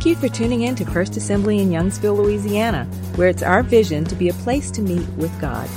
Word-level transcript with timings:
Thank 0.00 0.16
you 0.16 0.28
for 0.28 0.34
tuning 0.34 0.62
in 0.62 0.76
to 0.76 0.86
First 0.86 1.18
Assembly 1.18 1.58
in 1.58 1.68
Youngsville, 1.68 2.16
Louisiana, 2.16 2.86
where 3.16 3.28
it's 3.28 3.42
our 3.42 3.62
vision 3.62 4.02
to 4.04 4.14
be 4.14 4.30
a 4.30 4.32
place 4.32 4.70
to 4.70 4.80
meet 4.80 5.06
with 5.18 5.30
God. 5.42 5.68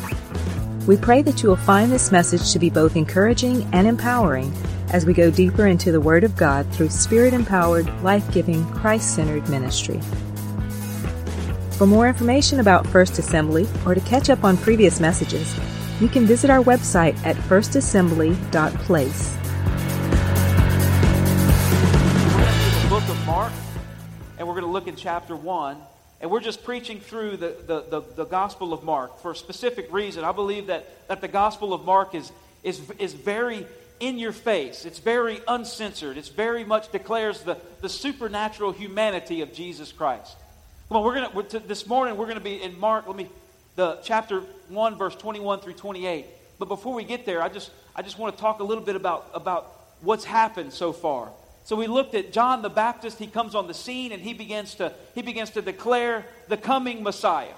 We 0.88 0.96
pray 0.96 1.21
that 1.23 1.43
you 1.43 1.50
will 1.50 1.57
find 1.57 1.91
this 1.91 2.09
message 2.09 2.54
to 2.54 2.59
be 2.59 2.70
both 2.70 2.96
encouraging 2.96 3.68
and 3.73 3.86
empowering 3.86 4.54
as 4.91 5.05
we 5.05 5.11
go 5.11 5.29
deeper 5.29 5.68
into 5.68 5.91
the 5.91 6.00
Word 6.00 6.23
of 6.23 6.38
God 6.38 6.65
through 6.71 6.88
Spirit 6.88 7.33
empowered, 7.33 7.89
life 8.01 8.32
giving, 8.32 8.65
Christ 8.71 9.14
centered 9.14 9.50
ministry. 9.50 10.00
For 11.71 11.86
more 11.86 12.07
information 12.07 12.61
about 12.61 12.87
First 12.87 13.19
Assembly 13.19 13.68
or 13.86 13.93
to 13.93 14.00
catch 14.00 14.29
up 14.29 14.46
on 14.46 14.55
previous 14.55 15.01
messages, 15.01 15.54
you 16.00 16.07
can 16.07 16.25
visit 16.25 16.50
our 16.50 16.64
website 16.64 17.21
at 17.25 17.36
firstassembly.place. 17.36 19.43
look 24.83 24.93
in 24.93 24.96
chapter 24.97 25.33
1. 25.33 25.78
And 26.19 26.29
we're 26.29 26.42
just 26.42 26.64
preaching 26.64 27.00
through 27.00 27.37
the, 27.37 27.55
the, 27.65 27.82
the, 27.89 28.04
the, 28.15 28.25
Gospel 28.25 28.73
of 28.73 28.83
Mark 28.83 29.19
for 29.19 29.32
a 29.32 29.36
specific 29.36 29.92
reason. 29.93 30.25
I 30.25 30.33
believe 30.33 30.68
that, 30.68 31.07
that 31.07 31.21
the 31.21 31.28
Gospel 31.29 31.73
of 31.73 31.86
Mark 31.86 32.16
is, 32.16 32.31
is, 32.64 32.81
is 33.00 33.14
very 33.14 33.66
in 34.00 34.17
your 34.17 34.33
face, 34.33 34.83
it's 34.83 35.00
very 35.00 35.39
uncensored, 35.47 36.17
it's 36.17 36.28
very 36.28 36.66
much 36.66 36.92
declares 36.92 37.42
the, 37.44 37.58
the 37.80 37.88
supernatural 37.88 38.73
humanity 38.73 39.42
of 39.42 39.53
Jesus 39.53 39.94
Christ. 39.94 40.36
Come 40.89 40.97
on, 40.97 41.03
we're 41.06 41.16
going 41.16 41.47
to, 41.47 41.59
this 41.59 41.88
morning 41.88 42.17
we're 42.17 42.25
going 42.25 42.38
to 42.38 42.44
be 42.44 42.61
in 42.61 42.78
Mark, 42.78 43.08
let 43.08 43.16
me, 43.16 43.30
the 43.78 44.00
chapter 44.03 44.42
1, 44.67 44.97
verse 44.97 45.16
21 45.16 45.61
through 45.61 45.73
28. 45.73 46.25
But 46.59 46.67
before 46.67 46.94
we 46.94 47.06
get 47.06 47.25
there, 47.25 47.42
I 47.42 47.47
just, 47.47 47.72
I 47.95 48.02
just 48.02 48.17
want 48.17 48.36
to 48.36 48.42
talk 48.42 48.59
a 48.59 48.64
little 48.66 48.84
bit 48.84 48.97
about, 48.97 49.30
about 49.34 49.72
what's 50.02 50.26
happened 50.26 50.73
so 50.73 50.92
far. 50.92 51.30
So 51.66 51.75
we 51.75 51.88
looked 51.88 52.14
at 52.14 52.33
John 52.33 52.61
the 52.61 52.69
Baptist. 52.69 53.17
He 53.17 53.28
comes 53.28 53.56
on 53.56 53.67
the 53.67 53.73
scene 53.73 54.11
and 54.11 54.22
he 54.22 54.33
begins 54.33 54.75
to, 54.75 54.94
he 55.16 55.22
begins 55.22 55.52
to 55.52 55.61
declare 55.61 56.25
the 56.50 56.58
coming 56.58 57.03
Messiah. 57.03 57.53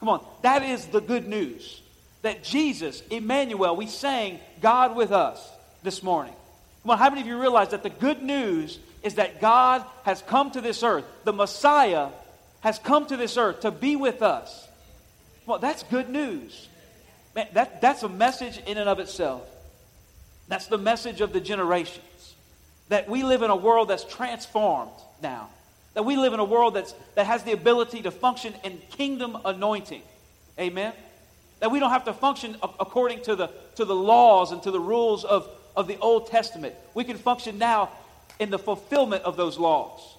Come 0.00 0.08
on, 0.08 0.24
that 0.42 0.62
is 0.62 0.86
the 0.86 1.00
good 1.00 1.26
news. 1.26 1.80
That 2.22 2.42
Jesus, 2.42 3.02
Emmanuel, 3.10 3.76
we 3.76 3.86
sang 3.86 4.40
God 4.60 4.96
with 4.96 5.12
us 5.12 5.48
this 5.82 6.02
morning. 6.02 6.34
Come 6.82 6.92
on, 6.92 6.98
how 6.98 7.10
many 7.10 7.20
of 7.20 7.26
you 7.26 7.40
realize 7.40 7.68
that 7.68 7.82
the 7.82 7.90
good 7.90 8.22
news 8.22 8.78
is 9.02 9.14
that 9.14 9.40
God 9.40 9.84
has 10.04 10.20
come 10.22 10.50
to 10.52 10.60
this 10.60 10.82
earth? 10.82 11.04
The 11.24 11.32
Messiah 11.32 12.08
has 12.60 12.78
come 12.78 13.06
to 13.06 13.16
this 13.16 13.36
earth 13.36 13.60
to 13.60 13.70
be 13.70 13.94
with 13.94 14.20
us. 14.22 14.66
Well, 15.46 15.58
that's 15.58 15.84
good 15.84 16.08
news. 16.08 16.68
Man, 17.34 17.46
that, 17.52 17.80
that's 17.80 18.02
a 18.02 18.08
message 18.08 18.60
in 18.66 18.78
and 18.78 18.88
of 18.88 18.98
itself. 18.98 19.42
That's 20.48 20.66
the 20.66 20.78
message 20.78 21.20
of 21.20 21.32
the 21.32 21.40
generations. 21.40 22.04
That 22.88 23.08
we 23.08 23.22
live 23.22 23.42
in 23.42 23.50
a 23.50 23.56
world 23.56 23.88
that's 23.88 24.04
transformed 24.04 24.92
now. 25.22 25.48
That 25.94 26.04
we 26.04 26.16
live 26.16 26.32
in 26.32 26.40
a 26.40 26.44
world 26.44 26.74
that's, 26.74 26.94
that 27.14 27.26
has 27.26 27.42
the 27.42 27.52
ability 27.52 28.02
to 28.02 28.10
function 28.10 28.54
in 28.64 28.78
kingdom 28.90 29.36
anointing. 29.44 30.02
Amen? 30.58 30.92
That 31.60 31.70
we 31.70 31.80
don't 31.80 31.90
have 31.90 32.04
to 32.04 32.12
function 32.12 32.56
according 32.62 33.22
to 33.22 33.36
the, 33.36 33.50
to 33.76 33.84
the 33.84 33.94
laws 33.94 34.52
and 34.52 34.62
to 34.62 34.70
the 34.70 34.80
rules 34.80 35.24
of, 35.24 35.48
of 35.76 35.88
the 35.88 35.98
Old 35.98 36.28
Testament. 36.28 36.74
We 36.94 37.04
can 37.04 37.16
function 37.16 37.58
now 37.58 37.90
in 38.38 38.50
the 38.50 38.58
fulfillment 38.58 39.24
of 39.24 39.36
those 39.36 39.58
laws. 39.58 40.16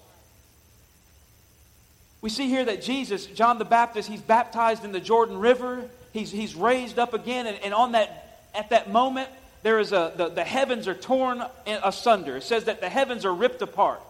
We 2.20 2.28
see 2.28 2.48
here 2.48 2.64
that 2.66 2.82
Jesus, 2.82 3.26
John 3.26 3.58
the 3.58 3.64
Baptist, 3.64 4.08
he's 4.08 4.20
baptized 4.20 4.84
in 4.84 4.92
the 4.92 5.00
Jordan 5.00 5.38
River. 5.38 5.88
He's, 6.12 6.30
he's 6.30 6.54
raised 6.54 6.98
up 6.98 7.14
again, 7.14 7.46
and, 7.46 7.58
and 7.64 7.72
on 7.72 7.92
that, 7.92 8.48
at 8.54 8.70
that 8.70 8.90
moment, 8.90 9.30
there 9.62 9.78
is 9.78 9.92
a, 9.92 10.12
the, 10.16 10.28
the 10.28 10.44
heavens 10.44 10.88
are 10.88 10.94
torn 10.94 11.42
asunder. 11.66 12.38
It 12.38 12.44
says 12.44 12.64
that 12.64 12.80
the 12.80 12.88
heavens 12.88 13.24
are 13.24 13.34
ripped 13.34 13.62
apart. 13.62 14.00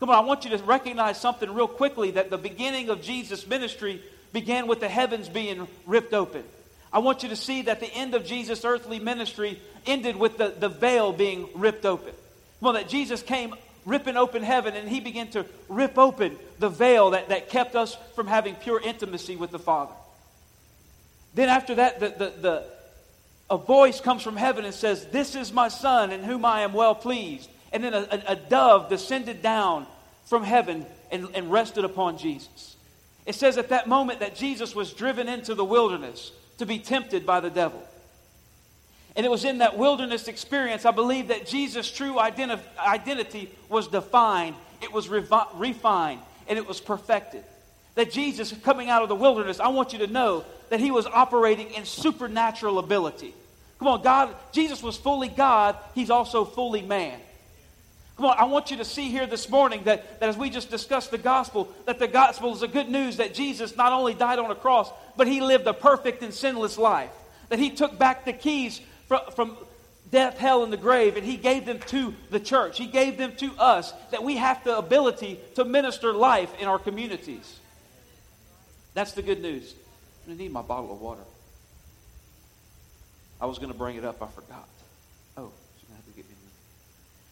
Come 0.00 0.10
on, 0.10 0.16
I 0.16 0.26
want 0.26 0.44
you 0.44 0.56
to 0.56 0.62
recognize 0.64 1.20
something 1.20 1.52
real 1.52 1.68
quickly 1.68 2.12
that 2.12 2.30
the 2.30 2.38
beginning 2.38 2.88
of 2.88 3.02
Jesus' 3.02 3.46
ministry 3.46 4.02
began 4.32 4.66
with 4.66 4.80
the 4.80 4.88
heavens 4.88 5.28
being 5.28 5.68
ripped 5.86 6.12
open. 6.12 6.42
I 6.92 6.98
want 6.98 7.22
you 7.22 7.28
to 7.28 7.36
see 7.36 7.62
that 7.62 7.80
the 7.80 7.92
end 7.92 8.14
of 8.14 8.26
Jesus' 8.26 8.64
earthly 8.64 8.98
ministry 8.98 9.60
ended 9.86 10.16
with 10.16 10.38
the, 10.38 10.48
the 10.48 10.68
veil 10.68 11.12
being 11.12 11.48
ripped 11.54 11.86
open. 11.86 12.12
Well, 12.60 12.74
that 12.74 12.88
Jesus 12.88 13.22
came 13.22 13.54
ripping 13.84 14.16
open 14.16 14.42
heaven 14.42 14.74
and 14.74 14.88
he 14.88 15.00
began 15.00 15.28
to 15.28 15.46
rip 15.68 15.98
open 15.98 16.36
the 16.58 16.68
veil 16.68 17.10
that, 17.10 17.28
that 17.30 17.48
kept 17.48 17.74
us 17.74 17.96
from 18.14 18.26
having 18.26 18.54
pure 18.56 18.80
intimacy 18.80 19.36
with 19.36 19.50
the 19.50 19.58
Father. 19.58 19.94
Then 21.34 21.48
after 21.48 21.76
that, 21.76 21.98
the, 22.00 22.08
the, 22.08 22.32
the, 22.40 22.64
a 23.52 23.58
voice 23.58 24.00
comes 24.00 24.22
from 24.22 24.38
heaven 24.38 24.64
and 24.64 24.72
says, 24.72 25.04
This 25.08 25.34
is 25.34 25.52
my 25.52 25.68
Son 25.68 26.10
in 26.10 26.24
whom 26.24 26.42
I 26.42 26.62
am 26.62 26.72
well 26.72 26.94
pleased. 26.94 27.50
And 27.70 27.84
then 27.84 27.92
a, 27.92 27.98
a, 28.10 28.22
a 28.28 28.36
dove 28.36 28.88
descended 28.88 29.42
down 29.42 29.86
from 30.24 30.42
heaven 30.42 30.86
and, 31.10 31.28
and 31.34 31.52
rested 31.52 31.84
upon 31.84 32.16
Jesus. 32.16 32.76
It 33.26 33.34
says 33.34 33.58
at 33.58 33.68
that 33.68 33.86
moment 33.86 34.20
that 34.20 34.34
Jesus 34.34 34.74
was 34.74 34.94
driven 34.94 35.28
into 35.28 35.54
the 35.54 35.66
wilderness 35.66 36.32
to 36.58 36.66
be 36.66 36.78
tempted 36.78 37.26
by 37.26 37.40
the 37.40 37.50
devil. 37.50 37.86
And 39.16 39.26
it 39.26 39.28
was 39.28 39.44
in 39.44 39.58
that 39.58 39.76
wilderness 39.76 40.28
experience, 40.28 40.86
I 40.86 40.90
believe, 40.90 41.28
that 41.28 41.46
Jesus' 41.46 41.90
true 41.90 42.14
identi- 42.14 42.58
identity 42.78 43.50
was 43.68 43.86
defined, 43.86 44.56
it 44.80 44.90
was 44.90 45.08
revi- 45.08 45.48
refined, 45.56 46.20
and 46.48 46.58
it 46.58 46.66
was 46.66 46.80
perfected. 46.80 47.44
That 47.96 48.10
Jesus, 48.10 48.50
coming 48.64 48.88
out 48.88 49.02
of 49.02 49.10
the 49.10 49.14
wilderness, 49.14 49.60
I 49.60 49.68
want 49.68 49.92
you 49.92 49.98
to 49.98 50.06
know 50.06 50.46
that 50.70 50.80
he 50.80 50.90
was 50.90 51.04
operating 51.04 51.70
in 51.72 51.84
supernatural 51.84 52.78
ability. 52.78 53.34
Come 53.82 53.94
on, 53.94 54.02
God, 54.02 54.32
Jesus 54.52 54.80
was 54.80 54.96
fully 54.96 55.26
God, 55.26 55.76
he's 55.92 56.08
also 56.08 56.44
fully 56.44 56.82
man. 56.82 57.18
Come 58.16 58.26
on, 58.26 58.38
I 58.38 58.44
want 58.44 58.70
you 58.70 58.76
to 58.76 58.84
see 58.84 59.10
here 59.10 59.26
this 59.26 59.48
morning 59.48 59.82
that, 59.86 60.20
that 60.20 60.28
as 60.28 60.36
we 60.36 60.50
just 60.50 60.70
discussed 60.70 61.10
the 61.10 61.18
gospel, 61.18 61.68
that 61.86 61.98
the 61.98 62.06
gospel 62.06 62.52
is 62.52 62.60
the 62.60 62.68
good 62.68 62.88
news 62.88 63.16
that 63.16 63.34
Jesus 63.34 63.76
not 63.76 63.90
only 63.90 64.14
died 64.14 64.38
on 64.38 64.52
a 64.52 64.54
cross, 64.54 64.88
but 65.16 65.26
he 65.26 65.40
lived 65.40 65.66
a 65.66 65.74
perfect 65.74 66.22
and 66.22 66.32
sinless 66.32 66.78
life. 66.78 67.10
That 67.48 67.58
he 67.58 67.70
took 67.70 67.98
back 67.98 68.24
the 68.24 68.32
keys 68.32 68.80
from, 69.08 69.22
from 69.34 69.56
death, 70.12 70.38
hell, 70.38 70.62
and 70.62 70.72
the 70.72 70.76
grave, 70.76 71.16
and 71.16 71.26
he 71.26 71.36
gave 71.36 71.66
them 71.66 71.80
to 71.88 72.14
the 72.30 72.38
church. 72.38 72.78
He 72.78 72.86
gave 72.86 73.18
them 73.18 73.34
to 73.38 73.50
us, 73.58 73.92
that 74.12 74.22
we 74.22 74.36
have 74.36 74.62
the 74.62 74.78
ability 74.78 75.40
to 75.56 75.64
minister 75.64 76.12
life 76.12 76.52
in 76.60 76.68
our 76.68 76.78
communities. 76.78 77.58
That's 78.94 79.10
the 79.10 79.22
good 79.22 79.42
news. 79.42 79.74
I 80.30 80.34
need 80.34 80.52
my 80.52 80.62
bottle 80.62 80.92
of 80.92 81.00
water. 81.00 81.22
I 83.42 83.46
was 83.46 83.58
going 83.58 83.72
to 83.72 83.78
bring 83.78 83.96
it 83.96 84.04
up, 84.04 84.22
I 84.22 84.28
forgot. 84.28 84.68
Oh, 85.36 85.50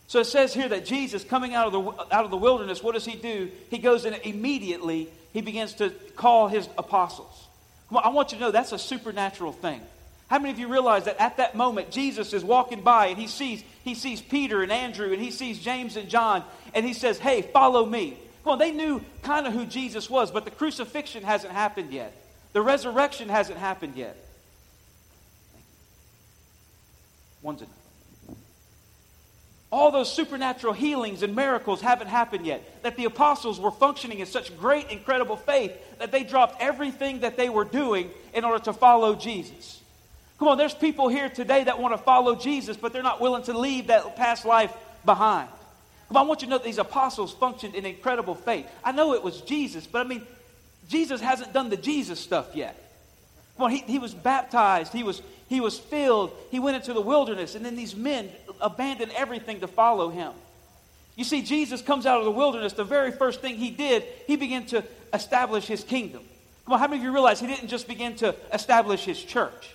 so 0.08 0.18
it 0.18 0.24
says 0.24 0.52
here 0.52 0.68
that 0.68 0.84
Jesus, 0.84 1.22
coming 1.22 1.54
out 1.54 1.68
of 1.68 1.72
the 1.72 2.14
out 2.14 2.24
of 2.24 2.32
the 2.32 2.36
wilderness, 2.36 2.82
what 2.82 2.94
does 2.94 3.04
he 3.04 3.14
do? 3.14 3.48
He 3.70 3.78
goes 3.78 4.04
and 4.04 4.16
immediately 4.24 5.08
he 5.32 5.40
begins 5.40 5.74
to 5.74 5.90
call 6.16 6.48
his 6.48 6.68
apostles. 6.76 7.46
I 7.96 8.08
want 8.08 8.32
you 8.32 8.38
to 8.38 8.44
know 8.44 8.50
that's 8.50 8.72
a 8.72 8.78
supernatural 8.78 9.52
thing. 9.52 9.80
How 10.26 10.40
many 10.40 10.50
of 10.50 10.58
you 10.58 10.66
realize 10.66 11.04
that 11.04 11.20
at 11.20 11.36
that 11.36 11.54
moment 11.54 11.92
Jesus 11.92 12.32
is 12.32 12.42
walking 12.42 12.80
by 12.80 13.06
and 13.06 13.18
he 13.18 13.28
sees 13.28 13.62
he 13.84 13.94
sees 13.94 14.20
Peter 14.20 14.64
and 14.64 14.72
Andrew 14.72 15.12
and 15.12 15.22
he 15.22 15.30
sees 15.30 15.60
James 15.60 15.96
and 15.96 16.08
John 16.08 16.42
and 16.74 16.84
he 16.84 16.92
says, 16.92 17.20
"Hey, 17.20 17.42
follow 17.42 17.86
me." 17.86 18.16
Well, 18.42 18.56
they 18.56 18.72
knew 18.72 19.00
kind 19.22 19.46
of 19.46 19.52
who 19.52 19.64
Jesus 19.64 20.10
was, 20.10 20.32
but 20.32 20.44
the 20.44 20.50
crucifixion 20.50 21.22
hasn't 21.22 21.52
happened 21.52 21.92
yet. 21.92 22.12
The 22.52 22.62
resurrection 22.62 23.28
hasn't 23.28 23.58
happened 23.58 23.94
yet. 23.94 24.16
One's 27.42 27.62
enough. 27.62 27.74
All 29.72 29.92
those 29.92 30.12
supernatural 30.12 30.72
healings 30.72 31.22
and 31.22 31.36
miracles 31.36 31.80
haven't 31.80 32.08
happened 32.08 32.44
yet. 32.44 32.82
That 32.82 32.96
the 32.96 33.04
apostles 33.04 33.60
were 33.60 33.70
functioning 33.70 34.18
in 34.18 34.26
such 34.26 34.56
great, 34.58 34.90
incredible 34.90 35.36
faith 35.36 35.72
that 35.98 36.10
they 36.10 36.24
dropped 36.24 36.60
everything 36.60 37.20
that 37.20 37.36
they 37.36 37.48
were 37.48 37.64
doing 37.64 38.10
in 38.34 38.44
order 38.44 38.62
to 38.64 38.72
follow 38.72 39.14
Jesus. 39.14 39.80
Come 40.40 40.48
on, 40.48 40.58
there's 40.58 40.74
people 40.74 41.08
here 41.08 41.28
today 41.28 41.64
that 41.64 41.78
want 41.78 41.94
to 41.94 41.98
follow 41.98 42.34
Jesus, 42.34 42.76
but 42.76 42.92
they're 42.92 43.02
not 43.02 43.20
willing 43.20 43.44
to 43.44 43.56
leave 43.56 43.88
that 43.88 44.16
past 44.16 44.44
life 44.44 44.72
behind. 45.04 45.48
Come 46.08 46.16
on, 46.16 46.24
I 46.24 46.28
want 46.28 46.40
you 46.40 46.46
to 46.46 46.50
know 46.50 46.58
that 46.58 46.64
these 46.64 46.78
apostles 46.78 47.32
functioned 47.32 47.76
in 47.76 47.86
incredible 47.86 48.34
faith. 48.34 48.66
I 48.82 48.90
know 48.90 49.14
it 49.14 49.22
was 49.22 49.42
Jesus, 49.42 49.86
but 49.86 50.04
I 50.04 50.08
mean, 50.08 50.26
Jesus 50.88 51.20
hasn't 51.20 51.52
done 51.52 51.68
the 51.68 51.76
Jesus 51.76 52.18
stuff 52.18 52.56
yet. 52.56 52.89
Come 53.60 53.66
on, 53.66 53.72
he, 53.72 53.80
he 53.80 53.98
was 53.98 54.14
baptized, 54.14 54.90
he 54.90 55.02
was, 55.02 55.20
he 55.50 55.60
was 55.60 55.78
filled, 55.78 56.32
he 56.50 56.58
went 56.58 56.76
into 56.76 56.94
the 56.94 57.00
wilderness, 57.02 57.54
and 57.54 57.62
then 57.62 57.76
these 57.76 57.94
men 57.94 58.30
abandoned 58.58 59.12
everything 59.14 59.60
to 59.60 59.66
follow 59.66 60.08
him. 60.08 60.32
You 61.14 61.24
see, 61.24 61.42
Jesus 61.42 61.82
comes 61.82 62.06
out 62.06 62.20
of 62.20 62.24
the 62.24 62.30
wilderness. 62.30 62.72
The 62.72 62.84
very 62.84 63.12
first 63.12 63.42
thing 63.42 63.56
he 63.56 63.70
did, 63.70 64.04
he 64.26 64.36
began 64.36 64.64
to 64.68 64.82
establish 65.12 65.66
his 65.66 65.84
kingdom. 65.84 66.22
Come 66.64 66.72
on, 66.72 66.78
how 66.78 66.86
many 66.86 67.00
of 67.00 67.04
you 67.04 67.12
realize 67.12 67.38
he 67.38 67.48
didn't 67.48 67.68
just 67.68 67.86
begin 67.86 68.16
to 68.16 68.34
establish 68.50 69.04
his 69.04 69.22
church? 69.22 69.74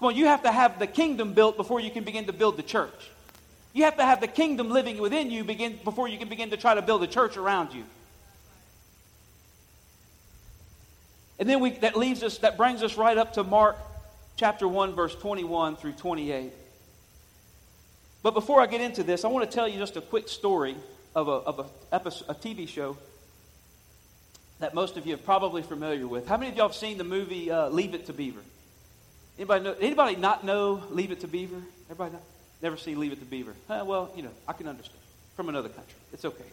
Well, 0.00 0.10
you 0.10 0.26
have 0.26 0.42
to 0.42 0.50
have 0.50 0.80
the 0.80 0.88
kingdom 0.88 1.34
built 1.34 1.56
before 1.56 1.78
you 1.78 1.92
can 1.92 2.02
begin 2.02 2.24
to 2.24 2.32
build 2.32 2.56
the 2.56 2.64
church. 2.64 3.10
You 3.74 3.84
have 3.84 3.96
to 3.98 4.04
have 4.04 4.20
the 4.20 4.26
kingdom 4.26 4.70
living 4.70 4.98
within 4.98 5.30
you 5.30 5.44
begin, 5.44 5.78
before 5.84 6.08
you 6.08 6.18
can 6.18 6.28
begin 6.28 6.50
to 6.50 6.56
try 6.56 6.74
to 6.74 6.82
build 6.82 7.04
a 7.04 7.06
church 7.06 7.36
around 7.36 7.74
you. 7.74 7.84
And 11.38 11.48
then 11.48 11.60
we, 11.60 11.70
that 11.78 11.96
leaves 11.96 12.22
us, 12.22 12.38
that 12.38 12.56
brings 12.56 12.82
us 12.82 12.96
right 12.96 13.16
up 13.16 13.34
to 13.34 13.44
Mark 13.44 13.76
chapter 14.36 14.68
1, 14.68 14.94
verse 14.94 15.14
21 15.14 15.76
through 15.76 15.92
28. 15.92 16.52
But 18.22 18.34
before 18.34 18.60
I 18.60 18.66
get 18.66 18.80
into 18.80 19.02
this, 19.02 19.24
I 19.24 19.28
want 19.28 19.48
to 19.48 19.54
tell 19.54 19.68
you 19.68 19.78
just 19.78 19.96
a 19.96 20.00
quick 20.00 20.28
story 20.28 20.76
of 21.14 21.28
a, 21.28 21.32
of 21.32 21.58
a, 21.58 21.94
episode, 21.94 22.26
a 22.28 22.34
TV 22.34 22.68
show 22.68 22.96
that 24.60 24.74
most 24.74 24.96
of 24.96 25.06
you 25.06 25.14
are 25.14 25.18
probably 25.18 25.62
familiar 25.62 26.06
with. 26.06 26.26
How 26.26 26.36
many 26.36 26.50
of 26.50 26.56
y'all 26.56 26.68
have 26.68 26.76
seen 26.76 26.98
the 26.98 27.04
movie 27.04 27.50
uh, 27.50 27.68
Leave 27.68 27.94
It 27.94 28.06
to 28.06 28.12
Beaver? 28.12 28.40
Anybody, 29.36 29.64
know, 29.64 29.76
anybody 29.80 30.16
not 30.16 30.44
know 30.44 30.82
Leave 30.90 31.10
It 31.10 31.20
to 31.20 31.28
Beaver? 31.28 31.60
Everybody 31.90 32.12
know? 32.14 32.22
Never 32.62 32.76
see 32.76 32.94
Leave 32.94 33.12
It 33.12 33.18
to 33.18 33.26
Beaver. 33.26 33.54
Uh, 33.68 33.84
well, 33.84 34.10
you 34.16 34.22
know, 34.22 34.30
I 34.48 34.52
can 34.52 34.68
understand. 34.68 35.00
From 35.36 35.48
another 35.48 35.68
country. 35.68 35.94
It's 36.12 36.24
okay. 36.24 36.44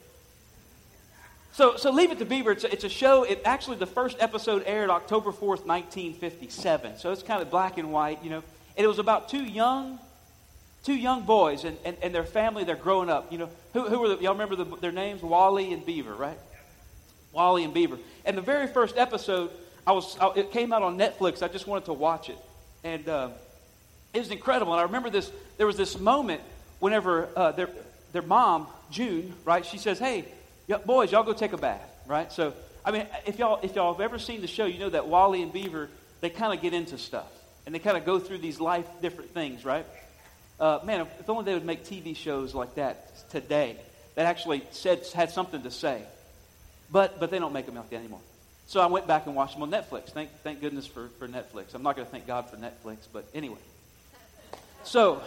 So, 1.54 1.76
so 1.76 1.92
Leave 1.92 2.12
It 2.12 2.20
to 2.20 2.26
Beaver, 2.26 2.52
it's 2.52 2.64
a, 2.64 2.72
it's 2.72 2.84
a 2.86 2.90
show. 2.90 3.24
It 3.24 3.42
actually, 3.44 3.78
the 3.78 3.86
first 3.86 4.18
episode 4.22 4.64
aired 4.66 4.90
October 4.90 5.32
4th, 5.32 5.66
1957. 5.66 6.98
So 6.98 7.12
it's 7.12 7.24
kind 7.24 7.42
of 7.42 7.52
black 7.52 7.78
and 7.78 7.92
white, 7.92 8.24
you 8.24 8.30
know. 8.30 8.44
And 8.78 8.86
it 8.86 8.88
was 8.88 9.00
about 9.00 9.28
two 9.28 9.44
young, 9.44 10.00
two 10.86 10.96
young 10.96 11.24
boys 11.24 11.66
and, 11.66 11.78
and, 11.84 11.98
and 12.02 12.16
their 12.16 12.24
family. 12.24 12.64
They're 12.64 12.78
growing 12.78 13.10
up. 13.10 13.34
You 13.34 13.40
know, 13.40 13.50
who, 13.74 13.86
who 13.88 14.00
were 14.00 14.16
the, 14.16 14.24
y'all 14.24 14.32
remember 14.32 14.56
the, 14.56 14.64
their 14.78 14.94
names? 14.94 15.22
Wally 15.22 15.74
and 15.74 15.86
Beaver, 15.86 16.14
right? 16.14 16.38
Wally 17.34 17.66
and 17.66 17.74
Beaver. 17.74 18.00
And 18.24 18.38
the 18.38 18.42
very 18.42 18.68
first 18.68 18.96
episode, 18.96 19.52
I 19.86 19.92
was, 19.92 20.18
I, 20.20 20.32
it 20.38 20.52
came 20.54 20.72
out 20.72 20.84
on 20.84 20.98
Netflix. 20.98 21.44
I 21.44 21.50
just 21.50 21.68
wanted 21.68 21.86
to 21.86 21.94
watch 21.94 22.30
it. 22.30 22.38
And 22.86 23.10
uh, 23.10 23.30
it 24.14 24.20
was 24.20 24.32
incredible. 24.32 24.72
And 24.72 24.80
I 24.80 24.84
remember 24.84 25.10
this, 25.10 25.30
there 25.58 25.68
was 25.68 25.76
this 25.76 26.00
moment 26.00 26.42
whenever 26.80 27.28
uh, 27.36 27.52
their, 27.52 27.70
their 28.14 28.22
mom, 28.22 28.68
June, 28.90 29.34
right, 29.44 29.66
she 29.66 29.78
says, 29.78 30.00
hey, 30.00 30.26
boys, 30.78 31.12
y'all 31.12 31.24
go 31.24 31.34
take 31.34 31.54
a 31.54 31.58
bath, 31.58 31.90
right? 32.08 32.32
So, 32.32 32.54
I 32.84 32.92
mean, 32.92 33.06
if 33.26 33.40
y'all, 33.40 33.60
if 33.62 33.76
y'all 33.76 33.94
have 33.94 34.02
ever 34.02 34.20
seen 34.20 34.42
the 34.42 34.48
show, 34.48 34.66
you 34.66 34.80
know 34.80 34.90
that 34.90 35.08
Wally 35.08 35.42
and 35.42 35.52
Beaver, 35.52 35.90
they 36.22 36.30
kind 36.30 36.54
of 36.54 36.62
get 36.62 36.74
into 36.74 36.98
stuff. 36.98 37.32
And 37.66 37.76
they 37.76 37.80
kind 37.80 37.98
of 37.98 38.06
go 38.06 38.20
through 38.20 38.40
these 38.40 38.60
life 38.60 38.86
different 39.02 39.34
things, 39.34 39.64
right? 39.66 39.86
Uh, 40.60 40.80
man, 40.84 41.02
if, 41.02 41.20
if 41.20 41.30
only 41.30 41.44
they 41.46 41.54
would 41.54 41.66
make 41.66 41.86
TV 41.86 42.16
shows 42.16 42.54
like 42.54 42.76
that 42.76 43.30
today 43.30 43.76
that 44.16 44.26
actually 44.26 44.64
said, 44.72 45.06
had 45.14 45.32
something 45.32 45.62
to 45.64 45.72
say. 45.72 46.02
But, 46.92 47.20
but 47.20 47.32
they 47.32 47.40
don't 47.40 47.54
make 47.54 47.66
them 47.66 47.76
like 47.76 47.90
that 47.90 47.96
anymore. 47.98 48.20
So 48.68 48.80
I 48.80 48.86
went 48.86 49.08
back 49.08 49.26
and 49.26 49.36
watched 49.36 49.54
them 49.54 49.64
on 49.64 49.72
Netflix. 49.72 50.10
Thank, 50.10 50.30
thank 50.44 50.62
goodness 50.62 50.86
for, 50.86 51.08
for 51.20 51.28
Netflix. 51.28 51.74
I'm 51.74 51.84
not 51.84 51.96
going 51.96 52.06
to 52.06 52.12
thank 52.12 52.28
God 52.28 52.50
for 52.50 52.58
Netflix, 52.58 52.98
but 53.12 53.26
anyway. 53.34 53.58
So, 54.84 55.22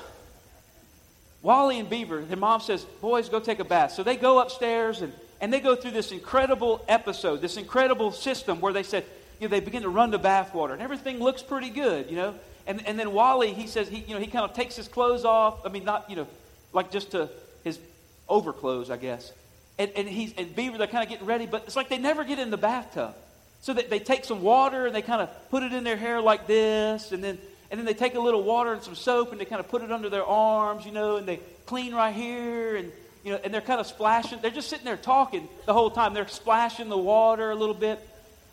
Wally 1.43 1.79
and 1.79 1.89
Beaver, 1.89 2.23
their 2.23 2.37
mom 2.37 2.61
says, 2.61 2.85
Boys, 3.01 3.29
go 3.29 3.41
take 3.41 3.61
a 3.61 3.65
bath. 3.65 3.93
So 3.93 4.03
they 4.03 4.17
go 4.17 4.39
upstairs 4.39 5.03
and, 5.03 5.13
and 5.45 5.53
they 5.53 5.61
go 5.61 5.77
through 5.77 5.91
this 5.91 6.11
incredible 6.11 6.83
episode, 6.89 7.43
this 7.43 7.59
incredible 7.59 8.13
system 8.13 8.63
where 8.63 8.73
they 8.73 8.83
said, 8.83 9.05
you 9.39 9.47
know, 9.47 9.51
they 9.51 9.61
begin 9.61 9.83
to 9.83 9.91
run 9.91 10.11
the 10.11 10.19
bathwater 10.19 10.73
and 10.73 10.81
everything 10.81 11.19
looks 11.19 11.43
pretty 11.43 11.69
good, 11.69 12.09
you 12.09 12.17
know. 12.17 12.35
And, 12.67 12.87
and 12.87 12.99
then 12.99 13.13
Wally, 13.13 13.53
he 13.53 13.67
says, 13.67 13.87
he, 13.87 13.99
you 13.99 14.15
know, 14.15 14.21
he 14.21 14.27
kind 14.27 14.47
of 14.47 14.57
takes 14.57 14.75
his 14.75 14.89
clothes 14.89 15.27
off. 15.27 15.67
I 15.67 15.69
mean, 15.69 15.85
not, 15.85 16.09
you 16.09 16.17
know, 16.17 16.27
like 16.73 16.91
just 16.91 17.11
to 17.11 17.29
his 17.63 17.79
overclothes, 18.27 18.89
I 18.89 18.97
guess. 18.97 19.35
And, 19.79 19.91
and, 19.95 20.09
he's, 20.09 20.33
and 20.39 20.57
Beaver, 20.57 20.79
they're 20.79 20.87
kind 20.87 21.05
of 21.05 21.11
getting 21.11 21.27
ready, 21.27 21.45
but 21.45 21.65
it's 21.67 21.77
like 21.77 21.91
they 21.91 21.99
never 21.99 22.25
get 22.25 22.39
in 22.39 22.49
the 22.49 22.57
bathtub. 22.57 23.15
So 23.61 23.75
they, 23.75 23.83
they 23.83 23.99
take 23.99 24.25
some 24.25 24.41
water 24.41 24.87
and 24.87 24.95
they 24.95 25.03
kind 25.03 25.21
of 25.21 25.29
put 25.51 25.63
it 25.63 25.75
in 25.75 25.85
their 25.85 25.99
hair 25.99 26.23
like 26.23 26.47
this, 26.47 27.13
and 27.13 27.23
then, 27.23 27.37
and 27.71 27.79
then 27.79 27.85
they 27.85 27.93
take 27.93 28.15
a 28.15 28.21
little 28.21 28.43
water 28.43 28.73
and 28.73 28.83
some 28.83 28.95
soap 28.95 29.33
and 29.33 29.39
they 29.39 29.45
kind 29.45 29.61
of 29.61 29.69
put 29.69 29.83
it 29.83 29.93
under 29.93 30.09
their 30.09 30.25
arms, 30.25 30.87
you 30.87 30.93
know, 30.93 31.17
and 31.17 31.29
they 31.29 31.39
clean 31.67 31.95
right 31.95 32.15
here, 32.15 32.77
and, 32.77 32.91
you 33.25 33.33
know, 33.33 33.41
and 33.43 33.53
they're 33.53 33.61
kind 33.61 33.81
of 33.81 33.87
splashing. 33.87 34.39
They're 34.41 34.51
just 34.51 34.69
sitting 34.69 34.85
there 34.85 34.97
talking 34.97 35.49
the 35.67 35.73
whole 35.73 35.91
time. 35.91 36.15
They're 36.15 36.29
splashing 36.29 36.89
the 36.89 36.99
water 36.99 37.51
a 37.51 37.55
little 37.55 37.75
bit. 37.75 38.07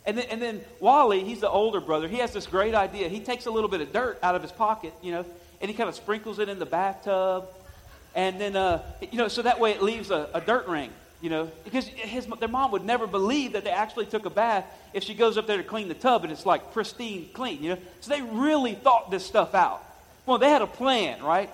And 0.04 0.18
then, 0.18 0.26
and 0.30 0.42
then 0.42 0.60
Wally, 0.80 1.22
he's 1.22 1.40
the 1.40 1.50
older 1.50 1.80
brother, 1.80 2.08
he 2.08 2.16
has 2.16 2.32
this 2.32 2.46
great 2.46 2.74
idea. 2.74 3.08
He 3.08 3.20
takes 3.20 3.46
a 3.46 3.50
little 3.50 3.68
bit 3.68 3.80
of 3.80 3.92
dirt 3.92 4.18
out 4.22 4.34
of 4.34 4.42
his 4.42 4.50
pocket, 4.50 4.92
you 5.02 5.12
know, 5.12 5.24
and 5.60 5.70
he 5.70 5.76
kind 5.76 5.88
of 5.88 5.94
sprinkles 5.94 6.40
it 6.40 6.48
in 6.48 6.58
the 6.58 6.66
bathtub. 6.66 7.46
And 8.14 8.40
then, 8.40 8.56
uh, 8.56 8.82
you 9.12 9.18
know, 9.18 9.28
so 9.28 9.42
that 9.42 9.60
way 9.60 9.70
it 9.70 9.82
leaves 9.82 10.10
a, 10.10 10.28
a 10.34 10.40
dirt 10.40 10.66
ring 10.66 10.90
you 11.22 11.30
know, 11.30 11.48
because 11.62 11.86
his, 11.86 12.26
their 12.40 12.48
mom 12.48 12.72
would 12.72 12.84
never 12.84 13.06
believe 13.06 13.52
that 13.52 13.62
they 13.62 13.70
actually 13.70 14.06
took 14.06 14.26
a 14.26 14.30
bath 14.30 14.66
if 14.92 15.04
she 15.04 15.14
goes 15.14 15.38
up 15.38 15.46
there 15.46 15.56
to 15.56 15.62
clean 15.62 15.86
the 15.86 15.94
tub 15.94 16.24
and 16.24 16.32
it's 16.32 16.44
like 16.44 16.72
pristine 16.72 17.28
clean, 17.32 17.62
you 17.62 17.70
know. 17.70 17.78
So 18.00 18.12
they 18.12 18.22
really 18.22 18.74
thought 18.74 19.10
this 19.10 19.24
stuff 19.24 19.54
out. 19.54 19.84
Well, 20.26 20.38
they 20.38 20.50
had 20.50 20.62
a 20.62 20.66
plan, 20.66 21.22
right? 21.22 21.48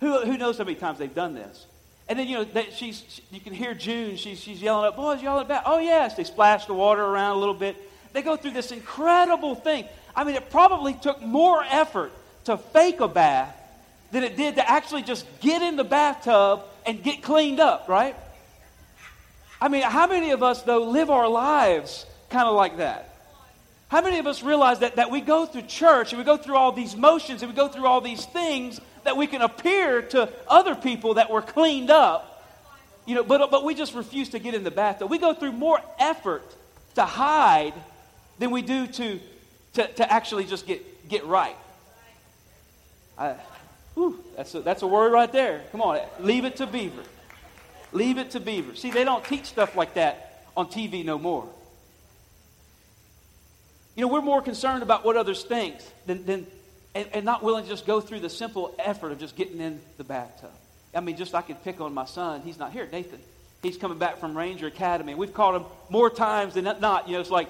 Who, 0.00 0.20
who 0.20 0.36
knows 0.36 0.58
how 0.58 0.64
many 0.64 0.76
times 0.76 0.98
they've 0.98 1.14
done 1.14 1.32
this? 1.32 1.66
And 2.08 2.18
then, 2.18 2.28
you 2.28 2.36
know, 2.38 2.64
she's, 2.70 3.02
she, 3.08 3.22
you 3.32 3.40
can 3.40 3.52
hear 3.52 3.74
June, 3.74 4.16
she's, 4.16 4.40
she's 4.40 4.62
yelling 4.62 4.86
up, 4.86 4.96
boys, 4.96 5.20
y'all 5.20 5.42
bath. 5.44 5.64
Oh, 5.66 5.78
yes. 5.78 6.14
They 6.14 6.24
splash 6.24 6.66
the 6.66 6.74
water 6.74 7.04
around 7.04 7.36
a 7.36 7.40
little 7.40 7.54
bit. 7.54 7.76
They 8.12 8.22
go 8.22 8.36
through 8.36 8.52
this 8.52 8.70
incredible 8.70 9.54
thing. 9.54 9.86
I 10.14 10.24
mean, 10.24 10.36
it 10.36 10.50
probably 10.50 10.94
took 10.94 11.20
more 11.20 11.62
effort 11.62 12.12
to 12.44 12.56
fake 12.56 13.00
a 13.00 13.08
bath 13.08 13.54
than 14.12 14.22
it 14.22 14.36
did 14.36 14.54
to 14.54 14.70
actually 14.70 15.02
just 15.02 15.26
get 15.40 15.62
in 15.62 15.76
the 15.76 15.84
bathtub 15.84 16.62
and 16.86 17.02
get 17.02 17.22
cleaned 17.22 17.60
up, 17.60 17.88
right? 17.88 18.14
I 19.60 19.68
mean, 19.68 19.82
how 19.82 20.06
many 20.06 20.30
of 20.30 20.42
us, 20.42 20.62
though, 20.62 20.84
live 20.84 21.10
our 21.10 21.28
lives 21.28 22.06
kind 22.30 22.46
of 22.46 22.54
like 22.54 22.76
that? 22.76 23.12
How 23.88 24.00
many 24.00 24.18
of 24.18 24.26
us 24.26 24.42
realize 24.42 24.80
that, 24.80 24.96
that 24.96 25.10
we 25.10 25.20
go 25.20 25.46
through 25.46 25.62
church 25.62 26.12
and 26.12 26.18
we 26.18 26.24
go 26.24 26.36
through 26.36 26.56
all 26.56 26.72
these 26.72 26.96
motions 26.96 27.42
and 27.42 27.50
we 27.50 27.56
go 27.56 27.68
through 27.68 27.86
all 27.86 28.00
these 28.00 28.24
things 28.26 28.80
that 29.06 29.16
we 29.16 29.26
can 29.26 29.42
appear 29.42 30.02
to 30.02 30.28
other 30.46 30.74
people 30.74 31.14
that 31.14 31.30
we're 31.30 31.42
cleaned 31.42 31.90
up, 31.90 32.32
you 33.06 33.14
know, 33.14 33.24
but, 33.24 33.50
but 33.50 33.64
we 33.64 33.74
just 33.74 33.94
refuse 33.94 34.28
to 34.30 34.38
get 34.38 34.54
in 34.54 34.64
the 34.64 34.70
bathtub. 34.70 35.10
We 35.10 35.18
go 35.18 35.32
through 35.32 35.52
more 35.52 35.80
effort 35.98 36.44
to 36.96 37.04
hide 37.04 37.74
than 38.38 38.50
we 38.50 38.62
do 38.62 38.86
to, 38.86 39.20
to, 39.74 39.86
to 39.94 40.12
actually 40.12 40.44
just 40.44 40.66
get, 40.66 41.08
get 41.08 41.24
right. 41.24 41.56
I, 43.18 43.36
whew, 43.94 44.22
that's, 44.36 44.54
a, 44.54 44.60
that's 44.60 44.82
a 44.82 44.86
word 44.86 45.12
right 45.12 45.32
there. 45.32 45.62
Come 45.72 45.80
on, 45.80 46.00
leave 46.20 46.44
it 46.44 46.56
to 46.56 46.66
Beaver. 46.66 47.02
Leave 47.92 48.18
it 48.18 48.32
to 48.32 48.40
Beaver. 48.40 48.74
See, 48.74 48.90
they 48.90 49.04
don't 49.04 49.24
teach 49.24 49.46
stuff 49.46 49.76
like 49.76 49.94
that 49.94 50.44
on 50.56 50.66
TV 50.66 51.04
no 51.04 51.18
more. 51.18 51.48
You 53.94 54.02
know, 54.02 54.08
we're 54.08 54.20
more 54.20 54.42
concerned 54.42 54.82
about 54.82 55.04
what 55.04 55.16
others 55.16 55.42
think 55.44 55.76
than, 56.06 56.26
than 56.26 56.46
and, 56.96 57.08
and, 57.12 57.24
not 57.24 57.42
willing 57.42 57.64
to 57.64 57.68
just 57.68 57.86
go 57.86 58.00
through 58.00 58.20
the 58.20 58.30
simple 58.30 58.74
effort 58.78 59.12
of 59.12 59.18
just 59.18 59.36
getting 59.36 59.60
in 59.60 59.80
the 59.98 60.04
bathtub. 60.04 60.50
I 60.94 61.00
mean, 61.00 61.16
just 61.16 61.34
I 61.34 61.42
could 61.42 61.62
pick 61.62 61.80
on 61.80 61.92
my 61.92 62.06
son. 62.06 62.40
He's 62.42 62.58
not 62.58 62.72
here, 62.72 62.88
Nathan. 62.90 63.20
He's 63.62 63.76
coming 63.76 63.98
back 63.98 64.18
from 64.18 64.36
Ranger 64.36 64.66
Academy. 64.66 65.14
We've 65.14 65.34
called 65.34 65.56
him 65.56 65.68
more 65.90 66.08
times 66.08 66.54
than 66.54 66.64
not. 66.64 67.08
You 67.08 67.14
know, 67.14 67.20
it's 67.20 67.30
like, 67.30 67.48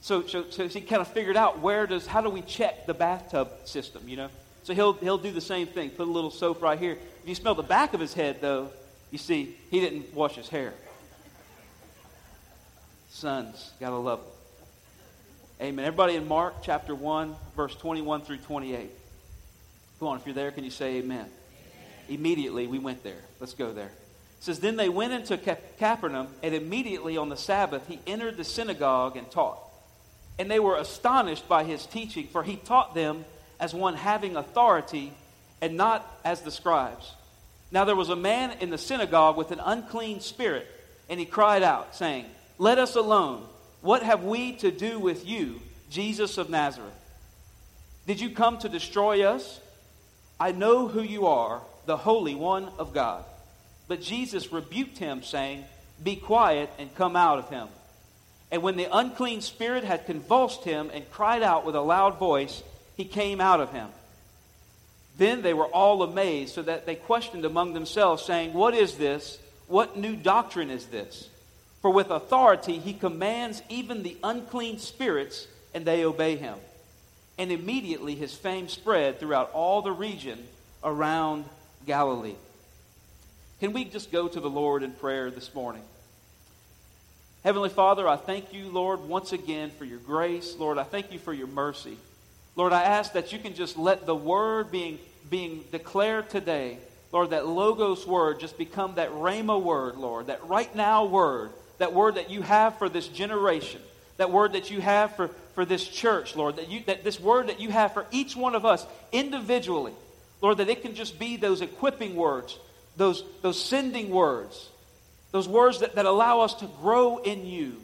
so, 0.00 0.26
so, 0.26 0.48
so 0.50 0.68
he 0.68 0.80
kind 0.80 1.02
of 1.02 1.08
figured 1.08 1.36
out 1.36 1.60
where 1.60 1.86
does, 1.86 2.06
how 2.06 2.20
do 2.20 2.30
we 2.30 2.40
check 2.42 2.86
the 2.86 2.94
bathtub 2.94 3.50
system, 3.64 4.08
you 4.08 4.16
know? 4.16 4.30
So 4.62 4.74
he'll, 4.74 4.94
he'll 4.94 5.18
do 5.18 5.32
the 5.32 5.40
same 5.40 5.66
thing, 5.66 5.90
put 5.90 6.06
a 6.06 6.10
little 6.10 6.30
soap 6.30 6.62
right 6.62 6.78
here. 6.78 6.92
If 6.92 7.28
you 7.28 7.34
smell 7.34 7.54
the 7.54 7.62
back 7.62 7.94
of 7.94 8.00
his 8.00 8.14
head, 8.14 8.40
though, 8.40 8.70
you 9.10 9.18
see, 9.18 9.56
he 9.70 9.80
didn't 9.80 10.14
wash 10.14 10.36
his 10.36 10.48
hair. 10.48 10.72
Sons, 13.10 13.72
gotta 13.80 13.96
love 13.96 14.20
them. 14.20 14.37
Amen. 15.60 15.84
Everybody 15.84 16.14
in 16.14 16.28
Mark 16.28 16.62
chapter 16.62 16.94
1, 16.94 17.34
verse 17.56 17.74
21 17.74 18.20
through 18.20 18.36
28. 18.36 18.90
Come 19.98 20.06
on, 20.06 20.16
if 20.18 20.24
you're 20.24 20.32
there, 20.32 20.52
can 20.52 20.62
you 20.62 20.70
say 20.70 20.98
amen? 20.98 21.18
amen. 21.18 21.30
Immediately, 22.08 22.68
we 22.68 22.78
went 22.78 23.02
there. 23.02 23.18
Let's 23.40 23.54
go 23.54 23.72
there. 23.72 23.86
It 23.88 24.44
says, 24.44 24.60
Then 24.60 24.76
they 24.76 24.88
went 24.88 25.14
into 25.14 25.36
Capernaum, 25.36 26.28
and 26.44 26.54
immediately 26.54 27.16
on 27.16 27.28
the 27.28 27.36
Sabbath 27.36 27.88
he 27.88 27.98
entered 28.06 28.36
the 28.36 28.44
synagogue 28.44 29.16
and 29.16 29.28
taught. 29.32 29.58
And 30.38 30.48
they 30.48 30.60
were 30.60 30.76
astonished 30.76 31.48
by 31.48 31.64
his 31.64 31.84
teaching, 31.86 32.28
for 32.28 32.44
he 32.44 32.54
taught 32.54 32.94
them 32.94 33.24
as 33.58 33.74
one 33.74 33.96
having 33.96 34.36
authority 34.36 35.12
and 35.60 35.76
not 35.76 36.06
as 36.24 36.42
the 36.42 36.52
scribes. 36.52 37.12
Now 37.72 37.84
there 37.84 37.96
was 37.96 38.10
a 38.10 38.16
man 38.16 38.58
in 38.60 38.70
the 38.70 38.78
synagogue 38.78 39.36
with 39.36 39.50
an 39.50 39.60
unclean 39.60 40.20
spirit, 40.20 40.68
and 41.10 41.18
he 41.18 41.26
cried 41.26 41.64
out, 41.64 41.96
saying, 41.96 42.26
Let 42.58 42.78
us 42.78 42.94
alone. 42.94 43.44
What 43.80 44.02
have 44.02 44.24
we 44.24 44.52
to 44.54 44.70
do 44.70 44.98
with 44.98 45.26
you, 45.26 45.60
Jesus 45.90 46.38
of 46.38 46.50
Nazareth? 46.50 46.92
Did 48.06 48.20
you 48.20 48.30
come 48.30 48.58
to 48.58 48.68
destroy 48.68 49.24
us? 49.24 49.60
I 50.40 50.52
know 50.52 50.88
who 50.88 51.02
you 51.02 51.26
are, 51.26 51.60
the 51.86 51.96
Holy 51.96 52.34
One 52.34 52.68
of 52.78 52.92
God. 52.92 53.24
But 53.86 54.02
Jesus 54.02 54.52
rebuked 54.52 54.98
him, 54.98 55.22
saying, 55.22 55.64
Be 56.02 56.16
quiet 56.16 56.70
and 56.78 56.94
come 56.94 57.16
out 57.16 57.38
of 57.38 57.50
him. 57.50 57.68
And 58.50 58.62
when 58.62 58.76
the 58.76 58.88
unclean 58.90 59.40
spirit 59.42 59.84
had 59.84 60.06
convulsed 60.06 60.64
him 60.64 60.90
and 60.92 61.10
cried 61.10 61.42
out 61.42 61.66
with 61.66 61.74
a 61.74 61.80
loud 61.80 62.18
voice, 62.18 62.62
he 62.96 63.04
came 63.04 63.40
out 63.40 63.60
of 63.60 63.72
him. 63.72 63.88
Then 65.18 65.42
they 65.42 65.54
were 65.54 65.66
all 65.66 66.02
amazed, 66.02 66.54
so 66.54 66.62
that 66.62 66.86
they 66.86 66.94
questioned 66.94 67.44
among 67.44 67.74
themselves, 67.74 68.24
saying, 68.24 68.52
What 68.54 68.74
is 68.74 68.96
this? 68.96 69.38
What 69.66 69.98
new 69.98 70.16
doctrine 70.16 70.70
is 70.70 70.86
this? 70.86 71.28
For 71.88 71.94
with 71.94 72.10
authority 72.10 72.76
he 72.76 72.92
commands 72.92 73.62
even 73.70 74.02
the 74.02 74.18
unclean 74.22 74.78
spirits, 74.78 75.48
and 75.72 75.86
they 75.86 76.04
obey 76.04 76.36
him. 76.36 76.58
And 77.38 77.50
immediately 77.50 78.14
his 78.14 78.34
fame 78.34 78.68
spread 78.68 79.18
throughout 79.18 79.52
all 79.54 79.80
the 79.80 79.90
region 79.90 80.38
around 80.84 81.46
Galilee. 81.86 82.34
Can 83.60 83.72
we 83.72 83.86
just 83.86 84.12
go 84.12 84.28
to 84.28 84.38
the 84.38 84.50
Lord 84.50 84.82
in 84.82 84.92
prayer 84.92 85.30
this 85.30 85.54
morning? 85.54 85.80
Heavenly 87.42 87.70
Father, 87.70 88.06
I 88.06 88.16
thank 88.16 88.52
you, 88.52 88.68
Lord, 88.68 89.08
once 89.08 89.32
again 89.32 89.70
for 89.70 89.86
your 89.86 90.00
grace. 90.00 90.56
Lord, 90.58 90.76
I 90.76 90.84
thank 90.84 91.10
you 91.10 91.18
for 91.18 91.32
your 91.32 91.46
mercy. 91.46 91.96
Lord, 92.54 92.74
I 92.74 92.82
ask 92.82 93.14
that 93.14 93.32
you 93.32 93.38
can 93.38 93.54
just 93.54 93.78
let 93.78 94.04
the 94.04 94.14
word 94.14 94.70
being, 94.70 94.98
being 95.30 95.64
declared 95.72 96.28
today, 96.28 96.76
Lord, 97.12 97.30
that 97.30 97.46
Logos 97.46 98.06
word 98.06 98.40
just 98.40 98.58
become 98.58 98.96
that 98.96 99.10
Rhema 99.12 99.58
word, 99.58 99.96
Lord, 99.96 100.26
that 100.26 100.46
right 100.46 100.76
now 100.76 101.06
word, 101.06 101.50
that 101.78 101.94
word 101.94 102.16
that 102.16 102.30
you 102.30 102.42
have 102.42 102.78
for 102.78 102.88
this 102.88 103.08
generation. 103.08 103.80
that 104.18 104.30
word 104.30 104.52
that 104.52 104.70
you 104.70 104.80
have 104.80 105.16
for, 105.16 105.28
for 105.54 105.64
this 105.64 105.86
church, 105.86 106.36
Lord, 106.36 106.56
that, 106.56 106.68
you, 106.68 106.82
that 106.86 107.04
this 107.04 107.18
word 107.18 107.48
that 107.48 107.60
you 107.60 107.70
have 107.70 107.94
for 107.94 108.04
each 108.10 108.36
one 108.36 108.54
of 108.54 108.66
us 108.66 108.84
individually, 109.12 109.94
Lord, 110.42 110.58
that 110.58 110.68
it 110.68 110.82
can 110.82 110.94
just 110.94 111.18
be 111.18 111.36
those 111.36 111.62
equipping 111.62 112.14
words, 112.14 112.58
those, 112.96 113.24
those 113.42 113.62
sending 113.62 114.10
words, 114.10 114.68
those 115.30 115.48
words 115.48 115.80
that, 115.80 115.94
that 115.94 116.04
allow 116.04 116.40
us 116.40 116.54
to 116.54 116.66
grow 116.80 117.18
in 117.18 117.46
you 117.46 117.76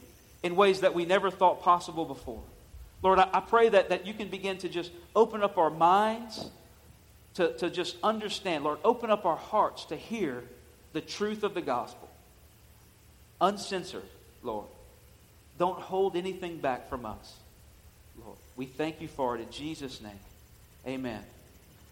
in 0.43 0.57
ways 0.57 0.81
that 0.81 0.95
we 0.95 1.05
never 1.05 1.31
thought 1.31 1.63
possible 1.63 2.05
before. 2.05 2.43
Lord, 3.03 3.19
I, 3.19 3.29
I 3.33 3.41
pray 3.41 3.69
that, 3.69 3.91
that 3.91 4.07
you 4.07 4.15
can 4.15 4.29
begin 4.29 4.59
to 4.59 4.69
just 4.69 4.91
open 5.15 5.43
up 5.43 5.57
our 5.57 5.71
minds 5.71 6.51
to, 7.35 7.57
to 7.59 7.71
just 7.71 7.97
understand. 8.03 8.65
Lord, 8.65 8.79
open 8.85 9.11
up 9.11 9.25
our 9.25 9.37
hearts 9.37 9.85
to 9.87 9.97
hear 9.97 10.43
the 10.93 11.01
truth 11.01 11.45
of 11.45 11.55
the 11.55 11.63
gospel. 11.63 12.04
Uncensored, 13.41 14.03
Lord. 14.43 14.67
Don't 15.59 15.79
hold 15.79 16.17
anything 16.17 16.59
back 16.59 16.89
from 16.89 17.07
us. 17.07 17.35
Lord, 18.25 18.39
we 18.57 18.67
thank 18.67 19.01
you 19.01 19.09
for 19.09 19.37
it 19.37 19.41
in 19.41 19.51
Jesus' 19.51 20.01
name. 20.01 20.19
Amen. 20.87 21.23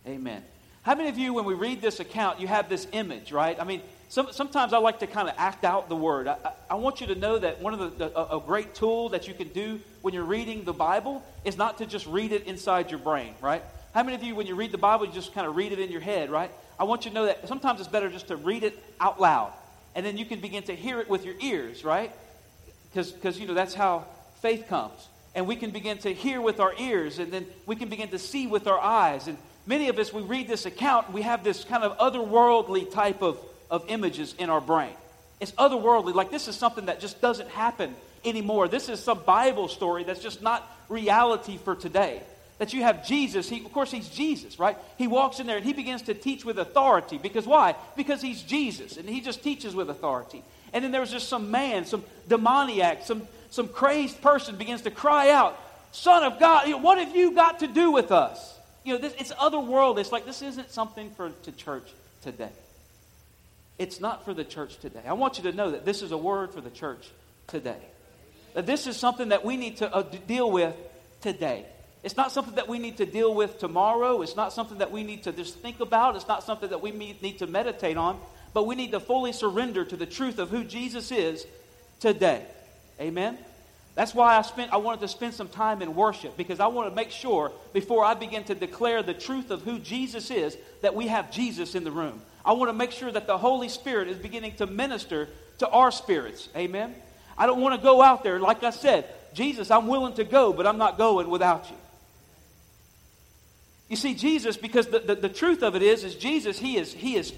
Amen. 0.06 0.42
How 0.82 0.96
many 0.96 1.08
of 1.08 1.16
you, 1.16 1.32
when 1.32 1.44
we 1.44 1.54
read 1.54 1.80
this 1.80 2.00
account, 2.00 2.40
you 2.40 2.48
have 2.48 2.68
this 2.68 2.88
image, 2.92 3.30
right? 3.30 3.58
I 3.60 3.64
mean, 3.64 3.82
some, 4.08 4.32
sometimes 4.32 4.72
I 4.72 4.78
like 4.78 4.98
to 4.98 5.06
kind 5.06 5.28
of 5.28 5.34
act 5.38 5.64
out 5.64 5.88
the 5.88 5.96
word. 5.96 6.26
I, 6.26 6.36
I, 6.44 6.52
I 6.72 6.74
want 6.74 7.00
you 7.00 7.06
to 7.08 7.14
know 7.14 7.38
that 7.38 7.62
one 7.62 7.72
of 7.72 7.78
the, 7.78 8.08
the 8.08 8.18
a, 8.18 8.38
a 8.38 8.40
great 8.40 8.74
tool 8.74 9.10
that 9.10 9.28
you 9.28 9.34
can 9.34 9.48
do 9.48 9.80
when 10.02 10.12
you're 10.12 10.24
reading 10.24 10.64
the 10.64 10.72
Bible 10.72 11.22
is 11.44 11.56
not 11.56 11.78
to 11.78 11.86
just 11.86 12.06
read 12.06 12.32
it 12.32 12.46
inside 12.46 12.90
your 12.90 12.98
brain, 12.98 13.34
right? 13.40 13.62
How 13.94 14.02
many 14.02 14.16
of 14.16 14.22
you, 14.22 14.34
when 14.34 14.46
you 14.46 14.54
read 14.54 14.72
the 14.72 14.78
Bible, 14.78 15.06
you 15.06 15.12
just 15.12 15.32
kind 15.34 15.46
of 15.46 15.54
read 15.54 15.70
it 15.70 15.78
in 15.78 15.90
your 15.90 16.00
head, 16.00 16.30
right? 16.30 16.50
I 16.78 16.84
want 16.84 17.04
you 17.04 17.10
to 17.10 17.14
know 17.14 17.26
that 17.26 17.46
sometimes 17.46 17.78
it's 17.78 17.88
better 17.88 18.08
just 18.08 18.28
to 18.28 18.36
read 18.36 18.64
it 18.64 18.76
out 19.00 19.20
loud, 19.20 19.52
and 19.94 20.04
then 20.04 20.16
you 20.16 20.24
can 20.24 20.40
begin 20.40 20.62
to 20.64 20.74
hear 20.74 21.00
it 21.00 21.08
with 21.08 21.24
your 21.24 21.34
ears, 21.40 21.84
right? 21.84 22.12
Because, 22.94 23.38
you 23.38 23.46
know, 23.46 23.54
that's 23.54 23.74
how 23.74 24.06
faith 24.40 24.66
comes. 24.68 25.08
And 25.34 25.46
we 25.46 25.56
can 25.56 25.70
begin 25.70 25.98
to 25.98 26.12
hear 26.12 26.40
with 26.40 26.60
our 26.60 26.74
ears, 26.78 27.18
and 27.18 27.32
then 27.32 27.46
we 27.66 27.76
can 27.76 27.88
begin 27.88 28.08
to 28.08 28.18
see 28.18 28.46
with 28.46 28.66
our 28.66 28.78
eyes. 28.78 29.28
And 29.28 29.38
many 29.66 29.88
of 29.88 29.98
us, 29.98 30.12
we 30.12 30.22
read 30.22 30.48
this 30.48 30.66
account, 30.66 31.12
we 31.12 31.22
have 31.22 31.42
this 31.44 31.64
kind 31.64 31.84
of 31.84 31.96
otherworldly 31.98 32.90
type 32.92 33.22
of, 33.22 33.38
of 33.70 33.84
images 33.88 34.34
in 34.38 34.50
our 34.50 34.60
brain. 34.60 34.92
It's 35.40 35.52
otherworldly, 35.52 36.14
like 36.14 36.30
this 36.30 36.48
is 36.48 36.56
something 36.56 36.86
that 36.86 37.00
just 37.00 37.20
doesn't 37.20 37.48
happen 37.48 37.94
anymore. 38.24 38.68
This 38.68 38.88
is 38.88 39.00
some 39.00 39.22
Bible 39.24 39.68
story 39.68 40.04
that's 40.04 40.20
just 40.20 40.42
not 40.42 40.70
reality 40.88 41.58
for 41.58 41.74
today. 41.74 42.22
That 42.62 42.72
you 42.72 42.82
have 42.82 43.04
Jesus, 43.04 43.48
he, 43.48 43.58
of 43.64 43.72
course, 43.72 43.90
he's 43.90 44.08
Jesus, 44.08 44.56
right? 44.60 44.78
He 44.96 45.08
walks 45.08 45.40
in 45.40 45.48
there 45.48 45.56
and 45.56 45.66
he 45.66 45.72
begins 45.72 46.02
to 46.02 46.14
teach 46.14 46.44
with 46.44 46.60
authority. 46.60 47.18
Because 47.18 47.44
why? 47.44 47.74
Because 47.96 48.22
he's 48.22 48.40
Jesus, 48.40 48.98
and 48.98 49.08
he 49.08 49.20
just 49.20 49.42
teaches 49.42 49.74
with 49.74 49.90
authority. 49.90 50.44
And 50.72 50.84
then 50.84 50.92
there 50.92 51.00
was 51.00 51.10
just 51.10 51.28
some 51.28 51.50
man, 51.50 51.86
some 51.86 52.04
demoniac, 52.28 53.02
some, 53.02 53.26
some 53.50 53.66
crazed 53.66 54.22
person 54.22 54.58
begins 54.58 54.82
to 54.82 54.92
cry 54.92 55.30
out, 55.30 55.60
Son 55.90 56.22
of 56.22 56.38
God, 56.38 56.72
what 56.80 56.98
have 56.98 57.16
you 57.16 57.34
got 57.34 57.58
to 57.58 57.66
do 57.66 57.90
with 57.90 58.12
us? 58.12 58.56
You 58.84 58.92
know, 58.92 59.00
this, 59.00 59.14
it's 59.18 59.32
otherworldly. 59.32 59.98
It's 59.98 60.12
like 60.12 60.24
this 60.24 60.40
isn't 60.40 60.70
something 60.70 61.10
for 61.16 61.30
to 61.30 61.50
church 61.50 61.90
today. 62.22 62.52
It's 63.76 63.98
not 63.98 64.24
for 64.24 64.34
the 64.34 64.44
church 64.44 64.78
today. 64.78 65.02
I 65.04 65.14
want 65.14 65.36
you 65.36 65.50
to 65.50 65.52
know 65.52 65.72
that 65.72 65.84
this 65.84 66.00
is 66.00 66.12
a 66.12 66.16
word 66.16 66.54
for 66.54 66.60
the 66.60 66.70
church 66.70 67.10
today. 67.48 67.82
That 68.54 68.66
this 68.66 68.86
is 68.86 68.96
something 68.96 69.30
that 69.30 69.44
we 69.44 69.56
need 69.56 69.78
to 69.78 69.92
uh, 69.92 70.02
deal 70.28 70.48
with 70.48 70.76
today. 71.22 71.66
It's 72.02 72.16
not 72.16 72.32
something 72.32 72.56
that 72.56 72.68
we 72.68 72.78
need 72.78 72.96
to 72.96 73.06
deal 73.06 73.32
with 73.34 73.58
tomorrow. 73.58 74.22
It's 74.22 74.36
not 74.36 74.52
something 74.52 74.78
that 74.78 74.90
we 74.90 75.04
need 75.04 75.22
to 75.24 75.32
just 75.32 75.56
think 75.58 75.80
about. 75.80 76.16
It's 76.16 76.26
not 76.26 76.42
something 76.42 76.70
that 76.70 76.82
we 76.82 76.90
need 76.90 77.38
to 77.38 77.46
meditate 77.46 77.96
on 77.96 78.18
but 78.54 78.66
we 78.66 78.74
need 78.74 78.92
to 78.92 79.00
fully 79.00 79.32
surrender 79.32 79.84
to 79.84 79.96
the 79.96 80.06
truth 80.06 80.38
of 80.38 80.50
who 80.50 80.64
Jesus 80.64 81.10
is 81.10 81.46
today. 82.00 82.44
Amen. 83.00 83.38
That's 83.94 84.14
why 84.14 84.36
I 84.36 84.42
spent 84.42 84.72
I 84.72 84.78
wanted 84.78 85.00
to 85.00 85.08
spend 85.08 85.34
some 85.34 85.48
time 85.48 85.82
in 85.82 85.94
worship 85.94 86.36
because 86.36 86.60
I 86.60 86.66
want 86.66 86.88
to 86.88 86.94
make 86.94 87.10
sure 87.10 87.52
before 87.72 88.04
I 88.04 88.14
begin 88.14 88.44
to 88.44 88.54
declare 88.54 89.02
the 89.02 89.14
truth 89.14 89.50
of 89.50 89.62
who 89.62 89.78
Jesus 89.78 90.30
is 90.30 90.56
that 90.80 90.94
we 90.94 91.08
have 91.08 91.30
Jesus 91.30 91.74
in 91.74 91.84
the 91.84 91.90
room. 91.90 92.20
I 92.44 92.52
want 92.52 92.70
to 92.70 92.74
make 92.74 92.90
sure 92.90 93.10
that 93.10 93.26
the 93.26 93.38
Holy 93.38 93.68
Spirit 93.68 94.08
is 94.08 94.16
beginning 94.16 94.56
to 94.56 94.66
minister 94.66 95.28
to 95.58 95.68
our 95.68 95.90
spirits. 95.90 96.48
Amen. 96.56 96.94
I 97.36 97.46
don't 97.46 97.60
want 97.60 97.74
to 97.78 97.82
go 97.82 98.02
out 98.02 98.22
there 98.24 98.40
like 98.40 98.62
I 98.62 98.70
said, 98.70 99.06
Jesus, 99.34 99.70
I'm 99.70 99.86
willing 99.86 100.14
to 100.14 100.24
go, 100.24 100.52
but 100.52 100.66
I'm 100.66 100.78
not 100.78 100.98
going 100.98 101.28
without 101.28 101.70
you. 101.70 101.76
You 103.92 103.96
see, 103.96 104.14
Jesus, 104.14 104.56
because 104.56 104.86
the, 104.86 105.00
the, 105.00 105.14
the 105.14 105.28
truth 105.28 105.62
of 105.62 105.76
it 105.76 105.82
is, 105.82 106.02
is 106.02 106.14
Jesus, 106.14 106.58
he 106.58 106.78
is, 106.78 106.94
he 106.94 107.14
is 107.14 107.30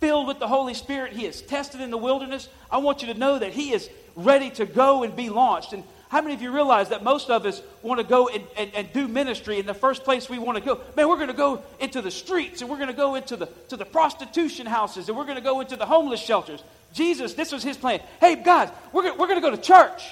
filled 0.00 0.26
with 0.26 0.40
the 0.40 0.48
Holy 0.48 0.74
Spirit. 0.74 1.12
He 1.12 1.24
is 1.24 1.40
tested 1.40 1.80
in 1.80 1.92
the 1.92 1.96
wilderness. 1.96 2.48
I 2.68 2.78
want 2.78 3.02
you 3.02 3.12
to 3.14 3.16
know 3.16 3.38
that 3.38 3.52
He 3.52 3.72
is 3.72 3.88
ready 4.16 4.50
to 4.50 4.66
go 4.66 5.04
and 5.04 5.14
be 5.14 5.30
launched. 5.30 5.72
And 5.72 5.84
how 6.08 6.20
many 6.20 6.34
of 6.34 6.42
you 6.42 6.50
realize 6.50 6.88
that 6.88 7.04
most 7.04 7.30
of 7.30 7.46
us 7.46 7.62
want 7.82 8.00
to 8.00 8.04
go 8.04 8.26
and, 8.26 8.42
and, 8.56 8.74
and 8.74 8.92
do 8.92 9.06
ministry 9.06 9.60
in 9.60 9.66
the 9.66 9.72
first 9.72 10.02
place 10.02 10.28
we 10.28 10.40
want 10.40 10.58
to 10.58 10.64
go? 10.64 10.80
Man, 10.96 11.08
we're 11.08 11.14
going 11.14 11.28
to 11.28 11.32
go 11.32 11.62
into 11.78 12.02
the 12.02 12.10
streets 12.10 12.60
and 12.60 12.68
we're 12.68 12.78
going 12.78 12.88
to 12.88 12.92
go 12.92 13.14
into 13.14 13.36
the, 13.36 13.46
to 13.68 13.76
the 13.76 13.84
prostitution 13.84 14.66
houses 14.66 15.08
and 15.08 15.16
we're 15.16 15.26
going 15.26 15.38
to 15.38 15.44
go 15.44 15.60
into 15.60 15.76
the 15.76 15.86
homeless 15.86 16.20
shelters. 16.20 16.60
Jesus, 16.92 17.34
this 17.34 17.52
was 17.52 17.62
his 17.62 17.76
plan. 17.76 18.00
Hey, 18.18 18.34
guys, 18.34 18.68
we're, 18.92 19.16
we're 19.16 19.28
going 19.28 19.40
to 19.40 19.48
go 19.48 19.54
to 19.54 19.62
church. 19.62 20.02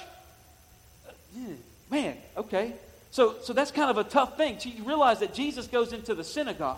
Uh, 1.05 1.39
man, 1.91 2.15
okay. 2.37 2.75
So, 3.11 3.35
so 3.41 3.53
that's 3.53 3.71
kind 3.71 3.89
of 3.89 3.97
a 3.97 4.03
tough 4.03 4.37
thing. 4.37 4.57
You 4.61 4.83
realize 4.83 5.19
that 5.19 5.33
Jesus 5.33 5.67
goes 5.67 5.93
into 5.93 6.13
the 6.13 6.23
synagogue. 6.23 6.77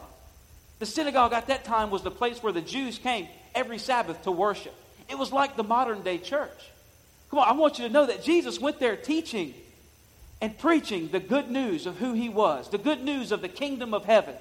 The 0.80 0.86
synagogue 0.86 1.34
at 1.34 1.48
that 1.48 1.64
time 1.64 1.92
was 1.92 2.02
the 2.02 2.12
place 2.12 2.42
where 2.42 2.54
the 2.54 2.62
Jews 2.62 2.98
came 2.98 3.28
every 3.54 3.78
Sabbath 3.78 4.24
to 4.24 4.32
worship. 4.32 4.74
It 5.10 5.18
was 5.18 5.32
like 5.32 5.56
the 5.56 5.64
modern 5.64 6.04
day 6.04 6.18
church. 6.18 6.50
Come 7.30 7.40
on, 7.40 7.48
I 7.48 7.54
want 7.54 7.80
you 7.80 7.88
to 7.88 7.94
know 7.94 8.06
that 8.06 8.24
Jesus 8.24 8.60
went 8.60 8.80
there 8.80 8.96
teaching 8.96 9.54
and 10.42 10.58
preaching 10.58 11.10
the 11.10 11.20
good 11.20 11.50
news 11.50 11.86
of 11.86 11.98
who 11.98 12.14
he 12.14 12.30
was, 12.30 12.70
the 12.70 12.78
good 12.78 13.04
news 13.04 13.32
of 13.32 13.42
the 13.42 13.48
kingdom 13.48 13.94
of 13.94 14.06
heaven 14.06 14.36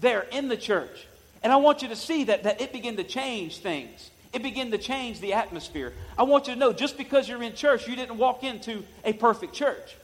there 0.00 0.26
in 0.32 0.48
the 0.48 0.56
church. 0.56 1.06
And 1.42 1.52
I 1.52 1.56
want 1.56 1.82
you 1.82 1.88
to 1.88 1.96
see 1.96 2.24
that, 2.24 2.42
that 2.42 2.60
it 2.60 2.72
began 2.72 2.96
to 2.96 3.04
change 3.04 3.58
things. 3.58 4.10
It 4.32 4.42
began 4.42 4.70
to 4.70 4.78
change 4.78 5.20
the 5.20 5.32
atmosphere. 5.32 5.92
I 6.18 6.24
want 6.24 6.46
you 6.46 6.54
to 6.54 6.60
know 6.60 6.72
just 6.72 6.98
because 6.98 7.28
you're 7.28 7.42
in 7.42 7.54
church, 7.54 7.88
you 7.88 7.96
didn't 7.96 8.18
walk 8.18 8.44
into 8.44 8.84
a 9.04 9.12
perfect 9.12 9.54
church. 9.54 9.96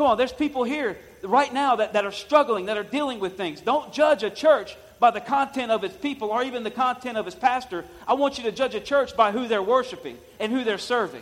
Come 0.00 0.06
on, 0.06 0.16
there's 0.16 0.32
people 0.32 0.64
here 0.64 0.96
right 1.22 1.52
now 1.52 1.76
that, 1.76 1.92
that 1.92 2.06
are 2.06 2.10
struggling, 2.10 2.64
that 2.64 2.78
are 2.78 2.82
dealing 2.82 3.20
with 3.20 3.36
things. 3.36 3.60
Don't 3.60 3.92
judge 3.92 4.22
a 4.22 4.30
church 4.30 4.74
by 4.98 5.10
the 5.10 5.20
content 5.20 5.70
of 5.70 5.84
its 5.84 5.94
people 5.94 6.30
or 6.30 6.42
even 6.42 6.62
the 6.62 6.70
content 6.70 7.18
of 7.18 7.26
its 7.26 7.36
pastor. 7.36 7.84
I 8.08 8.14
want 8.14 8.38
you 8.38 8.44
to 8.44 8.50
judge 8.50 8.74
a 8.74 8.80
church 8.80 9.14
by 9.14 9.30
who 9.30 9.46
they're 9.46 9.62
worshiping 9.62 10.16
and 10.38 10.52
who 10.52 10.64
they're 10.64 10.78
serving. 10.78 11.20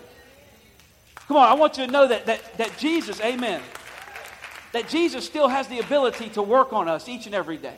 Come 1.26 1.38
on, 1.38 1.48
I 1.48 1.54
want 1.54 1.76
you 1.76 1.86
to 1.86 1.90
know 1.90 2.06
that, 2.06 2.26
that, 2.26 2.56
that 2.58 2.78
Jesus, 2.78 3.20
amen, 3.20 3.60
that 4.72 4.88
Jesus 4.88 5.26
still 5.26 5.48
has 5.48 5.66
the 5.66 5.80
ability 5.80 6.28
to 6.28 6.42
work 6.42 6.72
on 6.72 6.86
us 6.86 7.08
each 7.08 7.26
and 7.26 7.34
every 7.34 7.56
day. 7.56 7.74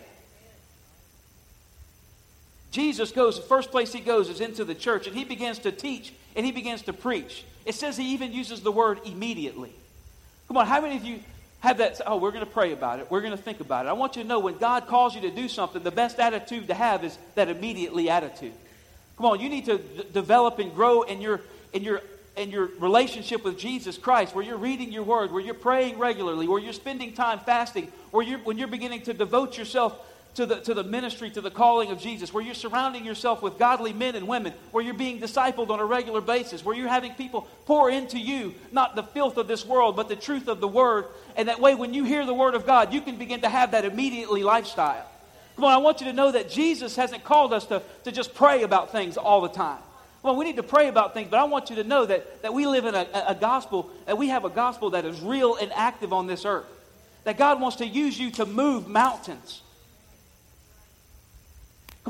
Jesus 2.73 3.11
goes, 3.11 3.37
the 3.37 3.47
first 3.47 3.71
place 3.71 3.91
he 3.91 4.01
goes 4.01 4.29
is 4.29 4.43
into 4.43 4.67
the 4.67 4.75
church, 4.75 5.07
and 5.07 5.17
he 5.17 5.25
begins 5.25 5.61
to 5.61 5.73
teach 5.73 6.13
and 6.37 6.45
he 6.45 6.53
begins 6.53 6.83
to 6.83 6.93
preach. 6.93 7.47
It 7.65 7.75
says 7.75 7.97
he 7.97 8.13
even 8.13 8.35
uses 8.35 8.61
the 8.61 8.71
word 8.71 9.01
immediately. 9.07 9.73
Come 10.51 10.57
on, 10.57 10.67
how 10.67 10.81
many 10.81 10.97
of 10.97 11.05
you 11.05 11.21
have 11.61 11.79
that, 11.79 12.01
oh, 12.09 12.17
we're 12.17 12.33
going 12.33 12.45
to 12.45 12.51
pray 12.51 12.73
about 12.73 12.99
it. 12.99 13.09
We're 13.09 13.21
going 13.21 13.37
to 13.37 13.41
think 13.41 13.61
about 13.61 13.87
it. 13.87 13.89
I 13.89 13.93
want 13.93 14.17
you 14.17 14.23
to 14.23 14.29
know 14.29 14.41
when 14.41 14.59
God 14.59 14.89
calls 14.89 15.15
you 15.15 15.21
to 15.21 15.31
do 15.31 15.47
something, 15.47 15.81
the 15.85 15.93
best 15.93 16.19
attitude 16.19 16.67
to 16.67 16.75
have 16.75 17.05
is 17.05 17.17
that 17.37 17.49
immediately 17.49 18.11
attitude. 18.11 18.53
Come 19.17 19.27
on, 19.27 19.39
you 19.39 19.49
need 19.49 19.67
to 19.67 19.79
d- 19.79 20.07
develop 20.13 20.59
and 20.59 20.75
grow 20.75 21.03
in 21.03 21.21
your, 21.21 21.41
in, 21.73 21.85
your, 21.85 22.03
in 22.37 22.51
your 22.51 22.69
relationship 22.81 23.45
with 23.45 23.61
Jesus 23.61 23.97
Christ, 23.97 24.35
where 24.35 24.45
you're 24.45 24.57
reading 24.57 24.91
your 24.91 25.05
word, 25.05 25.31
where 25.31 25.41
you're 25.41 25.55
praying 25.55 26.01
regularly, 26.01 26.49
where 26.49 26.59
you're 26.59 26.73
spending 26.73 27.13
time 27.13 27.39
fasting, 27.39 27.87
where 28.11 28.27
you're, 28.27 28.41
when 28.41 28.59
you're 28.59 28.67
beginning 28.67 29.03
to 29.03 29.15
devote 29.15 29.57
yourself 29.57 30.05
to 30.35 30.47
the, 30.47 30.61
to 30.61 30.75
the 30.75 30.85
ministry, 30.85 31.31
to 31.31 31.41
the 31.41 31.51
calling 31.51 31.91
of 31.91 31.99
Jesus, 31.99 32.33
where 32.33 32.43
you're 32.43 32.55
surrounding 32.55 33.05
yourself 33.05 33.43
with 33.43 33.59
godly 33.59 33.93
men 33.93 34.15
and 34.15 34.29
women, 34.29 34.53
where 34.71 34.83
you're 34.83 34.95
being 34.95 35.21
discipled 35.21 35.71
on 35.71 35.81
a 35.81 35.85
regular 35.85 36.21
basis, 36.21 36.65
where 36.65 36.77
you're 36.77 36.89
having 36.89 37.13
people 37.15 37.49
pour 37.67 37.91
into 37.91 38.19
you 38.19 38.55
not 38.73 38.95
the 38.95 39.03
filth 39.03 39.37
of 39.37 39.49
this 39.49 39.67
world, 39.67 39.97
but 39.97 40.09
the 40.09 40.17
truth 40.17 40.49
of 40.49 40.61
the 40.61 40.69
Word. 40.69 41.07
And 41.37 41.49
that 41.49 41.61
way, 41.61 41.75
when 41.75 41.95
you 41.95 42.05
hear 42.05 42.25
the 42.25 42.35
Word 42.35 42.55
of 42.55 42.67
God, 42.67 42.93
you 42.93 43.01
can 43.01 43.17
begin 43.17 43.41
to 43.43 43.49
have 43.49 43.73
that 43.73 43.85
immediately 43.85 44.43
lifestyle. 44.43 45.07
Come 45.57 45.65
on, 45.65 45.73
I 45.73 45.79
want 45.79 46.01
you 46.01 46.07
to 46.07 46.13
know 46.13 46.31
that 46.33 46.49
Jesus 46.49 46.97
hasn't 46.97 47.25
called 47.25 47.53
us 47.53 47.67
to, 47.67 47.83
to 48.05 48.13
just 48.13 48.35
pray 48.35 48.63
about 48.63 48.93
things 48.93 49.17
all 49.17 49.41
the 49.41 49.49
time. 49.49 49.79
Well, 50.23 50.37
we 50.37 50.45
need 50.45 50.57
to 50.57 50.63
pray 50.63 50.89
about 50.89 51.15
things, 51.15 51.29
but 51.31 51.41
I 51.41 51.45
want 51.45 51.71
you 51.71 51.77
to 51.77 51.85
know 51.85 52.05
that, 52.05 52.43
that 52.43 52.53
we 52.53 52.67
live 52.67 52.85
in 52.85 52.95
a, 52.95 53.07
a 53.29 53.35
gospel, 53.35 53.91
and 54.07 54.19
we 54.19 54.29
have 54.29 54.45
a 54.45 54.51
gospel 54.51 54.91
that 54.91 55.05
is 55.05 55.21
real 55.21 55.57
and 55.57 55.73
active 55.75 56.13
on 56.13 56.27
this 56.27 56.45
earth. 56.45 56.67
That 57.25 57.39
God 57.39 57.61
wants 57.61 57.77
to 57.77 57.87
use 57.87 58.19
you 58.19 58.31
to 58.33 58.47
move 58.47 58.87
mountains. 58.87 59.63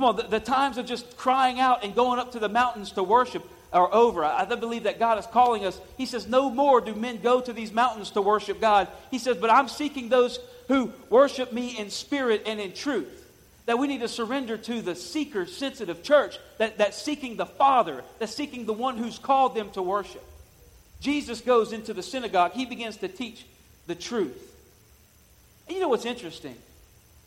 Come 0.00 0.09
on, 0.09 0.16
the, 0.16 0.23
the, 0.23 0.40
times 0.40 0.78
of 0.78 0.87
just 0.87 1.19
crying 1.19 1.61
out 1.61 1.85
and 1.85 1.95
going 1.95 2.19
up 2.19 2.33
to 2.33 2.38
the 2.38 2.49
mountains 2.49 2.92
to 2.92 3.02
worship 3.02 3.47
are 3.71 3.92
over. 3.92 4.25
I, 4.25 4.47
I 4.50 4.54
believe 4.54 4.85
that 4.85 4.99
God 4.99 5.19
is 5.19 5.26
calling 5.26 5.66
us. 5.66 5.78
He 5.99 6.07
says, 6.07 6.26
No 6.26 6.49
more 6.49 6.80
do 6.80 6.95
men 6.95 7.21
go 7.21 7.42
to 7.42 7.52
these 7.52 7.71
mountains 7.71 8.11
to 8.12 8.23
worship 8.23 8.62
God. 8.62 8.88
He 9.11 9.19
says, 9.19 9.37
But 9.37 9.50
I'm 9.50 9.69
seeking 9.69 10.09
those 10.09 10.38
who 10.69 10.90
worship 11.11 11.52
me 11.52 11.76
in 11.78 11.90
spirit 11.90 12.45
and 12.47 12.59
in 12.59 12.73
truth. 12.73 13.30
That 13.66 13.78
we 13.78 13.88
need 13.88 14.00
to 14.00 14.09
surrender 14.09 14.57
to 14.57 14.80
the 14.80 14.95
seeker 14.95 15.45
sensitive 15.45 16.02
church 16.02 16.38
that, 16.57 16.78
that's 16.78 16.97
seeking 16.97 17.37
the 17.37 17.45
Father, 17.45 18.02
that's 18.19 18.35
seeking 18.35 18.64
the 18.64 18.73
one 18.73 18.97
who's 18.97 19.19
called 19.19 19.54
them 19.54 19.69
to 19.73 19.83
worship. 19.83 20.25
Jesus 21.00 21.42
goes 21.42 21.75
into 21.75 21.92
the 21.92 22.02
synagogue. 22.02 22.52
He 22.52 22.64
begins 22.64 22.97
to 22.97 23.09
teach 23.09 23.45
the 23.87 23.95
truth. 23.95 24.50
And 25.69 25.75
you 25.76 25.83
know 25.83 25.90
what's 25.90 26.07
interesting? 26.07 26.57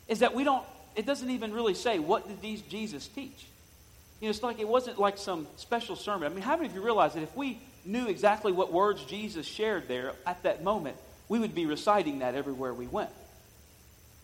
Is 0.08 0.18
that 0.18 0.34
we 0.34 0.42
don't, 0.42 0.64
it 0.96 1.06
doesn't 1.06 1.30
even 1.30 1.52
really 1.52 1.74
say 1.74 1.98
what 1.98 2.28
did 2.28 2.40
these 2.40 2.62
Jesus 2.62 3.06
teach. 3.08 3.46
You 4.20 4.28
know, 4.28 4.30
it's 4.30 4.42
like 4.42 4.60
it 4.60 4.68
wasn't 4.68 4.98
like 4.98 5.18
some 5.18 5.46
special 5.56 5.96
sermon. 5.96 6.30
I 6.30 6.34
mean, 6.34 6.42
how 6.42 6.56
many 6.56 6.68
of 6.68 6.74
you 6.74 6.82
realize 6.82 7.14
that 7.14 7.22
if 7.22 7.36
we 7.36 7.58
knew 7.84 8.06
exactly 8.06 8.52
what 8.52 8.72
words 8.72 9.04
Jesus 9.04 9.46
shared 9.46 9.88
there 9.88 10.12
at 10.26 10.42
that 10.44 10.62
moment, 10.62 10.96
we 11.28 11.38
would 11.38 11.54
be 11.54 11.66
reciting 11.66 12.20
that 12.20 12.34
everywhere 12.34 12.72
we 12.72 12.86
went? 12.86 13.10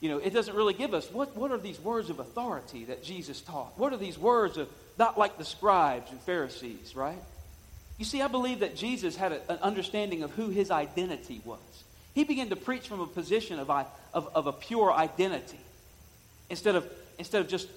You 0.01 0.09
know, 0.09 0.19
it 0.19 0.33
doesn't 0.33 0.57
really 0.57 0.73
give 0.73 0.95
us 0.95 1.11
what, 1.11 1.37
what 1.37 1.51
are 1.51 1.59
these 1.59 1.79
words 1.79 2.09
of 2.09 2.21
authority 2.21 2.87
that 2.87 3.03
Jesus 3.03 3.41
taught? 3.43 3.79
What 3.79 3.93
are 3.93 3.99
these 3.99 4.19
words 4.19 4.57
of 4.57 4.69
not 4.99 5.19
like 5.19 5.37
the 5.37 5.45
scribes 5.45 6.11
and 6.11 6.21
Pharisees, 6.21 6.97
right? 6.97 7.19
You 7.99 8.07
see, 8.07 8.23
I 8.23 8.29
believe 8.29 8.61
that 8.61 8.77
Jesus 8.77 9.17
had 9.17 9.33
a, 9.33 9.53
an 9.53 9.59
understanding 9.61 10.23
of 10.23 10.31
who 10.31 10.49
his 10.49 10.71
identity 10.71 11.43
was. 11.45 11.59
He 12.15 12.25
began 12.25 12.49
to 12.49 12.57
preach 12.57 12.89
from 12.89 13.01
a 13.01 13.07
position 13.07 13.59
of, 13.59 13.69
of, 13.69 14.29
of 14.35 14.47
a 14.47 14.53
pure 14.53 14.91
identity 14.91 15.59
instead 16.51 16.75
of, 16.75 16.87
instead 17.19 17.41
of 17.41 17.49
just 17.49 17.69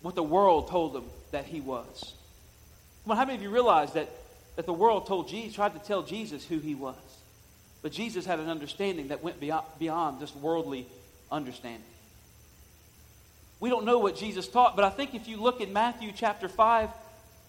what 0.00 0.14
the 0.14 0.22
world 0.22 0.68
told 0.68 0.96
him 0.96 1.04
that 1.32 1.44
he 1.44 1.60
was. 1.60 2.14
On, 3.06 3.16
how 3.16 3.24
many 3.24 3.36
of 3.36 3.42
you 3.42 3.50
realize 3.50 3.92
that, 3.92 4.08
that 4.56 4.64
the 4.64 4.72
world 4.72 5.06
told 5.06 5.28
Jesus, 5.28 5.54
tried 5.54 5.74
to 5.74 5.78
tell 5.80 6.02
Jesus 6.02 6.46
who 6.46 6.58
he 6.58 6.74
was? 6.74 6.94
But 7.82 7.92
Jesus 7.92 8.24
had 8.24 8.38
an 8.38 8.48
understanding 8.48 9.08
that 9.08 9.22
went 9.22 9.40
beyond, 9.40 9.66
beyond 9.78 10.20
just 10.20 10.34
worldly 10.36 10.86
understanding. 11.30 11.82
We 13.60 13.70
don't 13.70 13.84
know 13.84 13.98
what 13.98 14.16
Jesus 14.16 14.48
taught, 14.48 14.76
but 14.76 14.84
I 14.84 14.90
think 14.90 15.14
if 15.14 15.28
you 15.28 15.36
look 15.38 15.60
in 15.60 15.72
Matthew 15.72 16.12
chapter 16.14 16.48
5 16.48 16.90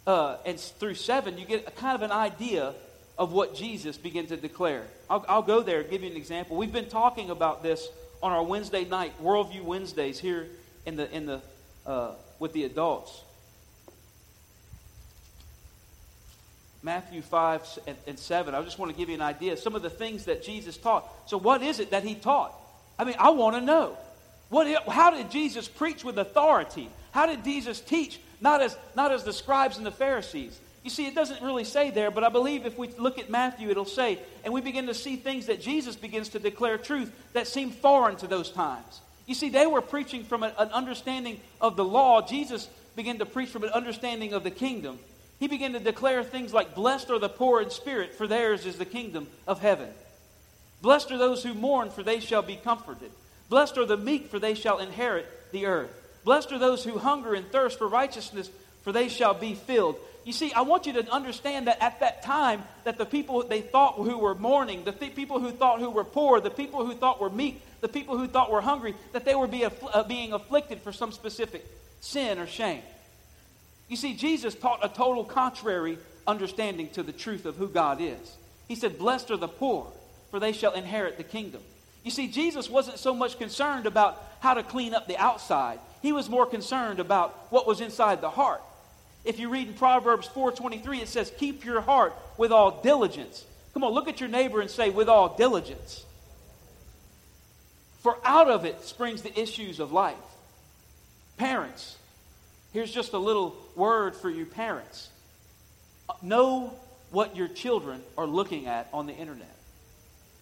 uh, 0.07 0.37
and 0.45 0.59
through 0.59 0.95
7, 0.95 1.37
you 1.37 1.45
get 1.45 1.67
a 1.67 1.71
kind 1.71 1.95
of 1.95 2.01
an 2.01 2.11
idea 2.11 2.73
of 3.17 3.31
what 3.31 3.55
Jesus 3.55 3.97
began 3.97 4.27
to 4.27 4.37
declare. 4.37 4.83
I'll, 5.09 5.25
I'll 5.27 5.41
go 5.41 5.61
there 5.61 5.81
and 5.81 5.89
give 5.89 6.03
you 6.03 6.11
an 6.11 6.17
example. 6.17 6.57
We've 6.57 6.71
been 6.71 6.89
talking 6.89 7.29
about 7.29 7.63
this 7.63 7.87
on 8.21 8.31
our 8.31 8.43
Wednesday 8.43 8.85
night, 8.85 9.13
Worldview 9.21 9.63
Wednesdays, 9.63 10.19
here 10.19 10.47
in 10.85 10.95
the, 10.95 11.11
in 11.11 11.25
the, 11.25 11.41
uh, 11.85 12.11
with 12.39 12.53
the 12.53 12.63
adults. 12.63 13.21
Matthew 16.83 17.23
5 17.23 17.79
and, 17.87 17.97
and 18.05 18.19
7. 18.19 18.53
I 18.53 18.61
just 18.61 18.77
want 18.77 18.91
to 18.91 18.97
give 18.97 19.09
you 19.09 19.15
an 19.15 19.21
idea 19.21 19.57
some 19.57 19.73
of 19.75 19.81
the 19.81 19.89
things 19.89 20.25
that 20.25 20.43
Jesus 20.43 20.77
taught. 20.77 21.07
So, 21.27 21.37
what 21.37 21.63
is 21.63 21.79
it 21.79 21.91
that 21.91 22.03
he 22.03 22.13
taught? 22.13 22.53
I 22.99 23.05
mean, 23.05 23.15
I 23.17 23.31
want 23.31 23.55
to 23.55 23.61
know. 23.61 23.97
What, 24.49 24.87
how 24.87 25.09
did 25.09 25.31
Jesus 25.31 25.67
preach 25.67 26.03
with 26.03 26.19
authority? 26.19 26.89
How 27.11 27.25
did 27.25 27.43
Jesus 27.43 27.81
teach? 27.81 28.19
Not 28.39 28.61
as, 28.61 28.77
not 28.95 29.11
as 29.11 29.23
the 29.23 29.33
scribes 29.33 29.77
and 29.77 29.85
the 29.85 29.91
Pharisees. 29.91 30.59
You 30.85 30.91
see, 30.91 31.07
it 31.07 31.15
doesn't 31.15 31.41
really 31.41 31.63
say 31.63 31.89
there, 31.89 32.11
but 32.11 32.23
I 32.23 32.29
believe 32.29 32.67
if 32.67 32.77
we 32.77 32.89
look 32.89 33.17
at 33.17 33.27
Matthew, 33.27 33.71
it'll 33.71 33.85
say, 33.85 34.19
and 34.43 34.53
we 34.53 34.61
begin 34.61 34.85
to 34.85 34.93
see 34.93 35.15
things 35.15 35.47
that 35.47 35.59
Jesus 35.59 35.95
begins 35.95 36.29
to 36.29 36.39
declare 36.39 36.77
truth 36.77 37.11
that 37.33 37.47
seem 37.47 37.71
foreign 37.71 38.17
to 38.17 38.27
those 38.27 38.51
times. 38.51 39.01
You 39.25 39.33
see, 39.33 39.49
they 39.49 39.65
were 39.65 39.81
preaching 39.81 40.23
from 40.23 40.43
an, 40.43 40.51
an 40.59 40.69
understanding 40.69 41.39
of 41.59 41.75
the 41.75 41.83
law. 41.83 42.21
Jesus 42.21 42.69
began 42.95 43.17
to 43.17 43.25
preach 43.25 43.49
from 43.49 43.63
an 43.63 43.71
understanding 43.71 44.33
of 44.33 44.43
the 44.43 44.51
kingdom. 44.51 44.99
He 45.39 45.47
began 45.47 45.73
to 45.73 45.79
declare 45.79 46.23
things 46.23 46.53
like, 46.53 46.75
Blessed 46.75 47.09
are 47.09 47.17
the 47.17 47.29
poor 47.29 47.63
in 47.63 47.71
spirit, 47.71 48.13
for 48.13 48.27
theirs 48.27 48.67
is 48.67 48.77
the 48.77 48.85
kingdom 48.85 49.25
of 49.47 49.61
heaven. 49.61 49.89
Blessed 50.83 51.11
are 51.11 51.17
those 51.17 51.41
who 51.41 51.55
mourn, 51.55 51.89
for 51.89 52.03
they 52.03 52.19
shall 52.19 52.43
be 52.43 52.57
comforted. 52.57 53.09
Blessed 53.49 53.79
are 53.79 53.85
the 53.85 53.97
meek, 53.97 54.29
for 54.29 54.37
they 54.37 54.53
shall 54.53 54.77
inherit 54.77 55.51
the 55.51 55.65
earth. 55.65 56.21
Blessed 56.23 56.51
are 56.51 56.59
those 56.59 56.83
who 56.83 56.99
hunger 56.99 57.33
and 57.33 57.51
thirst 57.51 57.79
for 57.79 57.87
righteousness, 57.87 58.51
for 58.85 58.93
they 58.93 59.09
shall 59.09 59.33
be 59.33 59.55
filled. 59.55 59.97
You 60.23 60.31
see, 60.31 60.53
I 60.53 60.61
want 60.61 60.85
you 60.85 60.93
to 60.93 61.11
understand 61.11 61.67
that 61.67 61.83
at 61.83 61.99
that 61.99 62.23
time, 62.23 62.63
that 62.85 62.97
the 62.97 63.05
people 63.05 63.43
they 63.43 63.59
thought 63.59 63.95
who 63.95 64.17
were 64.17 64.33
mourning, 64.33 64.85
the 64.85 64.93
th- 64.93 65.13
people 65.13 65.41
who 65.41 65.51
thought 65.51 65.81
who 65.81 65.89
were 65.89 66.05
poor, 66.05 66.39
the 66.39 66.49
people 66.49 66.85
who 66.85 66.93
thought 66.93 67.19
were 67.19 67.29
meek, 67.29 67.61
the 67.81 67.89
people 67.89 68.17
who 68.17 68.27
thought 68.27 68.49
were 68.49 68.61
hungry, 68.61 68.95
that 69.11 69.25
they 69.25 69.35
were 69.35 69.47
be 69.47 69.65
uh, 69.65 70.03
being 70.03 70.31
afflicted 70.31 70.79
for 70.79 70.93
some 70.93 71.11
specific 71.11 71.65
sin 71.99 72.39
or 72.39 72.47
shame. 72.47 72.81
You 73.89 73.97
see, 73.97 74.15
Jesus 74.15 74.55
taught 74.55 74.79
a 74.81 74.87
total 74.87 75.25
contrary 75.25 75.97
understanding 76.25 76.87
to 76.91 77.03
the 77.03 77.11
truth 77.11 77.45
of 77.45 77.57
who 77.57 77.67
God 77.67 77.99
is. 77.99 78.37
He 78.69 78.75
said, 78.75 78.97
Blessed 78.97 79.29
are 79.31 79.37
the 79.37 79.49
poor 79.49 79.91
for 80.35 80.39
they 80.41 80.51
shall 80.51 80.73
inherit 80.73 81.15
the 81.15 81.23
kingdom. 81.23 81.61
You 82.03 82.11
see, 82.11 82.27
Jesus 82.27 82.69
wasn't 82.69 82.99
so 82.99 83.13
much 83.13 83.37
concerned 83.37 83.85
about 83.85 84.21
how 84.41 84.53
to 84.53 84.63
clean 84.63 84.93
up 84.93 85.07
the 85.07 85.15
outside. 85.17 85.79
He 86.01 86.11
was 86.11 86.29
more 86.29 86.45
concerned 86.45 86.99
about 86.99 87.51
what 87.53 87.65
was 87.65 87.79
inside 87.79 88.19
the 88.19 88.29
heart. 88.29 88.61
If 89.25 89.39
you 89.39 89.49
read 89.49 89.67
in 89.67 89.73
Proverbs 89.73 90.27
4:23, 90.27 91.01
it 91.01 91.09
says, 91.09 91.31
"Keep 91.37 91.65
your 91.65 91.81
heart 91.81 92.15
with 92.37 92.51
all 92.51 92.71
diligence." 92.81 93.43
Come 93.73 93.83
on, 93.83 93.91
look 93.91 94.07
at 94.07 94.19
your 94.19 94.29
neighbor 94.29 94.61
and 94.61 94.69
say, 94.69 94.89
"With 94.89 95.09
all 95.09 95.29
diligence." 95.29 96.05
For 98.01 98.19
out 98.23 98.49
of 98.49 98.65
it 98.65 98.83
springs 98.85 99.23
the 99.23 99.37
issues 99.37 99.79
of 99.79 99.91
life. 99.91 100.15
Parents, 101.37 101.95
here's 102.71 102.91
just 102.91 103.13
a 103.13 103.17
little 103.17 103.55
word 103.75 104.15
for 104.15 104.29
you 104.29 104.45
parents. 104.45 105.09
Know 106.21 106.71
what 107.09 107.35
your 107.35 107.47
children 107.47 108.03
are 108.17 108.27
looking 108.27 108.67
at 108.67 108.87
on 108.93 109.07
the 109.07 109.13
internet. 109.13 109.55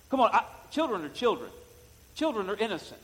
Come 0.10 0.20
on, 0.20 0.30
I, 0.34 0.44
children 0.72 1.06
are 1.06 1.10
children. 1.10 1.50
Children 2.16 2.50
are 2.50 2.56
innocent. 2.56 3.00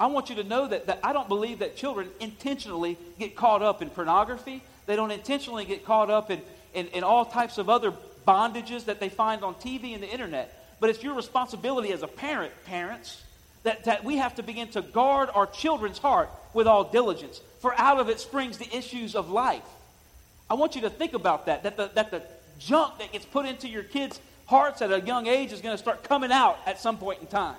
I 0.00 0.06
want 0.06 0.30
you 0.30 0.36
to 0.36 0.44
know 0.44 0.66
that, 0.66 0.86
that 0.86 1.00
I 1.04 1.12
don't 1.12 1.28
believe 1.28 1.58
that 1.58 1.76
children 1.76 2.08
intentionally 2.20 2.96
get 3.18 3.36
caught 3.36 3.62
up 3.62 3.82
in 3.82 3.90
pornography. 3.90 4.62
They 4.90 4.96
don't 4.96 5.12
intentionally 5.12 5.64
get 5.64 5.84
caught 5.84 6.10
up 6.10 6.32
in, 6.32 6.42
in, 6.74 6.88
in 6.88 7.04
all 7.04 7.24
types 7.24 7.58
of 7.58 7.70
other 7.70 7.92
bondages 8.26 8.86
that 8.86 8.98
they 8.98 9.08
find 9.08 9.44
on 9.44 9.54
TV 9.54 9.94
and 9.94 10.02
the 10.02 10.10
internet. 10.10 10.52
But 10.80 10.90
it's 10.90 11.00
your 11.00 11.14
responsibility 11.14 11.92
as 11.92 12.02
a 12.02 12.08
parent, 12.08 12.52
parents, 12.66 13.22
that, 13.62 13.84
that 13.84 14.02
we 14.02 14.16
have 14.16 14.34
to 14.34 14.42
begin 14.42 14.66
to 14.70 14.82
guard 14.82 15.28
our 15.32 15.46
children's 15.46 15.98
heart 15.98 16.28
with 16.54 16.66
all 16.66 16.82
diligence. 16.82 17.40
For 17.60 17.72
out 17.78 18.00
of 18.00 18.08
it 18.08 18.18
springs 18.18 18.58
the 18.58 18.66
issues 18.76 19.14
of 19.14 19.30
life. 19.30 19.62
I 20.50 20.54
want 20.54 20.74
you 20.74 20.80
to 20.80 20.90
think 20.90 21.14
about 21.14 21.46
that, 21.46 21.62
that 21.62 21.76
the, 21.76 21.92
that 21.94 22.10
the 22.10 22.24
junk 22.58 22.98
that 22.98 23.12
gets 23.12 23.24
put 23.24 23.46
into 23.46 23.68
your 23.68 23.84
kids' 23.84 24.18
hearts 24.46 24.82
at 24.82 24.90
a 24.90 25.00
young 25.00 25.28
age 25.28 25.52
is 25.52 25.60
going 25.60 25.74
to 25.74 25.78
start 25.80 26.02
coming 26.02 26.32
out 26.32 26.58
at 26.66 26.80
some 26.80 26.96
point 26.96 27.20
in 27.20 27.28
time. 27.28 27.54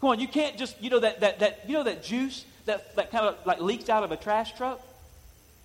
Come 0.00 0.08
on, 0.08 0.20
you 0.20 0.28
can't 0.28 0.56
just, 0.56 0.82
you 0.82 0.88
know, 0.88 1.00
that, 1.00 1.20
that, 1.20 1.40
that, 1.40 1.64
you 1.66 1.74
know 1.74 1.82
that 1.82 2.02
juice 2.02 2.46
that, 2.64 2.96
that 2.96 3.10
kind 3.10 3.26
of 3.26 3.36
like 3.44 3.60
leaks 3.60 3.90
out 3.90 4.04
of 4.04 4.10
a 4.10 4.16
trash 4.16 4.56
truck? 4.56 4.80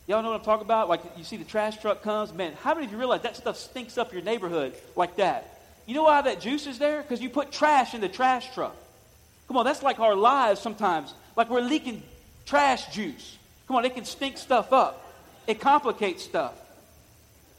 Y'all 0.10 0.24
know 0.24 0.32
what 0.32 0.40
I'm 0.40 0.46
talking 0.46 0.66
about? 0.66 0.90
Like 0.90 1.02
you 1.18 1.24
see 1.24 1.38
the 1.38 1.46
trash 1.46 1.80
truck 1.80 2.02
comes, 2.02 2.34
man, 2.34 2.54
how 2.64 2.74
many 2.74 2.88
of 2.88 2.92
you 2.92 2.98
realize 2.98 3.22
that 3.22 3.36
stuff 3.36 3.58
stinks 3.58 3.96
up 3.96 4.12
your 4.12 4.24
neighborhood 4.24 4.74
like 4.96 5.18
that? 5.18 5.60
You 5.86 5.94
know 5.94 6.02
why 6.02 6.20
that 6.24 6.42
juice 6.42 6.66
is 6.66 6.80
there? 6.80 7.04
Because 7.04 7.22
you 7.22 7.30
put 7.30 7.52
trash 7.52 7.94
in 7.94 8.02
the 8.02 8.10
trash 8.10 8.52
truck. 8.56 8.76
Come 9.48 9.58
on, 9.58 9.66
that's 9.66 9.84
like 9.84 10.00
our 10.00 10.16
lives 10.16 10.62
sometimes. 10.62 11.14
Like 11.36 11.52
we're 11.52 11.62
leaking 11.62 12.02
trash 12.48 12.92
juice. 12.92 13.38
Come 13.68 13.76
on, 13.76 13.86
it 13.86 13.94
can 13.94 14.04
stink 14.04 14.40
stuff 14.40 14.74
up. 14.74 15.00
It 15.46 15.62
complicates 15.62 16.24
stuff. 16.24 16.56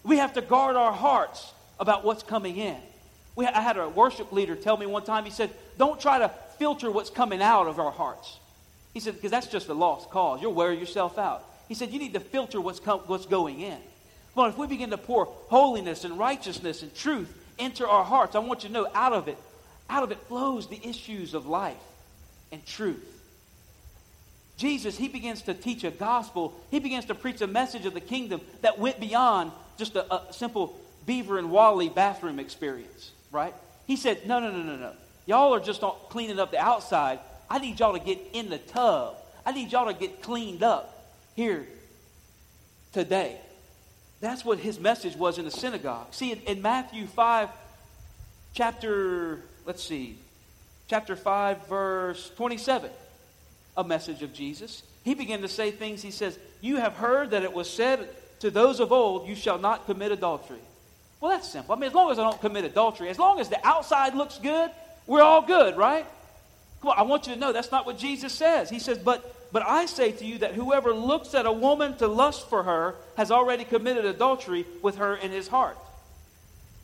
We 0.03 0.17
have 0.17 0.33
to 0.33 0.41
guard 0.41 0.75
our 0.75 0.93
hearts 0.93 1.53
about 1.79 2.05
what's 2.05 2.25
coming 2.25 2.57
in. 2.57 2.79
We, 3.37 3.47
I 3.47 3.61
had 3.61 3.77
a 3.77 3.89
worship 3.89 4.33
leader 4.33 4.57
tell 4.57 4.77
me 4.77 4.87
one 4.87 5.05
time, 5.05 5.25
he 5.25 5.31
said, 5.31 5.51
Don't 5.79 6.01
try 6.01 6.19
to 6.19 6.33
filter 6.59 6.91
what's 6.91 7.11
coming 7.11 7.43
out 7.43 7.69
of 7.69 7.79
our 7.79 7.93
hearts. 7.93 8.39
He 8.93 8.99
said, 8.99 9.15
Because 9.15 9.31
that's 9.31 9.47
just 9.47 9.69
a 9.69 9.75
lost 9.75 10.11
cause. 10.11 10.43
You'll 10.43 10.55
wear 10.55 10.73
yourself 10.73 11.17
out. 11.17 11.45
He 11.71 11.77
said, 11.77 11.93
You 11.93 12.01
need 12.01 12.15
to 12.15 12.21
filter 12.21 12.61
what's, 12.61 12.81
what's 12.81 13.27
going 13.27 13.61
in. 13.61 13.79
Well, 14.35 14.47
if 14.47 14.59
we 14.59 14.67
begin 14.67 14.91
to 14.91 14.99
pour 14.99 15.27
holiness 15.27 16.03
and 16.03 16.19
righteousness 16.19 16.83
and 16.83 16.93
truth 16.93 17.33
into 17.59 17.87
our 17.87 18.03
hearts, 18.03 18.35
I 18.35 18.41
want 18.41 18.65
you 18.65 18.71
to 18.71 18.73
know 18.73 18.89
out 18.93 19.13
of 19.13 19.29
it, 19.29 19.39
out 19.89 20.03
of 20.03 20.11
it 20.11 20.19
flows 20.27 20.67
the 20.67 20.81
issues 20.85 21.33
of 21.33 21.47
life 21.47 21.77
and 22.51 22.67
truth. 22.67 23.07
Jesus, 24.57 24.99
he 24.99 25.07
begins 25.07 25.43
to 25.43 25.55
teach 25.55 25.85
a 25.85 25.93
gospel. 25.93 26.61
He 26.73 26.81
begins 26.81 27.05
to 27.05 27.15
preach 27.15 27.41
a 27.41 27.47
message 27.47 27.87
of 27.87 27.95
the 27.95 28.01
kingdom 28.01 28.41
that 28.63 28.81
went 28.81 28.99
beyond 28.99 29.53
just 29.79 29.95
a, 29.95 30.13
a 30.13 30.33
simple 30.33 30.77
Beaver 31.07 31.39
and 31.39 31.53
Wally 31.53 31.89
bathroom 31.89 32.41
experience, 32.41 33.13
right? 33.31 33.55
He 33.87 33.95
said, 33.95 34.27
No, 34.27 34.41
no, 34.41 34.51
no, 34.51 34.65
no, 34.65 34.75
no. 34.75 34.93
Y'all 35.25 35.55
are 35.55 35.61
just 35.61 35.83
cleaning 36.09 36.41
up 36.41 36.51
the 36.51 36.59
outside. 36.59 37.21
I 37.49 37.61
need 37.61 37.79
y'all 37.79 37.97
to 37.97 38.05
get 38.05 38.19
in 38.33 38.51
the 38.51 38.59
tub. 38.59 39.15
I 39.47 39.53
need 39.53 39.71
y'all 39.71 39.87
to 39.87 39.95
get 39.95 40.21
cleaned 40.21 40.65
up 40.65 40.97
here 41.35 41.67
today. 42.93 43.39
That's 44.21 44.45
what 44.45 44.59
his 44.59 44.79
message 44.79 45.17
was 45.17 45.39
in 45.39 45.45
the 45.45 45.51
synagogue. 45.51 46.09
See, 46.13 46.33
in, 46.33 46.61
Matthew 46.61 47.07
5, 47.07 47.49
chapter, 48.53 49.43
let's 49.65 49.83
see, 49.83 50.19
chapter 50.89 51.17
5, 51.17 51.67
verse 51.69 52.31
27, 52.37 52.91
a 53.77 53.85
message 53.85 54.23
of 54.23 54.33
Jesus. 54.33 54.83
He 55.05 55.15
began 55.15 55.41
to 55.41 55.49
say 55.49 55.71
things. 55.71 56.03
He 56.03 56.11
says, 56.11 56.39
You 56.61 56.77
have 56.77 56.95
heard 56.95 57.31
that 57.31 57.43
it 57.43 57.53
was 57.53 57.71
said 57.71 58.09
to 58.41 58.51
those 58.51 58.81
of 58.81 58.93
old, 58.93 59.27
You 59.27 59.35
shall 59.35 59.59
not 59.59 59.87
commit 59.87 60.13
adultery. 60.13 60.59
Well, 61.21 61.31
that's 61.31 61.49
simple. 61.49 61.75
I 61.75 61.79
mean, 61.79 61.89
as 61.89 61.95
long 61.95 62.11
as 62.11 62.19
I 62.19 62.25
don't 62.25 62.41
commit 62.41 62.65
adultery, 62.65 63.09
as 63.09 63.19
long 63.19 63.41
as 63.41 63.49
the 63.49 63.67
outside 63.67 64.15
looks 64.15 64.39
good, 64.39 64.71
we're 65.07 65.23
all 65.23 65.43
good, 65.43 65.77
right? 65.77 66.07
Come 66.81 66.91
on, 66.91 66.99
I 66.99 67.03
want 67.03 67.27
you 67.27 67.35
to 67.35 67.41
know 67.41 67.53
that's 67.53 67.71
not 67.71 67.85
what 67.85 67.99
Jesus 67.99 68.33
says. 68.33 68.71
He 68.71 68.79
says, 68.79 68.99
but 68.99 69.40
but 69.53 69.63
I 69.67 69.87
say 69.87 70.13
to 70.13 70.25
you 70.25 70.39
that 70.39 70.55
whoever 70.55 70.93
looks 70.93 71.35
at 71.35 71.47
a 71.47 71.53
woman 71.53 71.97
to 71.97 72.07
lust 72.07 72.49
for 72.49 72.63
her 72.63 72.95
has 73.17 73.31
already 73.31 73.65
committed 73.65 74.05
adultery 74.05 74.65
with 74.83 74.97
her 74.97 75.17
in 75.17 75.31
his 75.31 75.49
heart. 75.49 75.77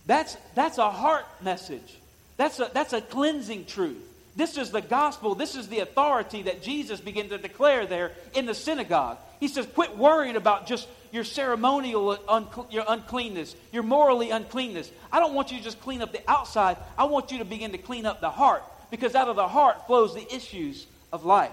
That's, 0.06 0.36
that's 0.54 0.78
a 0.78 0.90
heart 0.90 1.26
message. 1.42 1.98
That's 2.36 2.58
a, 2.60 2.70
that's 2.72 2.92
a 2.92 3.00
cleansing 3.00 3.66
truth. 3.66 4.02
This 4.36 4.58
is 4.58 4.70
the 4.70 4.82
gospel. 4.82 5.34
This 5.34 5.56
is 5.56 5.68
the 5.68 5.80
authority 5.80 6.42
that 6.42 6.62
Jesus 6.62 7.00
began 7.00 7.28
to 7.30 7.38
declare 7.38 7.86
there 7.86 8.12
in 8.34 8.46
the 8.46 8.54
synagogue. 8.54 9.16
He 9.40 9.48
says, 9.48 9.66
quit 9.66 9.96
worrying 9.96 10.36
about 10.36 10.66
just 10.66 10.88
your 11.10 11.24
ceremonial 11.24 12.18
uncle- 12.28 12.66
your 12.70 12.84
uncleanness, 12.86 13.56
your 13.72 13.82
morally 13.82 14.30
uncleanness. 14.30 14.90
I 15.10 15.20
don't 15.20 15.34
want 15.34 15.50
you 15.50 15.58
to 15.58 15.64
just 15.64 15.80
clean 15.80 16.02
up 16.02 16.12
the 16.12 16.22
outside. 16.30 16.76
I 16.98 17.04
want 17.04 17.32
you 17.32 17.38
to 17.38 17.44
begin 17.44 17.72
to 17.72 17.78
clean 17.78 18.04
up 18.04 18.20
the 18.20 18.30
heart 18.30 18.62
because 18.90 19.14
out 19.14 19.28
of 19.28 19.36
the 19.36 19.48
heart 19.48 19.86
flows 19.86 20.14
the 20.14 20.34
issues 20.34 20.86
of 21.12 21.24
life. 21.24 21.52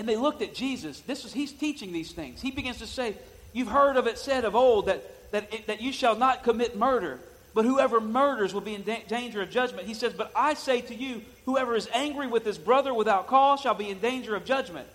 And 0.00 0.08
they 0.08 0.16
looked 0.16 0.40
at 0.40 0.54
Jesus. 0.54 1.00
This 1.00 1.26
is 1.26 1.32
he's 1.34 1.52
teaching 1.52 1.92
these 1.92 2.12
things. 2.12 2.40
He 2.40 2.50
begins 2.50 2.78
to 2.78 2.86
say, 2.86 3.16
You've 3.52 3.68
heard 3.68 3.98
of 3.98 4.06
it 4.06 4.16
said 4.16 4.46
of 4.46 4.56
old 4.56 4.86
that 4.86 5.02
that, 5.32 5.52
it, 5.52 5.66
that 5.66 5.82
you 5.82 5.92
shall 5.92 6.16
not 6.16 6.42
commit 6.42 6.74
murder, 6.74 7.20
but 7.52 7.66
whoever 7.66 8.00
murders 8.00 8.54
will 8.54 8.62
be 8.62 8.74
in 8.74 8.82
da- 8.82 9.04
danger 9.08 9.42
of 9.42 9.50
judgment. 9.50 9.86
He 9.86 9.92
says, 9.92 10.14
But 10.14 10.32
I 10.34 10.54
say 10.54 10.80
to 10.80 10.94
you, 10.94 11.20
whoever 11.44 11.76
is 11.76 11.86
angry 11.92 12.28
with 12.28 12.46
his 12.46 12.56
brother 12.56 12.94
without 12.94 13.26
cause 13.26 13.60
shall 13.60 13.74
be 13.74 13.90
in 13.90 13.98
danger 13.98 14.34
of 14.34 14.46
judgment. 14.46 14.88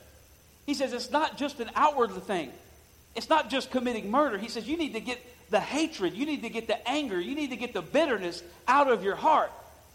He 0.66 0.74
says, 0.74 0.92
It's 0.92 1.12
not 1.12 1.38
just 1.38 1.60
an 1.60 1.70
outward 1.76 2.10
thing, 2.24 2.52
it's 3.16 3.30
not 3.30 3.52
just 3.52 3.70
committing 3.70 4.10
murder. 4.10 4.40
He 4.40 4.50
says, 4.50 4.68
You 4.68 4.76
need 4.76 4.94
to 4.94 5.02
get 5.02 5.20
the 5.52 5.60
hatred, 5.60 6.16
you 6.16 6.26
need 6.26 6.42
to 6.42 6.50
get 6.50 6.66
the 6.66 6.90
anger, 6.90 7.20
you 7.20 7.36
need 7.36 7.52
to 7.52 7.58
get 7.58 7.74
the 7.74 7.84
bitterness 7.84 8.42
out 8.68 8.92
of 8.92 9.04
your 9.04 9.16
heart 9.16 9.52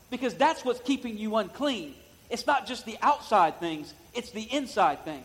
because 0.09 0.35
that's 0.35 0.65
what's 0.65 0.79
keeping 0.79 1.19
you 1.19 1.35
unclean. 1.35 1.97
It's 2.31 2.47
not 2.47 2.69
just 2.69 2.87
the 2.87 2.97
outside 3.03 3.59
things, 3.59 3.93
it's 4.15 4.31
the 4.31 4.43
inside 4.43 5.05
things. 5.05 5.25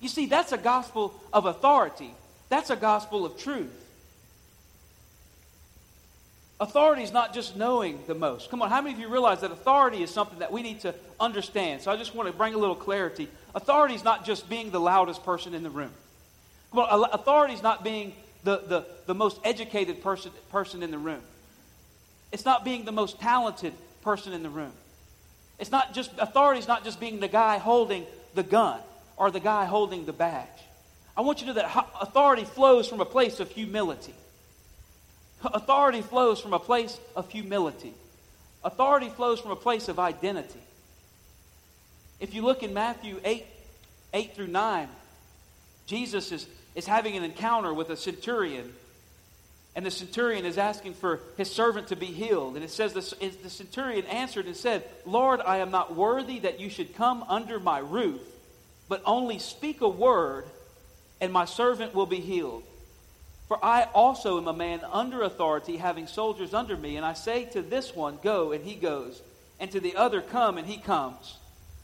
You 0.00 0.08
see, 0.08 0.26
that's 0.26 0.52
a 0.52 0.58
gospel 0.58 1.14
of 1.32 1.46
authority. 1.46 2.10
That's 2.48 2.70
a 2.70 2.76
gospel 2.76 3.26
of 3.26 3.36
truth. 3.38 3.72
Authority 6.60 7.02
is 7.02 7.12
not 7.12 7.34
just 7.34 7.56
knowing 7.56 8.00
the 8.08 8.14
most. 8.14 8.50
Come 8.50 8.62
on, 8.62 8.68
how 8.68 8.80
many 8.80 8.94
of 8.94 9.00
you 9.00 9.08
realize 9.08 9.42
that 9.42 9.52
authority 9.52 10.02
is 10.02 10.10
something 10.10 10.40
that 10.40 10.50
we 10.50 10.62
need 10.62 10.80
to 10.80 10.94
understand? 11.20 11.82
So 11.82 11.92
I 11.92 11.96
just 11.96 12.14
want 12.14 12.28
to 12.28 12.36
bring 12.36 12.54
a 12.54 12.58
little 12.58 12.74
clarity. 12.74 13.28
Authority 13.54 13.94
is 13.94 14.02
not 14.02 14.24
just 14.24 14.48
being 14.48 14.70
the 14.70 14.80
loudest 14.80 15.24
person 15.24 15.54
in 15.54 15.62
the 15.62 15.70
room. 15.70 15.92
Come 16.72 16.80
on, 16.80 17.10
authority 17.12 17.54
is 17.54 17.62
not 17.62 17.84
being 17.84 18.12
the, 18.42 18.58
the, 18.66 18.86
the 19.06 19.14
most 19.14 19.38
educated 19.44 20.02
person, 20.02 20.32
person 20.50 20.82
in 20.82 20.90
the 20.90 20.98
room. 20.98 21.22
It's 22.32 22.44
not 22.44 22.64
being 22.64 22.84
the 22.84 22.92
most 22.92 23.20
talented 23.20 23.72
person 24.02 24.32
in 24.32 24.42
the 24.42 24.50
room. 24.50 24.72
It's 25.58 25.70
not 25.70 25.92
just, 25.94 26.10
authority 26.18 26.60
is 26.60 26.68
not 26.68 26.84
just 26.84 27.00
being 27.00 27.20
the 27.20 27.28
guy 27.28 27.58
holding 27.58 28.06
the 28.34 28.42
gun 28.42 28.80
or 29.16 29.30
the 29.30 29.40
guy 29.40 29.64
holding 29.64 30.06
the 30.06 30.12
badge. 30.12 30.46
I 31.16 31.22
want 31.22 31.40
you 31.40 31.48
to 31.48 31.54
know 31.54 31.60
that 31.60 31.88
authority 32.00 32.44
flows 32.44 32.88
from 32.88 33.00
a 33.00 33.04
place 33.04 33.40
of 33.40 33.50
humility. 33.50 34.14
Authority 35.44 36.02
flows 36.02 36.40
from 36.40 36.52
a 36.52 36.58
place 36.58 36.98
of 37.16 37.30
humility. 37.30 37.92
Authority 38.62 39.08
flows 39.08 39.40
from 39.40 39.50
a 39.50 39.56
place 39.56 39.88
of 39.88 39.98
identity. 39.98 40.60
If 42.20 42.34
you 42.34 42.42
look 42.42 42.62
in 42.62 42.74
Matthew 42.74 43.20
8, 43.24 43.46
8 44.12 44.34
through 44.34 44.48
9, 44.48 44.88
Jesus 45.86 46.32
is, 46.32 46.46
is 46.74 46.86
having 46.86 47.16
an 47.16 47.22
encounter 47.22 47.72
with 47.72 47.90
a 47.90 47.96
centurion. 47.96 48.72
And 49.76 49.86
the 49.86 49.90
centurion 49.90 50.44
is 50.44 50.58
asking 50.58 50.94
for 50.94 51.20
his 51.36 51.50
servant 51.50 51.88
to 51.88 51.96
be 51.96 52.06
healed. 52.06 52.56
And 52.56 52.64
it 52.64 52.70
says 52.70 52.94
this, 52.94 53.14
the 53.42 53.50
centurion 53.50 54.06
answered 54.06 54.46
and 54.46 54.56
said, 54.56 54.84
Lord, 55.06 55.40
I 55.40 55.58
am 55.58 55.70
not 55.70 55.94
worthy 55.94 56.40
that 56.40 56.58
you 56.58 56.68
should 56.68 56.96
come 56.96 57.24
under 57.28 57.60
my 57.60 57.78
roof, 57.78 58.20
but 58.88 59.02
only 59.04 59.38
speak 59.38 59.80
a 59.80 59.88
word, 59.88 60.46
and 61.20 61.32
my 61.32 61.44
servant 61.44 61.94
will 61.94 62.06
be 62.06 62.20
healed. 62.20 62.64
For 63.46 63.64
I 63.64 63.84
also 63.94 64.38
am 64.38 64.46
a 64.46 64.52
man 64.52 64.80
under 64.92 65.22
authority, 65.22 65.78
having 65.78 66.06
soldiers 66.06 66.52
under 66.52 66.76
me, 66.76 66.96
and 66.96 67.06
I 67.06 67.14
say 67.14 67.44
to 67.46 67.62
this 67.62 67.94
one, 67.94 68.18
Go, 68.22 68.52
and 68.52 68.64
he 68.64 68.74
goes, 68.74 69.22
and 69.58 69.70
to 69.70 69.80
the 69.80 69.96
other, 69.96 70.20
Come, 70.20 70.58
and 70.58 70.66
he 70.66 70.76
comes, 70.76 71.38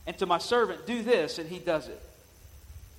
and 0.07 0.17
to 0.19 0.27
my 0.27 0.39
servant, 0.39 0.87
Do 0.87 1.03
this, 1.03 1.39
and 1.39 1.49
he 1.49 1.59
does 1.59 1.89
it. 1.89 2.03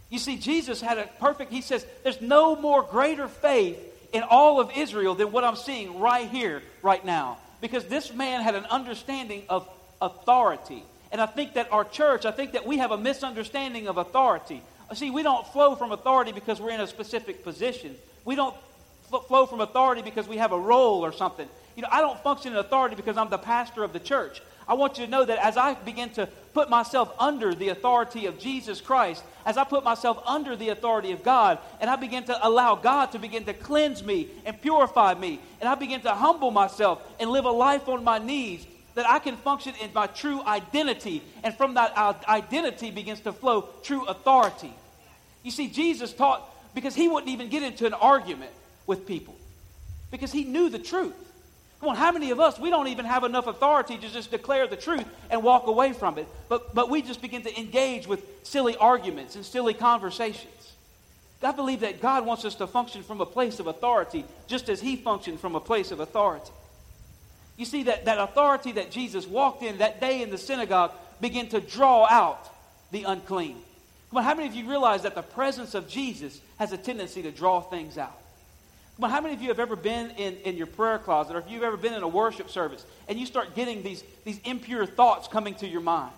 You 0.10 0.20
see, 0.20 0.38
Jesus 0.38 0.82
had 0.82 0.98
a 0.98 1.08
perfect, 1.20 1.52
he 1.52 1.62
says, 1.62 1.86
There's 2.04 2.22
no 2.22 2.56
more 2.56 2.82
greater 2.82 3.28
faith 3.28 3.78
in 4.16 4.24
all 4.24 4.62
of 4.62 4.72
Israel 4.78 5.14
than 5.14 5.34
what 5.34 5.44
I'm 5.44 5.58
seeing 5.58 6.00
right 6.00 6.30
here, 6.30 6.64
right 6.82 7.04
now. 7.04 7.38
Because 7.60 7.84
this 7.84 8.14
man 8.14 8.42
had 8.42 8.56
an 8.56 8.64
understanding 8.64 9.44
of 9.50 9.68
authority. 10.02 10.84
And 11.12 11.20
I 11.20 11.26
think 11.26 11.56
that 11.56 11.70
our 11.74 11.84
church, 11.84 12.26
I 12.26 12.32
think 12.32 12.54
that 12.54 12.66
we 12.66 12.78
have 12.78 12.92
a 12.92 12.98
misunderstanding 12.98 13.90
of 13.90 13.98
authority. 13.98 14.64
See, 14.94 15.12
we 15.12 15.22
don't 15.22 15.46
flow 15.48 15.76
from 15.76 15.92
authority 15.92 16.32
because 16.32 16.62
we're 16.62 16.72
in 16.72 16.80
a 16.80 16.88
specific 16.88 17.44
position. 17.44 17.94
We 18.24 18.36
don't 18.36 18.56
flow 19.28 19.48
from 19.48 19.60
authority 19.60 20.02
because 20.02 20.30
we 20.30 20.38
have 20.38 20.54
a 20.54 20.60
role 20.60 21.04
or 21.04 21.12
something. 21.12 21.50
You 21.76 21.82
know, 21.82 21.90
I 21.92 22.02
don't 22.02 22.20
function 22.22 22.54
in 22.54 22.60
authority 22.60 22.96
because 22.96 23.18
I'm 23.18 23.30
the 23.30 23.38
pastor 23.38 23.84
of 23.84 23.94
the 23.94 24.00
church. 24.00 24.42
I 24.68 24.74
want 24.74 24.98
you 24.98 25.06
to 25.06 25.12
know 25.12 25.24
that 25.24 25.38
as 25.46 25.58
I 25.58 25.76
begin 25.76 26.10
to 26.12 26.28
put 26.54 26.70
myself 26.70 27.14
under 27.20 27.54
the 27.54 27.70
authority 27.70 28.26
of 28.26 28.40
Jesus 28.40 28.82
Christ, 28.82 29.24
as 29.46 29.58
I 29.58 29.64
put 29.64 29.84
myself 29.84 30.24
under 30.26 30.56
the 30.56 30.70
authority 30.70 31.12
of 31.12 31.24
God, 31.24 31.60
and 31.80 31.90
I 31.90 31.98
begin 31.98 32.24
to 32.24 32.48
allow 32.48 32.76
God 32.76 33.12
to 33.12 33.20
begin 33.20 33.44
to 33.46 33.54
cleanse 33.54 34.04
me 34.04 34.28
and 34.46 34.60
purify 34.60 35.14
me, 35.14 35.40
and 35.60 35.70
I 35.70 35.76
begin 35.76 36.02
to 36.02 36.12
humble 36.12 36.50
myself 36.50 37.02
and 37.20 37.30
live 37.30 37.46
a 37.46 37.52
life 37.52 37.88
on 37.88 38.04
my 38.04 38.18
knees, 38.18 38.66
that 38.96 39.08
I 39.08 39.20
can 39.20 39.36
function 39.36 39.74
in 39.84 39.92
my 39.94 40.08
true 40.08 40.42
identity, 40.44 41.22
and 41.44 41.54
from 41.54 41.74
that 41.76 41.96
identity 42.28 42.90
begins 42.90 43.20
to 43.22 43.34
flow 43.34 43.70
true 43.84 44.06
authority. 44.06 44.74
You 45.44 45.52
see, 45.52 45.68
Jesus 45.68 46.12
taught 46.14 46.42
because 46.74 46.96
he 46.96 47.08
wouldn't 47.08 47.32
even 47.32 47.50
get 47.50 47.62
into 47.62 47.86
an 47.86 47.94
argument 47.94 48.52
with 48.88 49.06
people 49.06 49.36
because 50.10 50.32
he 50.32 50.44
knew 50.44 50.70
the 50.70 50.80
truth. 50.80 51.14
Come 51.80 51.90
on, 51.90 51.96
how 51.96 52.12
many 52.12 52.32
of 52.32 52.40
us, 52.40 52.58
we 52.58 52.70
don't 52.70 52.88
even 52.88 53.06
have 53.06 53.24
enough 53.24 53.48
authority 53.48 53.98
to 53.98 54.10
just 54.10 54.32
declare 54.32 54.66
the 54.66 54.78
truth 54.78 55.06
and 55.30 55.44
walk 55.44 55.68
away 55.68 55.94
from 55.94 56.18
it, 56.18 56.28
but, 56.48 56.74
but 56.74 56.90
we 56.90 57.02
just 57.02 57.22
begin 57.22 57.42
to 57.44 57.60
engage 57.60 58.08
with 58.08 58.24
silly 58.44 58.76
arguments 58.78 59.36
and 59.36 59.46
silly 59.46 59.74
conversations. 59.74 60.52
I 61.44 61.52
believe 61.52 61.82
that 61.82 62.02
God 62.02 62.26
wants 62.26 62.44
us 62.44 62.56
to 62.56 62.66
function 62.66 63.04
from 63.04 63.22
a 63.22 63.26
place 63.26 63.60
of 63.60 63.68
authority 63.68 64.26
just 64.48 64.68
as 64.68 64.82
he 64.82 64.96
functioned 64.96 65.40
from 65.40 65.56
a 65.56 65.60
place 65.60 65.92
of 65.92 66.00
authority. 66.00 66.52
You 67.58 67.66
see, 67.66 67.84
that, 67.84 68.06
that 68.06 68.18
authority 68.18 68.74
that 68.74 68.90
Jesus 68.90 69.28
walked 69.28 69.62
in 69.62 69.78
that 69.78 70.02
day 70.02 70.22
in 70.24 70.32
the 70.32 70.38
synagogue 70.38 70.92
began 71.22 71.48
to 71.50 71.62
draw 71.62 72.08
out 72.10 72.50
the 72.92 73.04
unclean. 73.04 73.58
Come 74.10 74.18
on, 74.18 74.24
how 74.24 74.34
many 74.34 74.48
of 74.48 74.56
you 74.56 74.68
realize 74.68 75.04
that 75.04 75.16
the 75.16 75.22
presence 75.22 75.76
of 75.76 75.88
Jesus 75.88 76.40
has 76.58 76.72
a 76.72 76.78
tendency 76.78 77.22
to 77.22 77.32
draw 77.32 77.62
things 77.62 77.98
out? 77.98 78.18
Come 78.96 79.06
on, 79.06 79.10
how 79.10 79.20
many 79.20 79.34
of 79.34 79.42
you 79.42 79.50
have 79.50 79.60
ever 79.60 79.76
been 79.76 80.12
in, 80.12 80.38
in 80.38 80.56
your 80.56 80.68
prayer 80.68 80.98
closet 80.98 81.36
or 81.36 81.40
if 81.40 81.50
you've 81.50 81.64
ever 81.64 81.76
been 81.76 81.94
in 81.94 82.04
a 82.04 82.08
worship 82.08 82.50
service 82.50 82.86
and 83.10 83.20
you 83.20 83.26
start 83.26 83.54
getting 83.54 83.84
these, 83.84 84.04
these 84.24 84.40
impure 84.46 84.86
thoughts 84.86 85.28
coming 85.28 85.54
to 85.56 85.68
your 85.68 85.82
mind? 85.82 86.14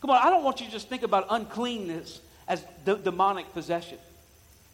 Come 0.00 0.10
on, 0.10 0.26
I 0.26 0.30
don't 0.30 0.42
want 0.42 0.60
you 0.60 0.66
to 0.66 0.72
just 0.72 0.88
think 0.88 1.02
about 1.02 1.26
uncleanness 1.28 2.20
as 2.46 2.64
d- 2.86 2.96
demonic 3.02 3.52
possession. 3.52 3.98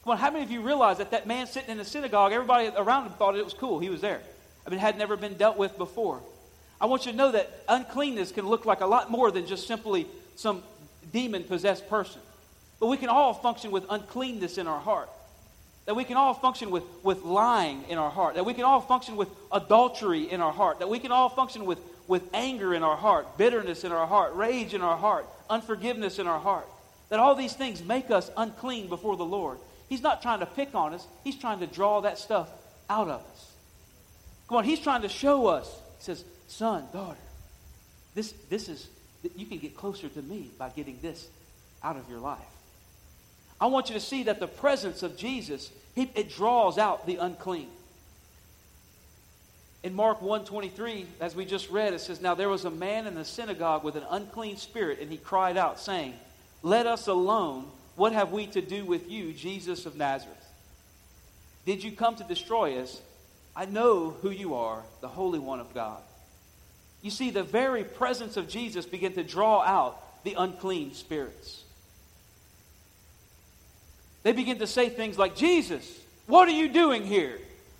Come 0.04 0.12
on, 0.12 0.18
how 0.18 0.30
many 0.30 0.44
of 0.44 0.50
you 0.50 0.60
realize 0.60 0.98
that 0.98 1.10
that 1.10 1.26
man 1.26 1.46
sitting 1.46 1.70
in 1.70 1.78
the 1.78 1.84
synagogue, 1.84 2.32
everybody 2.32 2.70
around 2.76 3.06
him 3.06 3.12
thought 3.12 3.36
it 3.36 3.44
was 3.44 3.54
cool. 3.54 3.80
He 3.80 3.88
was 3.88 4.00
there. 4.00 4.20
I 4.66 4.70
mean, 4.70 4.78
it 4.78 4.82
had 4.82 4.96
never 4.96 5.16
been 5.16 5.34
dealt 5.34 5.56
with 5.56 5.76
before. 5.76 6.20
I 6.80 6.86
want 6.86 7.06
you 7.06 7.12
to 7.12 7.18
know 7.18 7.32
that 7.32 7.50
uncleanness 7.68 8.30
can 8.30 8.46
look 8.46 8.64
like 8.64 8.80
a 8.80 8.86
lot 8.86 9.10
more 9.10 9.30
than 9.30 9.46
just 9.46 9.66
simply 9.66 10.06
some 10.36 10.62
demon 11.12 11.44
possessed 11.44 11.88
person. 11.88 12.20
But 12.78 12.88
we 12.88 12.96
can 12.96 13.08
all 13.08 13.34
function 13.34 13.70
with 13.70 13.86
uncleanness 13.88 14.58
in 14.58 14.66
our 14.66 14.80
heart. 14.80 15.08
That 15.86 15.96
we 15.96 16.04
can 16.04 16.16
all 16.16 16.32
function 16.32 16.70
with, 16.70 16.84
with 17.02 17.22
lying 17.22 17.84
in 17.88 17.98
our 17.98 18.10
heart. 18.10 18.36
That 18.36 18.46
we 18.46 18.54
can 18.54 18.64
all 18.64 18.80
function 18.80 19.16
with 19.16 19.28
adultery 19.52 20.30
in 20.30 20.40
our 20.40 20.52
heart. 20.52 20.78
That 20.78 20.88
we 20.88 20.98
can 20.98 21.12
all 21.12 21.28
function 21.28 21.66
with, 21.66 21.78
with 22.08 22.22
anger 22.32 22.74
in 22.74 22.82
our 22.82 22.96
heart, 22.96 23.36
bitterness 23.36 23.84
in 23.84 23.92
our 23.92 24.06
heart, 24.06 24.34
rage 24.34 24.72
in 24.72 24.80
our 24.80 24.96
heart, 24.96 25.26
unforgiveness 25.50 26.18
in 26.18 26.26
our 26.26 26.40
heart. 26.40 26.66
That 27.10 27.20
all 27.20 27.34
these 27.34 27.52
things 27.52 27.84
make 27.84 28.10
us 28.10 28.30
unclean 28.36 28.88
before 28.88 29.16
the 29.16 29.24
Lord. 29.24 29.58
He's 29.88 30.02
not 30.02 30.22
trying 30.22 30.40
to 30.40 30.46
pick 30.46 30.74
on 30.74 30.94
us, 30.94 31.06
He's 31.22 31.36
trying 31.36 31.60
to 31.60 31.66
draw 31.66 32.00
that 32.00 32.18
stuff 32.18 32.48
out 32.88 33.08
of 33.08 33.20
us. 33.20 33.52
Come 34.48 34.58
on, 34.58 34.64
He's 34.64 34.80
trying 34.80 35.02
to 35.02 35.08
show 35.08 35.46
us. 35.46 35.68
He 35.98 36.04
says, 36.04 36.24
Son, 36.48 36.84
daughter, 36.92 37.18
this, 38.14 38.32
this 38.48 38.68
is, 38.68 38.88
you 39.36 39.46
can 39.46 39.58
get 39.58 39.76
closer 39.76 40.08
to 40.08 40.22
me 40.22 40.50
by 40.58 40.70
getting 40.70 40.98
this 41.02 41.28
out 41.82 41.96
of 41.96 42.08
your 42.08 42.20
life. 42.20 42.40
I 43.60 43.66
want 43.66 43.88
you 43.88 43.94
to 43.94 44.00
see 44.00 44.24
that 44.24 44.40
the 44.40 44.46
presence 44.46 45.02
of 45.02 45.16
Jesus, 45.16 45.70
it 45.96 46.30
draws 46.30 46.78
out 46.78 47.06
the 47.06 47.16
unclean. 47.16 47.68
In 49.84 49.94
Mark 49.94 50.22
1:23, 50.22 51.04
as 51.20 51.36
we 51.36 51.44
just 51.44 51.68
read, 51.68 51.92
it 51.92 52.00
says, 52.00 52.20
Now 52.22 52.34
there 52.34 52.48
was 52.48 52.64
a 52.64 52.70
man 52.70 53.06
in 53.06 53.14
the 53.14 53.24
synagogue 53.24 53.84
with 53.84 53.96
an 53.96 54.04
unclean 54.10 54.56
spirit, 54.56 54.98
and 54.98 55.10
he 55.10 55.18
cried 55.18 55.58
out, 55.58 55.78
saying, 55.78 56.14
Let 56.62 56.86
us 56.86 57.06
alone. 57.06 57.66
What 57.96 58.12
have 58.12 58.32
we 58.32 58.46
to 58.48 58.60
do 58.60 58.84
with 58.84 59.10
you, 59.10 59.32
Jesus 59.32 59.86
of 59.86 59.96
Nazareth? 59.96 60.36
Did 61.66 61.84
you 61.84 61.92
come 61.92 62.16
to 62.16 62.24
destroy 62.24 62.80
us? 62.80 63.00
I 63.54 63.66
know 63.66 64.10
who 64.22 64.30
you 64.30 64.54
are, 64.54 64.82
the 65.00 65.08
Holy 65.08 65.38
One 65.38 65.60
of 65.60 65.72
God. 65.74 66.00
You 67.02 67.10
see, 67.10 67.30
the 67.30 67.42
very 67.42 67.84
presence 67.84 68.36
of 68.36 68.48
Jesus 68.48 68.86
began 68.86 69.12
to 69.12 69.22
draw 69.22 69.60
out 69.62 70.24
the 70.24 70.34
unclean 70.34 70.94
spirits. 70.94 71.63
They 74.24 74.32
begin 74.32 74.58
to 74.58 74.66
say 74.66 74.88
things 74.88 75.16
like, 75.16 75.36
Jesus, 75.36 76.00
what 76.26 76.48
are 76.48 76.52
you 76.52 76.68
doing 76.68 77.04
here? 77.04 77.38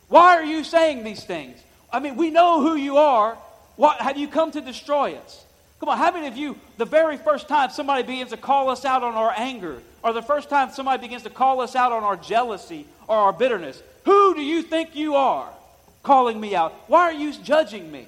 Why 0.09 0.37
are 0.37 0.44
you 0.44 0.62
saying 0.62 1.02
these 1.02 1.24
things? 1.24 1.59
I 1.92 1.98
mean, 1.98 2.16
we 2.16 2.30
know 2.30 2.61
who 2.61 2.76
you 2.76 2.98
are. 2.98 3.37
What, 3.76 4.00
have 4.00 4.16
you 4.16 4.28
come 4.28 4.52
to 4.52 4.61
destroy 4.61 5.14
us? 5.14 5.44
Come 5.80 5.88
on, 5.88 5.98
how 5.98 6.12
many 6.12 6.28
of 6.28 6.37
you, 6.37 6.57
the 6.76 6.85
very 6.85 7.16
first 7.16 7.48
time 7.48 7.70
somebody 7.70 8.04
begins 8.04 8.30
to 8.30 8.37
call 8.37 8.68
us 8.68 8.85
out 8.85 9.02
on 9.02 9.14
our 9.14 9.33
anger, 9.37 9.83
or 10.02 10.12
the 10.12 10.22
first 10.22 10.48
time 10.48 10.70
somebody 10.70 11.00
begins 11.00 11.24
to 11.24 11.30
call 11.30 11.61
us 11.61 11.74
out 11.74 11.92
on 11.92 12.04
our 12.04 12.16
jealousy 12.16 12.87
or 13.09 13.16
our 13.16 13.33
bitterness, 13.33 13.83
who 14.04 14.35
do 14.35 14.42
you 14.42 14.62
think 14.62 14.94
you 14.94 15.14
are 15.14 15.48
calling 16.02 16.38
me 16.38 16.54
out? 16.54 16.72
Why 16.88 17.02
are 17.04 17.12
you 17.12 17.33
judging 17.33 17.90
me? 17.90 18.07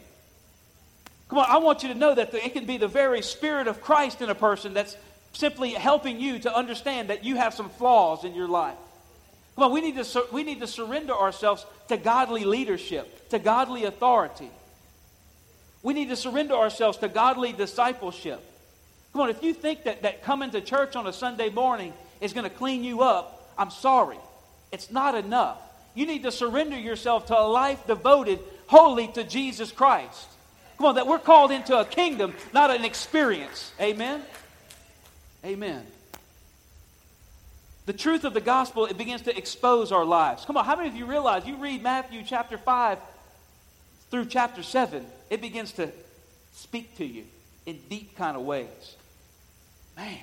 Come 1.29 1.39
on, 1.41 1.47
I 1.49 1.59
want 1.59 1.83
you 1.83 1.89
to 1.89 1.95
know 1.95 2.15
that 2.15 2.33
it 2.35 2.53
can 2.53 2.67
be 2.67 2.77
the 2.77 2.87
very 2.87 3.23
Spirit 3.23 3.67
of 3.67 3.81
Christ 3.81 4.23
in 4.23 4.31
a 4.31 4.35
person 4.35 4.75
that's 4.75 4.97
simply 5.37 5.71
helping 5.71 6.19
you 6.19 6.39
to 6.41 6.55
understand 6.55 7.11
that 7.11 7.25
you 7.25 7.37
have 7.37 7.55
some 7.55 7.69
flaws 7.69 8.25
in 8.25 8.35
your 8.35 8.49
life. 8.49 8.77
Come 9.55 9.65
on, 9.65 9.73
we 9.73 9.81
need 9.81 10.03
to, 10.03 10.27
we 10.33 10.43
need 10.43 10.61
to 10.61 10.67
surrender 10.67 11.15
ourselves 11.15 11.65
to 11.89 11.97
godly 11.97 12.45
leadership, 12.45 13.29
to 13.31 13.39
godly 13.39 13.85
authority. 13.85 14.51
We 15.83 15.95
need 15.95 16.09
to 16.09 16.17
surrender 16.17 16.55
ourselves 16.55 16.99
to 16.99 17.09
godly 17.09 17.53
discipleship. 17.53 18.43
Come 19.13 19.23
on, 19.23 19.31
if 19.31 19.43
you 19.43 19.55
think 19.55 19.85
that, 19.85 20.03
that 20.03 20.23
coming 20.23 20.51
to 20.51 20.61
church 20.61 20.97
on 20.97 21.07
a 21.07 21.13
Sunday 21.13 21.49
morning 21.49 21.93
is 22.21 22.33
going 22.33 22.45
to 22.45 22.55
clean 22.55 22.83
you 22.83 23.03
up, 23.03 23.55
I'm 23.57 23.71
sorry. 23.71 24.19
It's 24.73 24.91
not 24.91 25.15
enough. 25.15 25.59
You 25.95 26.07
need 26.07 26.25
to 26.25 26.33
surrender 26.33 26.79
yourself 26.79 27.27
to 27.27 27.39
a 27.39 27.47
life 27.47 27.87
devoted 27.87 28.41
wholly 28.67 29.09
to 29.09 29.25
Jesus 29.25 29.73
Christ. 29.73 30.29
Come 30.77 30.87
on, 30.87 30.95
that 30.97 31.07
we're 31.07 31.19
called 31.19 31.51
into 31.51 31.79
a 31.79 31.85
kingdom, 31.85 32.35
not 32.53 32.71
an 32.71 32.85
experience. 32.85 33.73
Amen? 33.81 34.23
Amen. 35.45 35.87
The 37.87 37.93
truth 37.93 38.25
of 38.25 38.35
the 38.35 38.41
gospel, 38.41 38.87
it 38.87 38.99
begins 38.99 39.23
to 39.23 39.37
expose 39.37 39.93
our 39.93 40.05
lives. 40.05 40.45
Come 40.45 40.57
on, 40.57 40.65
how 40.65 40.75
many 40.77 40.89
of 40.89 40.97
you 40.97 41.07
realize 41.07 41.47
you 41.47 41.57
read 41.57 41.83
Matthew 41.83 42.23
chapter 42.27 42.59
5 42.59 42.99
through 44.11 44.27
chapter 44.27 44.63
7, 44.63 45.05
it 45.31 45.41
begins 45.41 45.73
to 45.73 45.91
speak 46.53 46.97
to 46.99 47.05
you 47.05 47.25
in 47.65 47.79
deep 47.89 48.17
kind 48.17 48.37
of 48.37 48.43
ways. 48.43 48.97
Man, 49.97 50.19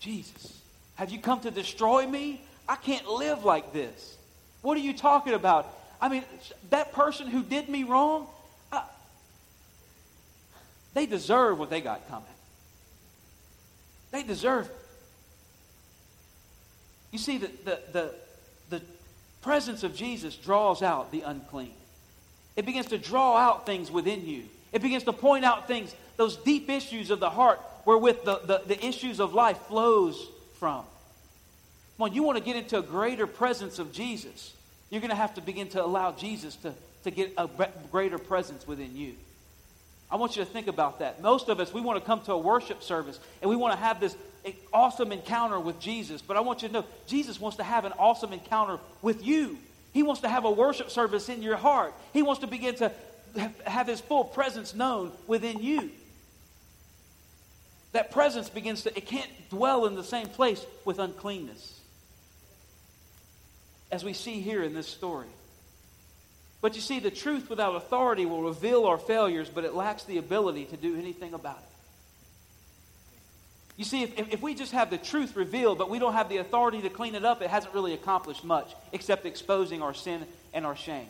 Jesus, 0.00 0.60
have 0.96 1.10
you 1.10 1.20
come 1.20 1.40
to 1.40 1.50
destroy 1.50 2.06
me? 2.06 2.40
I 2.68 2.76
can't 2.76 3.06
live 3.08 3.44
like 3.44 3.72
this. 3.72 4.16
What 4.62 4.76
are 4.76 4.80
you 4.80 4.92
talking 4.92 5.34
about? 5.34 5.66
I 6.00 6.08
mean, 6.08 6.24
that 6.70 6.92
person 6.92 7.26
who 7.26 7.42
did 7.42 7.68
me 7.68 7.84
wrong, 7.84 8.26
I, 8.72 8.84
they 10.94 11.06
deserve 11.06 11.58
what 11.58 11.70
they 11.70 11.80
got 11.80 12.08
coming. 12.08 12.24
They 14.10 14.22
deserve 14.22 14.66
it. 14.66 14.76
You 17.12 17.18
see, 17.18 17.38
the, 17.38 17.50
the, 17.64 17.80
the, 17.92 18.14
the 18.70 18.82
presence 19.42 19.82
of 19.82 19.94
Jesus 19.94 20.36
draws 20.36 20.82
out 20.82 21.10
the 21.10 21.22
unclean. 21.22 21.72
It 22.56 22.66
begins 22.66 22.86
to 22.86 22.98
draw 22.98 23.36
out 23.36 23.66
things 23.66 23.90
within 23.90 24.26
you. 24.26 24.44
It 24.72 24.82
begins 24.82 25.04
to 25.04 25.12
point 25.12 25.44
out 25.44 25.66
things, 25.66 25.94
those 26.16 26.36
deep 26.36 26.68
issues 26.68 27.10
of 27.10 27.20
the 27.20 27.30
heart 27.30 27.60
wherewith 27.84 28.24
the, 28.24 28.40
the, 28.44 28.62
the 28.66 28.86
issues 28.86 29.20
of 29.20 29.34
life 29.34 29.58
flows 29.62 30.28
from. 30.58 30.84
Come 31.96 32.04
on, 32.04 32.14
you 32.14 32.22
want 32.22 32.38
to 32.38 32.44
get 32.44 32.56
into 32.56 32.78
a 32.78 32.82
greater 32.82 33.26
presence 33.26 33.78
of 33.78 33.92
Jesus. 33.92 34.54
You're 34.90 35.00
going 35.00 35.10
to 35.10 35.16
have 35.16 35.34
to 35.34 35.40
begin 35.40 35.68
to 35.70 35.84
allow 35.84 36.12
Jesus 36.12 36.56
to, 36.56 36.74
to 37.04 37.10
get 37.10 37.32
a 37.36 37.48
greater 37.90 38.18
presence 38.18 38.66
within 38.66 38.96
you. 38.96 39.14
I 40.10 40.16
want 40.16 40.36
you 40.36 40.44
to 40.44 40.50
think 40.50 40.66
about 40.66 40.98
that. 40.98 41.22
Most 41.22 41.48
of 41.48 41.60
us, 41.60 41.72
we 41.72 41.80
want 41.80 42.00
to 42.00 42.04
come 42.04 42.20
to 42.22 42.32
a 42.32 42.38
worship 42.38 42.82
service 42.82 43.20
and 43.40 43.48
we 43.48 43.56
want 43.56 43.74
to 43.74 43.78
have 43.78 44.00
this 44.00 44.16
awesome 44.72 45.12
encounter 45.12 45.60
with 45.60 45.78
Jesus. 45.78 46.20
But 46.20 46.36
I 46.36 46.40
want 46.40 46.62
you 46.62 46.68
to 46.68 46.74
know, 46.74 46.84
Jesus 47.06 47.40
wants 47.40 47.58
to 47.58 47.62
have 47.62 47.84
an 47.84 47.92
awesome 47.98 48.32
encounter 48.32 48.78
with 49.02 49.24
you. 49.24 49.58
He 49.92 50.02
wants 50.02 50.22
to 50.22 50.28
have 50.28 50.44
a 50.44 50.50
worship 50.50 50.90
service 50.90 51.28
in 51.28 51.42
your 51.42 51.56
heart. 51.56 51.94
He 52.12 52.22
wants 52.22 52.40
to 52.40 52.46
begin 52.46 52.74
to 52.76 52.92
have 53.64 53.86
his 53.86 54.00
full 54.00 54.24
presence 54.24 54.74
known 54.74 55.12
within 55.26 55.62
you. 55.62 55.90
That 57.92 58.10
presence 58.10 58.48
begins 58.48 58.82
to, 58.84 58.96
it 58.96 59.06
can't 59.06 59.30
dwell 59.50 59.86
in 59.86 59.94
the 59.94 60.04
same 60.04 60.28
place 60.28 60.64
with 60.84 60.98
uncleanness. 60.98 61.78
As 63.92 64.04
we 64.04 64.12
see 64.12 64.40
here 64.40 64.62
in 64.62 64.74
this 64.74 64.86
story. 64.86 65.26
But 66.60 66.74
you 66.74 66.80
see, 66.80 66.98
the 66.98 67.10
truth 67.10 67.48
without 67.48 67.74
authority 67.74 68.26
will 68.26 68.42
reveal 68.42 68.84
our 68.84 68.98
failures, 68.98 69.48
but 69.48 69.64
it 69.64 69.74
lacks 69.74 70.04
the 70.04 70.18
ability 70.18 70.66
to 70.66 70.76
do 70.76 70.96
anything 70.96 71.32
about 71.32 71.58
it. 71.58 71.64
You 73.76 73.84
see, 73.84 74.02
if, 74.02 74.34
if 74.34 74.42
we 74.42 74.54
just 74.54 74.72
have 74.72 74.90
the 74.90 74.98
truth 74.98 75.36
revealed, 75.36 75.78
but 75.78 75.88
we 75.88 75.98
don't 75.98 76.12
have 76.12 76.28
the 76.28 76.36
authority 76.36 76.82
to 76.82 76.90
clean 76.90 77.14
it 77.14 77.24
up, 77.24 77.40
it 77.40 77.48
hasn't 77.48 77.72
really 77.72 77.94
accomplished 77.94 78.44
much 78.44 78.74
except 78.92 79.24
exposing 79.24 79.80
our 79.80 79.94
sin 79.94 80.26
and 80.52 80.66
our 80.66 80.76
shame. 80.76 81.06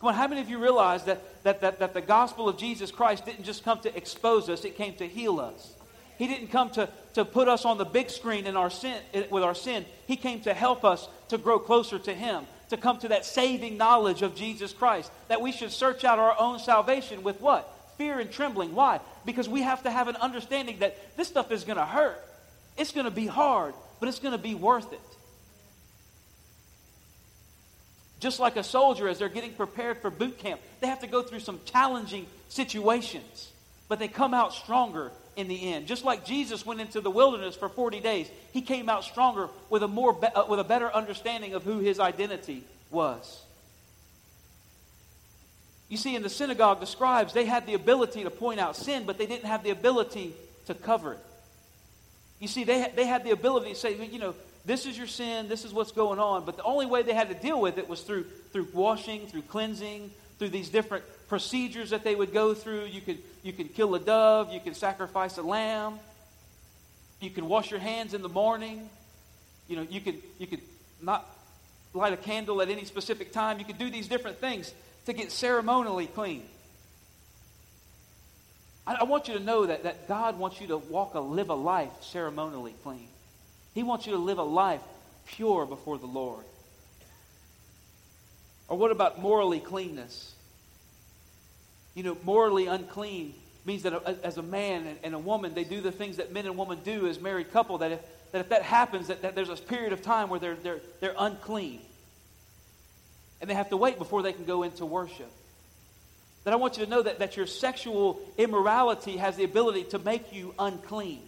Come 0.00 0.08
on, 0.08 0.14
how 0.14 0.26
many 0.26 0.40
of 0.40 0.50
you 0.50 0.58
realize 0.58 1.04
that, 1.04 1.44
that, 1.44 1.60
that, 1.60 1.78
that 1.78 1.94
the 1.94 2.00
gospel 2.00 2.48
of 2.48 2.58
Jesus 2.58 2.90
Christ 2.90 3.24
didn't 3.24 3.44
just 3.44 3.62
come 3.62 3.78
to 3.82 3.96
expose 3.96 4.48
us, 4.48 4.64
it 4.64 4.76
came 4.76 4.94
to 4.94 5.06
heal 5.06 5.38
us? 5.38 5.74
He 6.18 6.26
didn't 6.26 6.48
come 6.48 6.70
to, 6.70 6.88
to 7.14 7.24
put 7.24 7.46
us 7.46 7.64
on 7.64 7.78
the 7.78 7.84
big 7.84 8.10
screen 8.10 8.46
in 8.46 8.56
our 8.56 8.68
sin, 8.68 9.00
with 9.30 9.44
our 9.44 9.54
sin. 9.54 9.84
He 10.08 10.16
came 10.16 10.40
to 10.40 10.54
help 10.54 10.84
us 10.84 11.08
to 11.28 11.38
grow 11.38 11.60
closer 11.60 12.00
to 12.00 12.12
Him, 12.12 12.44
to 12.72 12.78
come 12.78 12.98
to 12.98 13.08
that 13.08 13.24
saving 13.24 13.76
knowledge 13.76 14.22
of 14.22 14.34
Jesus 14.34 14.72
Christ. 14.72 15.10
That 15.28 15.40
we 15.40 15.52
should 15.52 15.70
search 15.70 16.04
out 16.04 16.18
our 16.18 16.34
own 16.38 16.58
salvation 16.58 17.22
with 17.22 17.40
what? 17.40 17.70
Fear 17.98 18.20
and 18.20 18.30
trembling. 18.30 18.74
Why? 18.74 19.00
Because 19.24 19.48
we 19.48 19.62
have 19.62 19.82
to 19.84 19.90
have 19.90 20.08
an 20.08 20.16
understanding 20.16 20.78
that 20.80 21.16
this 21.16 21.28
stuff 21.28 21.52
is 21.52 21.64
going 21.64 21.76
to 21.76 21.84
hurt. 21.84 22.18
It's 22.76 22.92
going 22.92 23.04
to 23.04 23.10
be 23.10 23.26
hard, 23.26 23.74
but 24.00 24.08
it's 24.08 24.18
going 24.18 24.32
to 24.32 24.42
be 24.42 24.54
worth 24.54 24.92
it. 24.92 25.00
Just 28.18 28.40
like 28.40 28.56
a 28.56 28.64
soldier, 28.64 29.08
as 29.08 29.18
they're 29.18 29.28
getting 29.28 29.52
prepared 29.52 29.98
for 29.98 30.08
boot 30.08 30.38
camp, 30.38 30.60
they 30.80 30.86
have 30.86 31.00
to 31.00 31.06
go 31.06 31.22
through 31.22 31.40
some 31.40 31.60
challenging 31.64 32.26
situations, 32.48 33.50
but 33.88 33.98
they 33.98 34.08
come 34.08 34.32
out 34.32 34.54
stronger 34.54 35.10
in 35.36 35.48
the 35.48 35.72
end. 35.72 35.86
Just 35.86 36.04
like 36.04 36.24
Jesus 36.24 36.64
went 36.66 36.80
into 36.80 37.00
the 37.00 37.10
wilderness 37.10 37.56
for 37.56 37.68
40 37.68 38.00
days, 38.00 38.28
he 38.52 38.62
came 38.62 38.88
out 38.88 39.04
stronger 39.04 39.48
with 39.70 39.82
a, 39.82 39.88
more 39.88 40.12
be- 40.12 40.26
uh, 40.26 40.46
with 40.46 40.60
a 40.60 40.64
better 40.64 40.92
understanding 40.92 41.54
of 41.54 41.62
who 41.62 41.78
his 41.78 41.98
identity 41.98 42.64
was. 42.90 43.42
You 45.88 45.96
see, 45.96 46.16
in 46.16 46.22
the 46.22 46.30
synagogue, 46.30 46.80
the 46.80 46.86
scribes, 46.86 47.34
they 47.34 47.44
had 47.44 47.66
the 47.66 47.74
ability 47.74 48.24
to 48.24 48.30
point 48.30 48.60
out 48.60 48.76
sin, 48.76 49.04
but 49.06 49.18
they 49.18 49.26
didn't 49.26 49.46
have 49.46 49.62
the 49.62 49.70
ability 49.70 50.32
to 50.66 50.74
cover 50.74 51.14
it. 51.14 51.20
You 52.40 52.48
see, 52.48 52.64
they 52.64 52.90
they 52.96 53.06
had 53.06 53.24
the 53.24 53.30
ability 53.30 53.70
to 53.70 53.74
say, 53.74 53.94
you 54.06 54.18
know, 54.18 54.34
this 54.64 54.86
is 54.86 54.96
your 54.96 55.06
sin, 55.06 55.48
this 55.48 55.64
is 55.64 55.72
what's 55.72 55.92
going 55.92 56.18
on, 56.18 56.44
but 56.44 56.56
the 56.56 56.62
only 56.62 56.86
way 56.86 57.02
they 57.02 57.14
had 57.14 57.28
to 57.28 57.34
deal 57.34 57.60
with 57.60 57.78
it 57.78 57.88
was 57.88 58.02
through, 58.02 58.24
through 58.52 58.68
washing, 58.72 59.26
through 59.26 59.42
cleansing, 59.42 60.10
through 60.42 60.48
these 60.48 60.70
different 60.70 61.04
procedures 61.28 61.90
that 61.90 62.02
they 62.02 62.16
would 62.16 62.32
go 62.32 62.52
through. 62.52 62.86
You 62.86 63.00
could, 63.00 63.18
you 63.44 63.52
could 63.52 63.76
kill 63.76 63.94
a 63.94 64.00
dove, 64.00 64.52
you 64.52 64.58
could 64.58 64.74
sacrifice 64.74 65.38
a 65.38 65.42
lamb, 65.42 66.00
you 67.20 67.30
could 67.30 67.44
wash 67.44 67.70
your 67.70 67.78
hands 67.78 68.12
in 68.12 68.22
the 68.22 68.28
morning. 68.28 68.90
You 69.68 69.76
know, 69.76 69.86
you 69.88 70.00
could, 70.00 70.20
you 70.40 70.48
could 70.48 70.62
not 71.00 71.24
light 71.94 72.12
a 72.12 72.16
candle 72.16 72.60
at 72.60 72.70
any 72.70 72.84
specific 72.84 73.30
time. 73.30 73.60
You 73.60 73.64
could 73.64 73.78
do 73.78 73.88
these 73.88 74.08
different 74.08 74.38
things 74.38 74.74
to 75.06 75.12
get 75.12 75.30
ceremonially 75.30 76.08
clean. 76.08 76.42
I, 78.84 78.94
I 78.94 79.04
want 79.04 79.28
you 79.28 79.34
to 79.34 79.40
know 79.44 79.66
that, 79.66 79.84
that 79.84 80.08
God 80.08 80.40
wants 80.40 80.60
you 80.60 80.66
to 80.66 80.78
walk 80.78 81.14
a 81.14 81.20
live 81.20 81.50
a 81.50 81.54
life 81.54 81.92
ceremonially 82.00 82.74
clean. 82.82 83.06
He 83.74 83.84
wants 83.84 84.06
you 84.06 84.12
to 84.14 84.18
live 84.18 84.38
a 84.38 84.42
life 84.42 84.82
pure 85.24 85.66
before 85.66 85.98
the 85.98 86.06
Lord. 86.06 86.44
Or 88.66 88.76
what 88.76 88.90
about 88.90 89.20
morally 89.20 89.60
cleanness? 89.60 90.31
You 91.94 92.02
know, 92.02 92.16
morally 92.24 92.66
unclean 92.66 93.34
means 93.64 93.82
that 93.82 93.94
as 94.24 94.38
a 94.38 94.42
man 94.42 94.96
and 95.02 95.14
a 95.14 95.18
woman, 95.18 95.54
they 95.54 95.64
do 95.64 95.80
the 95.80 95.92
things 95.92 96.16
that 96.16 96.32
men 96.32 96.46
and 96.46 96.56
women 96.56 96.78
do 96.84 97.06
as 97.06 97.20
married 97.20 97.52
couple, 97.52 97.78
that 97.78 97.92
if 97.92 98.00
that, 98.32 98.40
if 98.40 98.48
that 98.48 98.62
happens, 98.62 99.08
that, 99.08 99.22
that 99.22 99.34
there's 99.34 99.50
a 99.50 99.56
period 99.56 99.92
of 99.92 100.02
time 100.02 100.28
where 100.28 100.40
they're, 100.40 100.56
they're, 100.56 100.80
they're 101.00 101.14
unclean. 101.18 101.80
And 103.40 103.48
they 103.48 103.54
have 103.54 103.68
to 103.70 103.76
wait 103.76 103.98
before 103.98 104.22
they 104.22 104.32
can 104.32 104.44
go 104.44 104.62
into 104.62 104.86
worship. 104.86 105.30
That 106.44 106.52
I 106.52 106.56
want 106.56 106.76
you 106.76 106.84
to 106.84 106.90
know 106.90 107.02
that, 107.02 107.20
that 107.20 107.36
your 107.36 107.46
sexual 107.46 108.20
immorality 108.36 109.18
has 109.18 109.36
the 109.36 109.44
ability 109.44 109.84
to 109.84 109.98
make 109.98 110.32
you 110.32 110.54
unclean. 110.58 111.20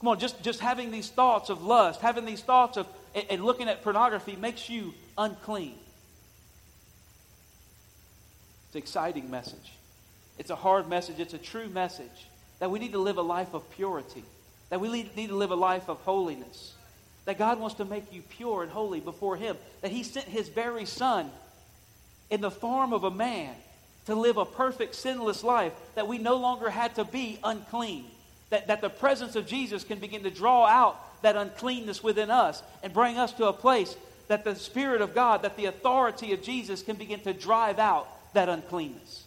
Come 0.00 0.08
on, 0.08 0.18
just, 0.18 0.42
just 0.42 0.60
having 0.60 0.90
these 0.90 1.08
thoughts 1.08 1.48
of 1.48 1.62
lust, 1.62 2.00
having 2.00 2.24
these 2.24 2.42
thoughts 2.42 2.76
of 2.76 2.86
and, 3.14 3.26
and 3.30 3.44
looking 3.44 3.68
at 3.68 3.82
pornography 3.82 4.36
makes 4.36 4.68
you 4.68 4.94
unclean. 5.16 5.74
It's 8.76 8.94
an 8.94 9.00
exciting 9.00 9.30
message. 9.30 9.72
It's 10.36 10.50
a 10.50 10.54
hard 10.54 10.86
message. 10.86 11.18
It's 11.18 11.32
a 11.32 11.38
true 11.38 11.66
message 11.70 12.28
that 12.58 12.70
we 12.70 12.78
need 12.78 12.92
to 12.92 12.98
live 12.98 13.16
a 13.16 13.22
life 13.22 13.54
of 13.54 13.70
purity, 13.70 14.22
that 14.68 14.82
we 14.82 14.90
need 15.16 15.28
to 15.28 15.34
live 15.34 15.50
a 15.50 15.56
life 15.56 15.88
of 15.88 15.98
holiness, 16.00 16.74
that 17.24 17.38
God 17.38 17.58
wants 17.58 17.76
to 17.76 17.86
make 17.86 18.12
you 18.12 18.20
pure 18.20 18.62
and 18.62 18.70
holy 18.70 19.00
before 19.00 19.36
Him, 19.36 19.56
that 19.80 19.92
He 19.92 20.02
sent 20.02 20.26
His 20.26 20.50
very 20.50 20.84
Son 20.84 21.30
in 22.28 22.42
the 22.42 22.50
form 22.50 22.92
of 22.92 23.04
a 23.04 23.10
man 23.10 23.54
to 24.04 24.14
live 24.14 24.36
a 24.36 24.44
perfect, 24.44 24.94
sinless 24.94 25.42
life, 25.42 25.72
that 25.94 26.06
we 26.06 26.18
no 26.18 26.36
longer 26.36 26.68
had 26.68 26.96
to 26.96 27.04
be 27.04 27.38
unclean, 27.42 28.04
that, 28.50 28.66
that 28.66 28.82
the 28.82 28.90
presence 28.90 29.36
of 29.36 29.46
Jesus 29.46 29.84
can 29.84 30.00
begin 30.00 30.22
to 30.24 30.30
draw 30.30 30.66
out 30.66 31.22
that 31.22 31.34
uncleanness 31.34 32.02
within 32.02 32.30
us 32.30 32.62
and 32.82 32.92
bring 32.92 33.16
us 33.16 33.32
to 33.32 33.46
a 33.46 33.54
place 33.54 33.96
that 34.28 34.44
the 34.44 34.54
Spirit 34.54 35.00
of 35.00 35.14
God, 35.14 35.40
that 35.42 35.56
the 35.56 35.64
authority 35.64 36.34
of 36.34 36.42
Jesus 36.42 36.82
can 36.82 36.96
begin 36.96 37.20
to 37.20 37.32
drive 37.32 37.78
out 37.78 38.08
that 38.36 38.48
uncleanness. 38.48 39.24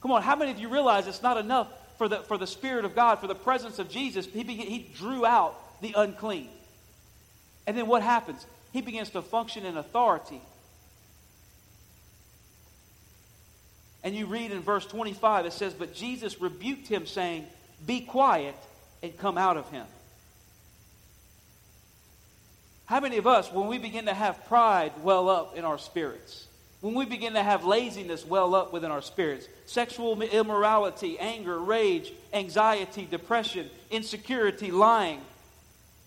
Come 0.00 0.10
on, 0.10 0.22
how 0.22 0.36
many 0.36 0.50
of 0.50 0.58
you 0.58 0.68
realize 0.68 1.06
it's 1.06 1.22
not 1.22 1.36
enough 1.36 1.68
for 1.98 2.08
the, 2.08 2.18
for 2.18 2.36
the 2.36 2.46
Spirit 2.46 2.84
of 2.84 2.94
God, 2.94 3.16
for 3.16 3.26
the 3.26 3.34
presence 3.34 3.78
of 3.78 3.88
Jesus? 3.88 4.26
He, 4.26 4.42
began, 4.42 4.66
he 4.66 4.90
drew 4.96 5.24
out 5.24 5.56
the 5.80 5.94
unclean. 5.96 6.48
And 7.66 7.76
then 7.76 7.86
what 7.86 8.02
happens? 8.02 8.44
He 8.72 8.80
begins 8.80 9.10
to 9.10 9.22
function 9.22 9.64
in 9.64 9.76
authority. 9.76 10.40
And 14.04 14.14
you 14.14 14.26
read 14.26 14.52
in 14.52 14.60
verse 14.60 14.86
25, 14.86 15.46
it 15.46 15.52
says, 15.52 15.74
But 15.74 15.94
Jesus 15.94 16.40
rebuked 16.40 16.86
him, 16.86 17.06
saying, 17.06 17.46
Be 17.84 18.00
quiet 18.00 18.54
and 19.02 19.16
come 19.18 19.36
out 19.36 19.56
of 19.56 19.68
him. 19.70 19.86
How 22.86 23.00
many 23.00 23.16
of 23.16 23.26
us, 23.26 23.52
when 23.52 23.66
we 23.66 23.78
begin 23.78 24.06
to 24.06 24.14
have 24.14 24.46
pride 24.46 24.92
well 25.02 25.28
up 25.28 25.56
in 25.56 25.64
our 25.64 25.78
spirits, 25.78 26.45
when 26.86 26.94
we 26.94 27.04
begin 27.04 27.32
to 27.32 27.42
have 27.42 27.64
laziness 27.64 28.24
well 28.24 28.54
up 28.54 28.72
within 28.72 28.92
our 28.92 29.02
spirits, 29.02 29.48
sexual 29.64 30.22
immorality, 30.22 31.18
anger, 31.18 31.58
rage, 31.58 32.12
anxiety, 32.32 33.08
depression, 33.10 33.68
insecurity, 33.90 34.70
lying, 34.70 35.20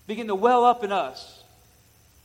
begin 0.08 0.28
to 0.28 0.36
well 0.36 0.64
up 0.64 0.86
in 0.86 0.94
us. 0.94 1.44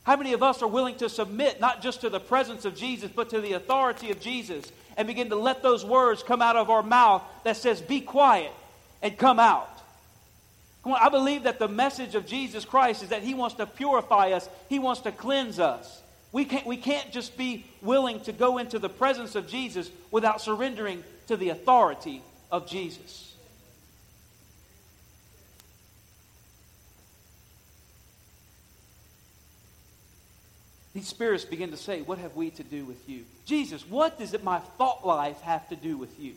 How 0.05 0.14
many 0.14 0.35
of 0.35 0.43
us 0.45 0.62
are 0.62 0.69
willing 0.69 0.95
to 0.99 1.09
submit 1.09 1.61
not 1.61 1.83
just 1.83 2.03
to 2.03 2.11
the 2.11 2.21
presence 2.21 2.64
of 2.64 2.77
Jesus, 2.77 3.11
but 3.12 3.31
to 3.31 3.40
the 3.40 3.55
authority 3.55 4.12
of 4.12 4.21
Jesus 4.21 4.71
and 4.97 5.09
begin 5.09 5.31
to 5.31 5.37
let 5.37 5.61
those 5.61 5.85
words 5.85 6.23
come 6.23 6.40
out 6.40 6.55
of 6.55 6.71
our 6.71 6.85
mouth 6.85 7.25
that 7.43 7.57
says, 7.57 7.81
Be 7.81 8.03
quiet 8.03 8.53
and 9.03 9.19
come 9.19 9.40
out? 9.40 9.69
I 10.87 11.09
believe 11.09 11.43
that 11.43 11.59
the 11.59 11.67
message 11.67 12.14
of 12.14 12.25
Jesus 12.25 12.64
Christ 12.64 13.03
is 13.03 13.09
that 13.09 13.25
He 13.25 13.35
wants 13.35 13.57
to 13.57 13.67
purify 13.67 14.31
us, 14.31 14.49
He 14.69 14.79
wants 14.79 15.01
to 15.01 15.11
cleanse 15.11 15.59
us. 15.59 16.03
We 16.35 16.44
can't, 16.44 16.66
we 16.66 16.77
can't 16.77 17.12
just 17.12 17.38
be 17.38 17.64
willing 17.81 18.18
to 18.23 18.33
go 18.33 18.59
into 18.59 18.81
the 18.81 18.88
presence 18.88 19.37
of 19.37 19.47
Jesus 19.47 19.88
without 20.11 20.40
surrendering 20.40 21.05
to 21.29 21.37
the 21.37 21.51
authority 21.51 22.23
of 22.51 22.66
Jesus. 22.66 23.33
These 30.92 31.07
spirits 31.07 31.44
begin 31.44 31.70
to 31.70 31.77
say, 31.77 32.03
What 32.03 32.18
have 32.18 32.35
we 32.35 32.51
to 32.51 32.64
do 32.64 32.85
with 32.85 33.09
you? 33.09 33.25
Jesus, 33.47 33.88
what 33.88 34.18
does 34.18 34.35
my 34.42 34.59
thought 34.59 35.07
life 35.07 35.40
have 35.42 35.68
to 35.68 35.77
do 35.77 35.97
with 35.97 36.18
you? 36.18 36.35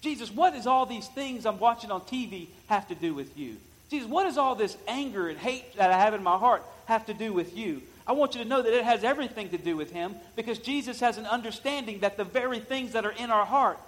Jesus, 0.00 0.30
what 0.30 0.54
does 0.54 0.66
all 0.66 0.86
these 0.86 1.08
things 1.08 1.44
I'm 1.44 1.58
watching 1.58 1.90
on 1.90 2.00
TV 2.00 2.46
have 2.68 2.88
to 2.88 2.94
do 2.94 3.12
with 3.12 3.36
you? 3.36 3.58
Jesus, 3.90 4.08
what 4.08 4.24
does 4.24 4.38
all 4.38 4.54
this 4.54 4.74
anger 4.88 5.28
and 5.28 5.38
hate 5.38 5.76
that 5.76 5.90
I 5.90 5.98
have 5.98 6.14
in 6.14 6.22
my 6.22 6.38
heart 6.38 6.62
have 6.86 7.04
to 7.06 7.14
do 7.14 7.34
with 7.34 7.54
you? 7.54 7.82
I 8.06 8.12
want 8.12 8.34
you 8.34 8.42
to 8.42 8.48
know 8.48 8.60
that 8.60 8.72
it 8.72 8.84
has 8.84 9.02
everything 9.02 9.48
to 9.50 9.58
do 9.58 9.76
with 9.76 9.90
him 9.90 10.14
because 10.36 10.58
Jesus 10.58 11.00
has 11.00 11.16
an 11.16 11.26
understanding 11.26 12.00
that 12.00 12.16
the 12.16 12.24
very 12.24 12.60
things 12.60 12.92
that 12.92 13.06
are 13.06 13.12
in 13.12 13.30
our 13.30 13.46
heart 13.46 13.78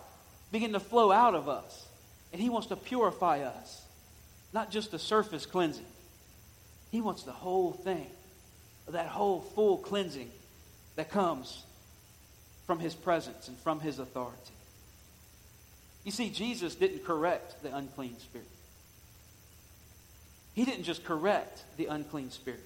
begin 0.52 0.72
to 0.72 0.80
flow 0.80 1.12
out 1.12 1.34
of 1.34 1.48
us. 1.48 1.86
And 2.32 2.40
he 2.40 2.48
wants 2.48 2.68
to 2.68 2.76
purify 2.76 3.40
us, 3.40 3.82
not 4.52 4.70
just 4.70 4.90
the 4.90 4.98
surface 4.98 5.44
cleansing. 5.44 5.84
He 6.90 7.00
wants 7.00 7.24
the 7.24 7.32
whole 7.32 7.72
thing, 7.72 8.06
that 8.88 9.06
whole 9.06 9.40
full 9.40 9.78
cleansing 9.78 10.30
that 10.96 11.10
comes 11.10 11.62
from 12.66 12.78
his 12.78 12.94
presence 12.94 13.48
and 13.48 13.56
from 13.58 13.80
his 13.80 13.98
authority. 13.98 14.36
You 16.04 16.12
see, 16.12 16.30
Jesus 16.30 16.74
didn't 16.74 17.04
correct 17.04 17.62
the 17.62 17.74
unclean 17.76 18.18
spirit. 18.18 18.46
He 20.54 20.64
didn't 20.64 20.84
just 20.84 21.04
correct 21.04 21.64
the 21.76 21.86
unclean 21.86 22.30
spirit. 22.30 22.62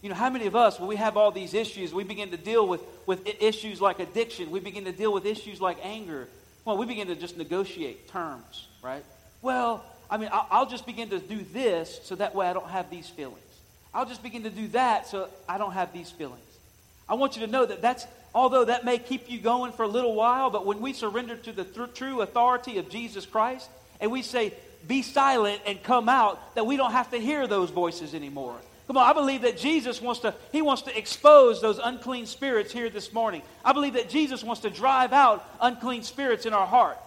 You 0.00 0.08
know, 0.08 0.14
how 0.14 0.30
many 0.30 0.46
of 0.46 0.54
us, 0.54 0.78
when 0.78 0.88
we 0.88 0.96
have 0.96 1.16
all 1.16 1.32
these 1.32 1.54
issues, 1.54 1.92
we 1.92 2.04
begin 2.04 2.30
to 2.30 2.36
deal 2.36 2.66
with, 2.66 2.80
with 3.06 3.26
issues 3.42 3.80
like 3.80 3.98
addiction, 3.98 4.50
we 4.50 4.60
begin 4.60 4.84
to 4.84 4.92
deal 4.92 5.12
with 5.12 5.26
issues 5.26 5.60
like 5.60 5.78
anger. 5.82 6.28
Well, 6.64 6.76
we 6.76 6.86
begin 6.86 7.08
to 7.08 7.16
just 7.16 7.36
negotiate 7.36 8.08
terms, 8.08 8.68
right? 8.82 9.04
Well, 9.42 9.84
I 10.10 10.16
mean, 10.16 10.28
I'll 10.32 10.66
just 10.66 10.86
begin 10.86 11.10
to 11.10 11.18
do 11.18 11.44
this 11.52 12.00
so 12.04 12.14
that 12.14 12.34
way 12.34 12.46
I 12.46 12.52
don't 12.52 12.68
have 12.68 12.90
these 12.90 13.08
feelings. 13.08 13.40
I'll 13.92 14.06
just 14.06 14.22
begin 14.22 14.44
to 14.44 14.50
do 14.50 14.68
that 14.68 15.08
so 15.08 15.28
I 15.48 15.58
don't 15.58 15.72
have 15.72 15.92
these 15.92 16.10
feelings. 16.10 16.40
I 17.08 17.14
want 17.14 17.36
you 17.36 17.46
to 17.46 17.50
know 17.50 17.64
that 17.66 17.82
that's, 17.82 18.06
although 18.34 18.66
that 18.66 18.84
may 18.84 18.98
keep 18.98 19.30
you 19.30 19.40
going 19.40 19.72
for 19.72 19.82
a 19.82 19.88
little 19.88 20.14
while, 20.14 20.50
but 20.50 20.66
when 20.66 20.80
we 20.80 20.92
surrender 20.92 21.36
to 21.36 21.52
the 21.52 21.64
th- 21.64 21.94
true 21.94 22.20
authority 22.20 22.78
of 22.78 22.88
Jesus 22.90 23.26
Christ 23.26 23.68
and 24.00 24.12
we 24.12 24.22
say, 24.22 24.52
be 24.86 25.02
silent 25.02 25.60
and 25.66 25.82
come 25.82 26.08
out, 26.08 26.54
that 26.54 26.66
we 26.66 26.76
don't 26.76 26.92
have 26.92 27.10
to 27.10 27.18
hear 27.18 27.46
those 27.46 27.70
voices 27.70 28.14
anymore. 28.14 28.56
Come 28.88 28.96
on, 28.96 29.08
I 29.08 29.12
believe 29.12 29.42
that 29.42 29.58
Jesus 29.58 30.00
wants 30.00 30.20
to, 30.20 30.34
he 30.50 30.62
wants 30.62 30.82
to 30.82 30.98
expose 30.98 31.60
those 31.60 31.78
unclean 31.78 32.24
spirits 32.24 32.72
here 32.72 32.88
this 32.88 33.12
morning. 33.12 33.42
I 33.62 33.74
believe 33.74 33.92
that 33.92 34.08
Jesus 34.08 34.42
wants 34.42 34.62
to 34.62 34.70
drive 34.70 35.12
out 35.12 35.46
unclean 35.60 36.02
spirits 36.02 36.46
in 36.46 36.54
our 36.54 36.66
heart. 36.66 36.98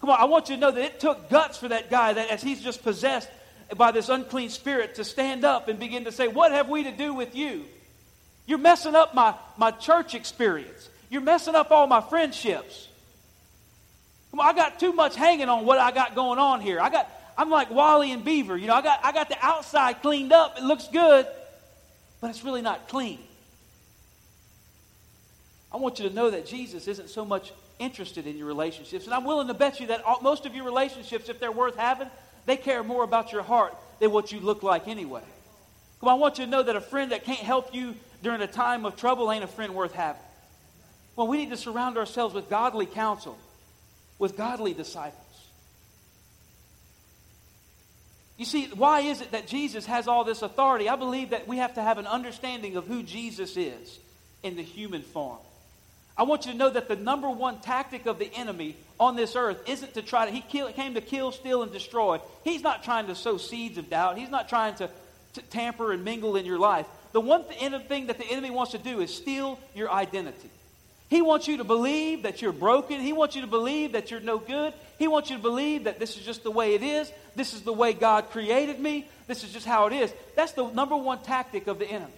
Come 0.00 0.08
on, 0.08 0.18
I 0.18 0.24
want 0.24 0.48
you 0.48 0.54
to 0.54 0.60
know 0.62 0.70
that 0.70 0.82
it 0.82 1.00
took 1.00 1.28
guts 1.28 1.58
for 1.58 1.68
that 1.68 1.90
guy 1.90 2.14
that 2.14 2.30
as 2.30 2.42
he's 2.42 2.62
just 2.62 2.82
possessed 2.82 3.28
by 3.76 3.90
this 3.90 4.08
unclean 4.08 4.48
spirit 4.48 4.94
to 4.94 5.04
stand 5.04 5.44
up 5.44 5.68
and 5.68 5.78
begin 5.78 6.06
to 6.06 6.12
say, 6.12 6.26
What 6.26 6.52
have 6.52 6.70
we 6.70 6.84
to 6.84 6.90
do 6.90 7.12
with 7.12 7.36
you? 7.36 7.66
You're 8.46 8.58
messing 8.58 8.94
up 8.94 9.14
my, 9.14 9.34
my 9.58 9.72
church 9.72 10.14
experience. 10.14 10.88
You're 11.10 11.20
messing 11.20 11.54
up 11.54 11.70
all 11.70 11.86
my 11.86 12.00
friendships. 12.00 12.88
Come 14.30 14.40
on, 14.40 14.46
I 14.46 14.52
got 14.54 14.80
too 14.80 14.92
much 14.94 15.16
hanging 15.16 15.50
on 15.50 15.66
what 15.66 15.78
I 15.78 15.90
got 15.90 16.14
going 16.14 16.38
on 16.38 16.62
here. 16.62 16.80
I 16.80 16.88
got, 16.88 17.10
I'm 17.36 17.50
like 17.50 17.70
Wally 17.70 18.12
and 18.12 18.24
Beaver. 18.24 18.56
You 18.56 18.66
know, 18.66 18.74
I 18.74 18.82
got, 18.82 19.00
I 19.04 19.12
got 19.12 19.28
the 19.28 19.36
outside 19.40 20.02
cleaned 20.02 20.32
up. 20.32 20.58
It 20.58 20.64
looks 20.64 20.88
good, 20.88 21.26
but 22.20 22.30
it's 22.30 22.44
really 22.44 22.62
not 22.62 22.88
clean. 22.88 23.18
I 25.72 25.76
want 25.76 25.98
you 25.98 26.08
to 26.08 26.14
know 26.14 26.30
that 26.30 26.46
Jesus 26.46 26.86
isn't 26.86 27.10
so 27.10 27.24
much 27.24 27.52
interested 27.78 28.26
in 28.26 28.38
your 28.38 28.46
relationships. 28.46 29.06
And 29.06 29.14
I'm 29.14 29.24
willing 29.24 29.48
to 29.48 29.54
bet 29.54 29.80
you 29.80 29.88
that 29.88 30.04
all, 30.04 30.20
most 30.20 30.46
of 30.46 30.54
your 30.54 30.64
relationships, 30.64 31.28
if 31.28 31.40
they're 31.40 31.50
worth 31.50 31.76
having, 31.76 32.08
they 32.46 32.56
care 32.56 32.82
more 32.84 33.02
about 33.02 33.32
your 33.32 33.42
heart 33.42 33.74
than 33.98 34.12
what 34.12 34.30
you 34.30 34.38
look 34.40 34.62
like 34.62 34.86
anyway. 34.86 35.22
Come 36.00 36.08
on, 36.08 36.14
I 36.14 36.18
want 36.18 36.38
you 36.38 36.44
to 36.44 36.50
know 36.50 36.62
that 36.62 36.76
a 36.76 36.80
friend 36.80 37.12
that 37.12 37.24
can't 37.24 37.38
help 37.38 37.74
you 37.74 37.96
during 38.22 38.40
a 38.40 38.46
time 38.46 38.84
of 38.84 38.96
trouble 38.96 39.32
ain't 39.32 39.42
a 39.42 39.48
friend 39.48 39.74
worth 39.74 39.92
having. 39.92 40.22
Well, 41.16 41.26
we 41.26 41.36
need 41.36 41.50
to 41.50 41.56
surround 41.56 41.98
ourselves 41.98 42.34
with 42.34 42.48
godly 42.48 42.86
counsel 42.86 43.38
with 44.18 44.36
godly 44.36 44.74
disciples. 44.74 45.20
You 48.36 48.44
see, 48.44 48.66
why 48.74 49.00
is 49.00 49.20
it 49.20 49.30
that 49.30 49.46
Jesus 49.46 49.86
has 49.86 50.08
all 50.08 50.24
this 50.24 50.42
authority? 50.42 50.88
I 50.88 50.96
believe 50.96 51.30
that 51.30 51.46
we 51.46 51.58
have 51.58 51.74
to 51.74 51.82
have 51.82 51.98
an 51.98 52.06
understanding 52.06 52.76
of 52.76 52.86
who 52.86 53.02
Jesus 53.02 53.56
is 53.56 53.98
in 54.42 54.56
the 54.56 54.62
human 54.62 55.02
form. 55.02 55.38
I 56.16 56.24
want 56.24 56.46
you 56.46 56.52
to 56.52 56.58
know 56.58 56.70
that 56.70 56.88
the 56.88 56.96
number 56.96 57.28
one 57.28 57.60
tactic 57.60 58.06
of 58.06 58.18
the 58.18 58.32
enemy 58.34 58.76
on 59.00 59.16
this 59.16 59.34
earth 59.34 59.68
isn't 59.68 59.94
to 59.94 60.02
try 60.02 60.26
to, 60.26 60.32
he 60.32 60.40
kill, 60.40 60.70
came 60.72 60.94
to 60.94 61.00
kill, 61.00 61.32
steal, 61.32 61.62
and 61.62 61.72
destroy. 61.72 62.20
He's 62.44 62.62
not 62.62 62.84
trying 62.84 63.08
to 63.08 63.16
sow 63.16 63.36
seeds 63.36 63.78
of 63.78 63.90
doubt. 63.90 64.16
He's 64.16 64.30
not 64.30 64.48
trying 64.48 64.76
to, 64.76 64.90
to 65.34 65.42
tamper 65.42 65.92
and 65.92 66.04
mingle 66.04 66.36
in 66.36 66.46
your 66.46 66.58
life. 66.58 66.86
The 67.12 67.20
one 67.20 67.44
th- 67.44 67.82
thing 67.88 68.06
that 68.06 68.18
the 68.18 68.26
enemy 68.26 68.50
wants 68.50 68.72
to 68.72 68.78
do 68.78 69.00
is 69.00 69.12
steal 69.14 69.58
your 69.74 69.90
identity. 69.90 70.50
He 71.14 71.22
wants 71.22 71.46
you 71.46 71.58
to 71.58 71.64
believe 71.64 72.24
that 72.24 72.42
you're 72.42 72.52
broken. 72.52 73.00
He 73.00 73.12
wants 73.12 73.36
you 73.36 73.42
to 73.42 73.46
believe 73.46 73.92
that 73.92 74.10
you're 74.10 74.18
no 74.18 74.36
good. 74.38 74.74
He 74.98 75.06
wants 75.06 75.30
you 75.30 75.36
to 75.36 75.42
believe 75.42 75.84
that 75.84 76.00
this 76.00 76.16
is 76.16 76.24
just 76.24 76.42
the 76.42 76.50
way 76.50 76.74
it 76.74 76.82
is. 76.82 77.08
This 77.36 77.54
is 77.54 77.62
the 77.62 77.72
way 77.72 77.92
God 77.92 78.30
created 78.30 78.80
me. 78.80 79.06
This 79.28 79.44
is 79.44 79.52
just 79.52 79.64
how 79.64 79.86
it 79.86 79.92
is. 79.92 80.12
That's 80.34 80.50
the 80.54 80.68
number 80.72 80.96
one 80.96 81.20
tactic 81.20 81.68
of 81.68 81.78
the 81.78 81.86
enemy. 81.86 82.10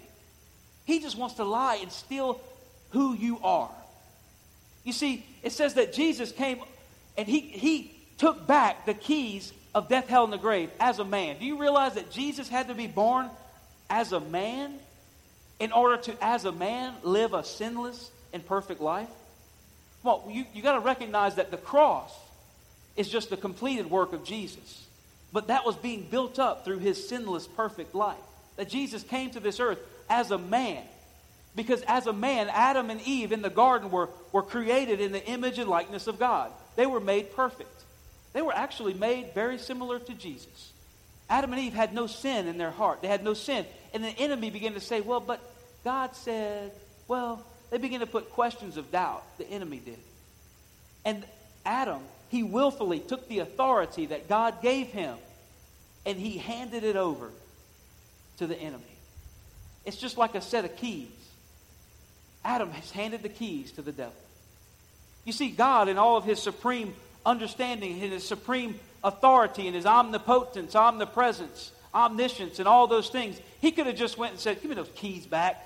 He 0.86 1.00
just 1.00 1.18
wants 1.18 1.34
to 1.34 1.44
lie 1.44 1.74
and 1.82 1.92
steal 1.92 2.40
who 2.88 3.12
you 3.12 3.38
are. 3.44 3.68
You 4.82 4.94
see, 4.94 5.26
it 5.42 5.52
says 5.52 5.74
that 5.74 5.92
Jesus 5.92 6.32
came 6.32 6.60
and 7.18 7.28
he, 7.28 7.40
he 7.40 7.94
took 8.16 8.46
back 8.46 8.86
the 8.86 8.94
keys 8.94 9.52
of 9.74 9.90
death, 9.90 10.08
hell, 10.08 10.24
and 10.24 10.32
the 10.32 10.38
grave 10.38 10.70
as 10.80 11.00
a 11.00 11.04
man. 11.04 11.36
Do 11.38 11.44
you 11.44 11.60
realize 11.60 11.96
that 11.96 12.10
Jesus 12.10 12.48
had 12.48 12.68
to 12.68 12.74
be 12.74 12.86
born 12.86 13.28
as 13.90 14.12
a 14.12 14.20
man 14.20 14.72
in 15.60 15.70
order 15.72 15.98
to, 15.98 16.16
as 16.24 16.46
a 16.46 16.52
man, 16.52 16.94
live 17.02 17.34
a 17.34 17.44
sinless, 17.44 18.10
and 18.36 18.46
perfect 18.46 18.80
life? 18.80 19.08
Well, 20.04 20.24
you, 20.30 20.44
you 20.54 20.62
got 20.62 20.74
to 20.74 20.80
recognize 20.80 21.34
that 21.34 21.50
the 21.50 21.56
cross 21.56 22.12
is 22.94 23.08
just 23.08 23.30
the 23.30 23.36
completed 23.36 23.90
work 23.90 24.12
of 24.12 24.24
Jesus. 24.24 24.86
But 25.32 25.48
that 25.48 25.66
was 25.66 25.74
being 25.74 26.06
built 26.08 26.38
up 26.38 26.64
through 26.64 26.78
his 26.78 27.08
sinless, 27.08 27.48
perfect 27.48 27.94
life. 27.94 28.16
That 28.56 28.68
Jesus 28.68 29.02
came 29.02 29.30
to 29.30 29.40
this 29.40 29.58
earth 29.58 29.80
as 30.08 30.30
a 30.30 30.38
man. 30.38 30.84
Because 31.56 31.82
as 31.82 32.06
a 32.06 32.12
man, 32.12 32.48
Adam 32.48 32.90
and 32.90 33.00
Eve 33.02 33.32
in 33.32 33.42
the 33.42 33.50
garden 33.50 33.90
were, 33.90 34.08
were 34.30 34.42
created 34.42 35.00
in 35.00 35.10
the 35.10 35.26
image 35.26 35.58
and 35.58 35.68
likeness 35.68 36.06
of 36.06 36.18
God. 36.18 36.52
They 36.76 36.86
were 36.86 37.00
made 37.00 37.34
perfect. 37.34 37.70
They 38.32 38.42
were 38.42 38.54
actually 38.54 38.94
made 38.94 39.34
very 39.34 39.58
similar 39.58 39.98
to 39.98 40.14
Jesus. 40.14 40.72
Adam 41.28 41.52
and 41.52 41.60
Eve 41.60 41.72
had 41.72 41.92
no 41.92 42.06
sin 42.06 42.46
in 42.46 42.58
their 42.58 42.70
heart. 42.70 43.02
They 43.02 43.08
had 43.08 43.24
no 43.24 43.34
sin. 43.34 43.66
And 43.92 44.04
the 44.04 44.10
enemy 44.10 44.50
began 44.50 44.74
to 44.74 44.80
say, 44.80 45.00
well, 45.00 45.20
but 45.20 45.40
God 45.82 46.14
said, 46.14 46.72
well, 47.08 47.44
they 47.70 47.78
begin 47.78 48.00
to 48.00 48.06
put 48.06 48.30
questions 48.30 48.76
of 48.76 48.90
doubt. 48.90 49.24
The 49.38 49.48
enemy 49.48 49.80
did. 49.84 49.98
And 51.04 51.24
Adam, 51.64 52.00
he 52.28 52.42
willfully 52.42 53.00
took 53.00 53.28
the 53.28 53.40
authority 53.40 54.06
that 54.06 54.28
God 54.28 54.62
gave 54.62 54.88
him 54.88 55.16
and 56.04 56.18
he 56.18 56.38
handed 56.38 56.84
it 56.84 56.96
over 56.96 57.30
to 58.38 58.46
the 58.46 58.56
enemy. 58.56 58.82
It's 59.84 59.96
just 59.96 60.16
like 60.16 60.34
a 60.34 60.40
set 60.40 60.64
of 60.64 60.76
keys. 60.76 61.08
Adam 62.44 62.70
has 62.70 62.90
handed 62.90 63.22
the 63.22 63.28
keys 63.28 63.72
to 63.72 63.82
the 63.82 63.92
devil. 63.92 64.14
You 65.24 65.32
see, 65.32 65.50
God, 65.50 65.88
in 65.88 65.98
all 65.98 66.16
of 66.16 66.24
his 66.24 66.40
supreme 66.40 66.94
understanding, 67.24 68.00
in 68.00 68.12
his 68.12 68.26
supreme 68.26 68.78
authority, 69.02 69.66
and 69.66 69.74
his 69.74 69.86
omnipotence, 69.86 70.74
omnipresence, 70.76 71.72
omniscience, 71.94 72.58
and 72.58 72.68
all 72.68 72.86
those 72.86 73.08
things, 73.08 73.40
he 73.60 73.72
could 73.72 73.86
have 73.86 73.96
just 73.96 74.16
went 74.16 74.32
and 74.32 74.40
said, 74.40 74.60
Give 74.60 74.70
me 74.70 74.76
those 74.76 74.90
keys 74.94 75.26
back. 75.26 75.62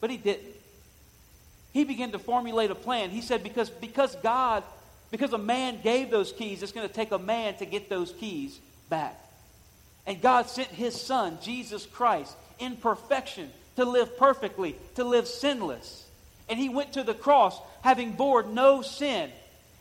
But 0.00 0.10
he 0.10 0.16
didn't. 0.16 0.55
He 1.76 1.84
began 1.84 2.12
to 2.12 2.18
formulate 2.18 2.70
a 2.70 2.74
plan. 2.74 3.10
He 3.10 3.20
said, 3.20 3.42
Because, 3.42 3.68
because 3.68 4.16
God, 4.22 4.64
because 5.10 5.34
a 5.34 5.38
man 5.38 5.78
gave 5.82 6.10
those 6.10 6.32
keys, 6.32 6.62
it's 6.62 6.72
going 6.72 6.88
to 6.88 6.94
take 6.94 7.12
a 7.12 7.18
man 7.18 7.54
to 7.56 7.66
get 7.66 7.90
those 7.90 8.12
keys 8.12 8.58
back. 8.88 9.14
And 10.06 10.22
God 10.22 10.48
sent 10.48 10.68
his 10.68 10.98
son, 10.98 11.36
Jesus 11.42 11.84
Christ, 11.84 12.34
in 12.58 12.76
perfection 12.76 13.50
to 13.76 13.84
live 13.84 14.16
perfectly, 14.16 14.74
to 14.94 15.04
live 15.04 15.28
sinless. 15.28 16.06
And 16.48 16.58
he 16.58 16.70
went 16.70 16.94
to 16.94 17.02
the 17.02 17.12
cross 17.12 17.60
having 17.82 18.12
bore 18.12 18.42
no 18.44 18.80
sin. 18.80 19.30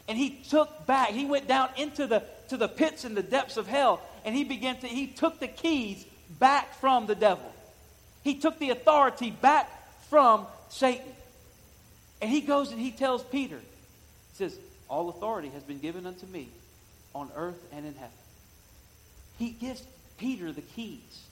And 0.10 0.18
he 0.18 0.32
took 0.50 0.86
back, 0.86 1.12
he 1.12 1.24
went 1.24 1.48
down 1.48 1.70
into 1.78 2.08
the 2.08 2.24
to 2.50 2.58
the 2.58 2.68
pits 2.68 3.06
and 3.06 3.16
the 3.16 3.24
depths 3.24 3.56
of 3.56 3.68
hell, 3.68 4.02
and 4.26 4.36
he 4.36 4.44
began 4.44 4.78
to 4.82 4.88
he 4.88 5.08
took 5.08 5.40
the 5.40 5.48
keys 5.48 6.06
back 6.40 6.76
from 6.76 7.08
the 7.08 7.16
devil. 7.16 7.54
He 8.22 8.36
took 8.36 8.60
the 8.60 8.72
authority 8.72 9.32
back 9.32 9.70
from 10.10 10.46
Satan. 10.68 11.15
And 12.22 12.30
he 12.30 12.42
goes 12.42 12.72
and 12.72 12.80
he 12.80 12.92
tells 12.92 13.24
Peter, 13.24 13.58
he 13.58 14.36
says, 14.36 14.58
All 14.90 15.10
authority 15.10 15.50
has 15.50 15.64
been 15.64 15.80
given 15.80 16.06
unto 16.06 16.26
me 16.28 16.50
on 17.14 17.30
earth 17.36 17.62
and 17.72 17.86
in 17.86 17.94
heaven. 17.94 18.10
He 19.38 19.50
gives 19.50 19.84
Peter 20.18 20.52
the 20.52 20.62
keys. 20.62 21.26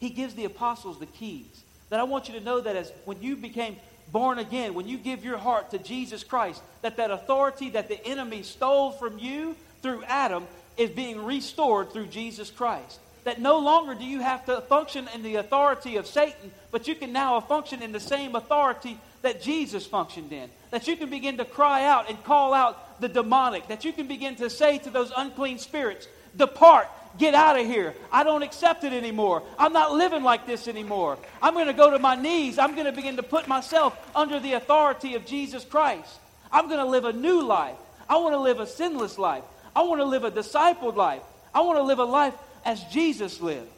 He 0.00 0.10
gives 0.10 0.34
the 0.34 0.44
apostles 0.44 0.98
the 0.98 1.06
keys. 1.06 1.62
That 1.90 2.00
I 2.00 2.04
want 2.04 2.28
you 2.28 2.38
to 2.38 2.44
know 2.44 2.60
that 2.60 2.76
as 2.76 2.92
when 3.04 3.22
you 3.22 3.36
became 3.36 3.76
born 4.10 4.38
again, 4.38 4.74
when 4.74 4.88
you 4.88 4.98
give 4.98 5.24
your 5.24 5.38
heart 5.38 5.70
to 5.70 5.78
Jesus 5.78 6.24
Christ, 6.24 6.62
that 6.82 6.96
that 6.96 7.10
authority 7.10 7.70
that 7.70 7.88
the 7.88 8.04
enemy 8.06 8.42
stole 8.42 8.90
from 8.92 9.18
you 9.18 9.56
through 9.82 10.04
Adam 10.04 10.46
is 10.76 10.90
being 10.90 11.24
restored 11.24 11.92
through 11.92 12.06
Jesus 12.06 12.50
Christ. 12.50 12.98
That 13.24 13.40
no 13.40 13.58
longer 13.58 13.94
do 13.94 14.04
you 14.04 14.20
have 14.20 14.44
to 14.46 14.60
function 14.62 15.08
in 15.14 15.22
the 15.22 15.36
authority 15.36 15.96
of 15.96 16.06
Satan, 16.06 16.52
but 16.70 16.86
you 16.88 16.94
can 16.94 17.12
now 17.12 17.40
function 17.40 17.82
in 17.82 17.92
the 17.92 18.00
same 18.00 18.34
authority 18.34 18.98
that 19.24 19.42
Jesus 19.42 19.86
functioned 19.86 20.32
in. 20.32 20.48
That 20.70 20.86
you 20.86 20.96
can 20.96 21.10
begin 21.10 21.38
to 21.38 21.44
cry 21.44 21.84
out 21.84 22.08
and 22.08 22.22
call 22.24 22.54
out 22.54 23.00
the 23.00 23.08
demonic. 23.08 23.68
That 23.68 23.84
you 23.84 23.92
can 23.92 24.06
begin 24.06 24.36
to 24.36 24.48
say 24.48 24.78
to 24.78 24.90
those 24.90 25.12
unclean 25.16 25.58
spirits, 25.58 26.06
Depart, 26.36 26.88
get 27.18 27.34
out 27.34 27.58
of 27.58 27.66
here. 27.66 27.94
I 28.12 28.22
don't 28.22 28.42
accept 28.42 28.84
it 28.84 28.92
anymore. 28.92 29.42
I'm 29.58 29.72
not 29.72 29.92
living 29.92 30.22
like 30.22 30.46
this 30.46 30.68
anymore. 30.68 31.18
I'm 31.42 31.54
going 31.54 31.66
to 31.66 31.72
go 31.72 31.90
to 31.90 31.98
my 31.98 32.14
knees. 32.16 32.58
I'm 32.58 32.74
going 32.74 32.86
to 32.86 32.92
begin 32.92 33.16
to 33.16 33.22
put 33.22 33.48
myself 33.48 33.96
under 34.14 34.40
the 34.40 34.52
authority 34.52 35.14
of 35.14 35.26
Jesus 35.26 35.64
Christ. 35.64 36.18
I'm 36.52 36.68
going 36.68 36.80
to 36.80 36.86
live 36.86 37.04
a 37.04 37.12
new 37.12 37.42
life. 37.42 37.76
I 38.08 38.16
want 38.18 38.34
to 38.34 38.40
live 38.40 38.60
a 38.60 38.66
sinless 38.66 39.18
life. 39.18 39.44
I 39.74 39.82
want 39.82 40.00
to 40.00 40.04
live 40.04 40.24
a 40.24 40.30
discipled 40.30 40.96
life. 40.96 41.22
I 41.54 41.62
want 41.62 41.78
to 41.78 41.82
live 41.82 41.98
a 41.98 42.04
life 42.04 42.34
as 42.64 42.82
Jesus 42.84 43.40
lived. 43.40 43.70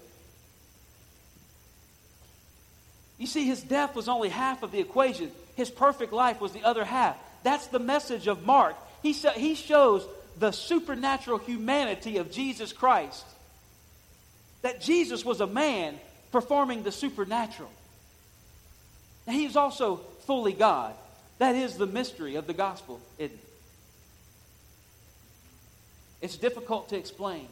You 3.18 3.26
see, 3.26 3.44
his 3.44 3.62
death 3.62 3.94
was 3.94 4.08
only 4.08 4.28
half 4.28 4.62
of 4.62 4.72
the 4.72 4.80
equation. 4.80 5.30
His 5.54 5.70
perfect 5.70 6.12
life 6.12 6.40
was 6.40 6.52
the 6.52 6.64
other 6.64 6.84
half. 6.84 7.16
That's 7.42 7.66
the 7.68 7.78
message 7.78 8.26
of 8.26 8.44
Mark. 8.44 8.76
He, 9.02 9.12
he 9.12 9.54
shows 9.54 10.06
the 10.38 10.52
supernatural 10.52 11.38
humanity 11.38 12.18
of 12.18 12.30
Jesus 12.30 12.72
Christ. 12.72 13.24
That 14.62 14.80
Jesus 14.80 15.24
was 15.24 15.40
a 15.40 15.46
man 15.46 15.98
performing 16.32 16.82
the 16.82 16.92
supernatural. 16.92 17.70
He 19.28 19.44
is 19.44 19.56
also 19.56 19.96
fully 20.26 20.52
God. 20.52 20.94
That 21.38 21.54
is 21.54 21.76
the 21.76 21.86
mystery 21.86 22.36
of 22.36 22.46
the 22.46 22.54
gospel, 22.54 23.00
isn't 23.18 23.34
it? 23.34 23.40
It's 26.22 26.36
difficult 26.36 26.88
to 26.90 26.96
explain. 26.96 27.46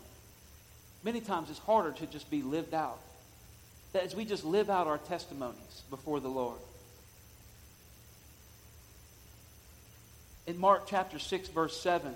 Many 1.02 1.20
times 1.20 1.50
it's 1.50 1.58
harder 1.58 1.92
to 1.92 2.06
just 2.06 2.30
be 2.30 2.42
lived 2.42 2.74
out. 2.74 2.98
That 3.94 4.02
as 4.02 4.16
we 4.16 4.24
just 4.24 4.44
live 4.44 4.70
out 4.70 4.88
our 4.88 4.98
testimonies 4.98 5.82
before 5.88 6.18
the 6.18 6.28
Lord. 6.28 6.58
In 10.48 10.58
Mark 10.58 10.88
chapter 10.88 11.20
6, 11.20 11.48
verse 11.50 11.80
7, 11.80 12.12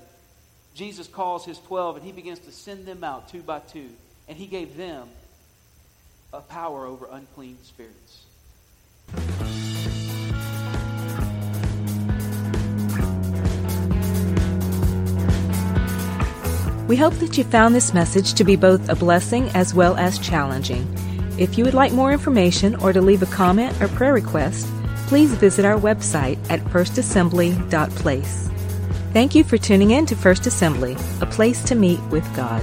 Jesus 0.74 1.06
calls 1.06 1.44
his 1.44 1.56
12 1.60 1.98
and 1.98 2.04
he 2.04 2.10
begins 2.10 2.40
to 2.40 2.50
send 2.50 2.84
them 2.84 3.04
out 3.04 3.28
two 3.28 3.42
by 3.42 3.60
two. 3.60 3.90
And 4.26 4.36
he 4.36 4.46
gave 4.46 4.76
them 4.76 5.08
a 6.32 6.40
power 6.40 6.84
over 6.84 7.06
unclean 7.12 7.58
spirits. 7.62 8.24
We 16.88 16.96
hope 16.96 17.14
that 17.14 17.38
you 17.38 17.44
found 17.44 17.76
this 17.76 17.94
message 17.94 18.34
to 18.34 18.42
be 18.42 18.56
both 18.56 18.88
a 18.88 18.96
blessing 18.96 19.48
as 19.50 19.74
well 19.74 19.96
as 19.96 20.18
challenging. 20.18 20.92
If 21.38 21.56
you 21.56 21.64
would 21.64 21.74
like 21.74 21.92
more 21.92 22.12
information 22.12 22.74
or 22.76 22.92
to 22.92 23.00
leave 23.00 23.22
a 23.22 23.26
comment 23.26 23.80
or 23.80 23.88
prayer 23.88 24.12
request, 24.12 24.66
please 25.06 25.32
visit 25.34 25.64
our 25.64 25.78
website 25.78 26.38
at 26.50 26.60
firstassembly.place. 26.64 28.50
Thank 29.12 29.34
you 29.34 29.44
for 29.44 29.56
tuning 29.56 29.92
in 29.92 30.04
to 30.06 30.16
First 30.16 30.46
Assembly, 30.46 30.96
a 31.20 31.26
place 31.26 31.62
to 31.64 31.74
meet 31.74 32.00
with 32.10 32.24
God. 32.36 32.62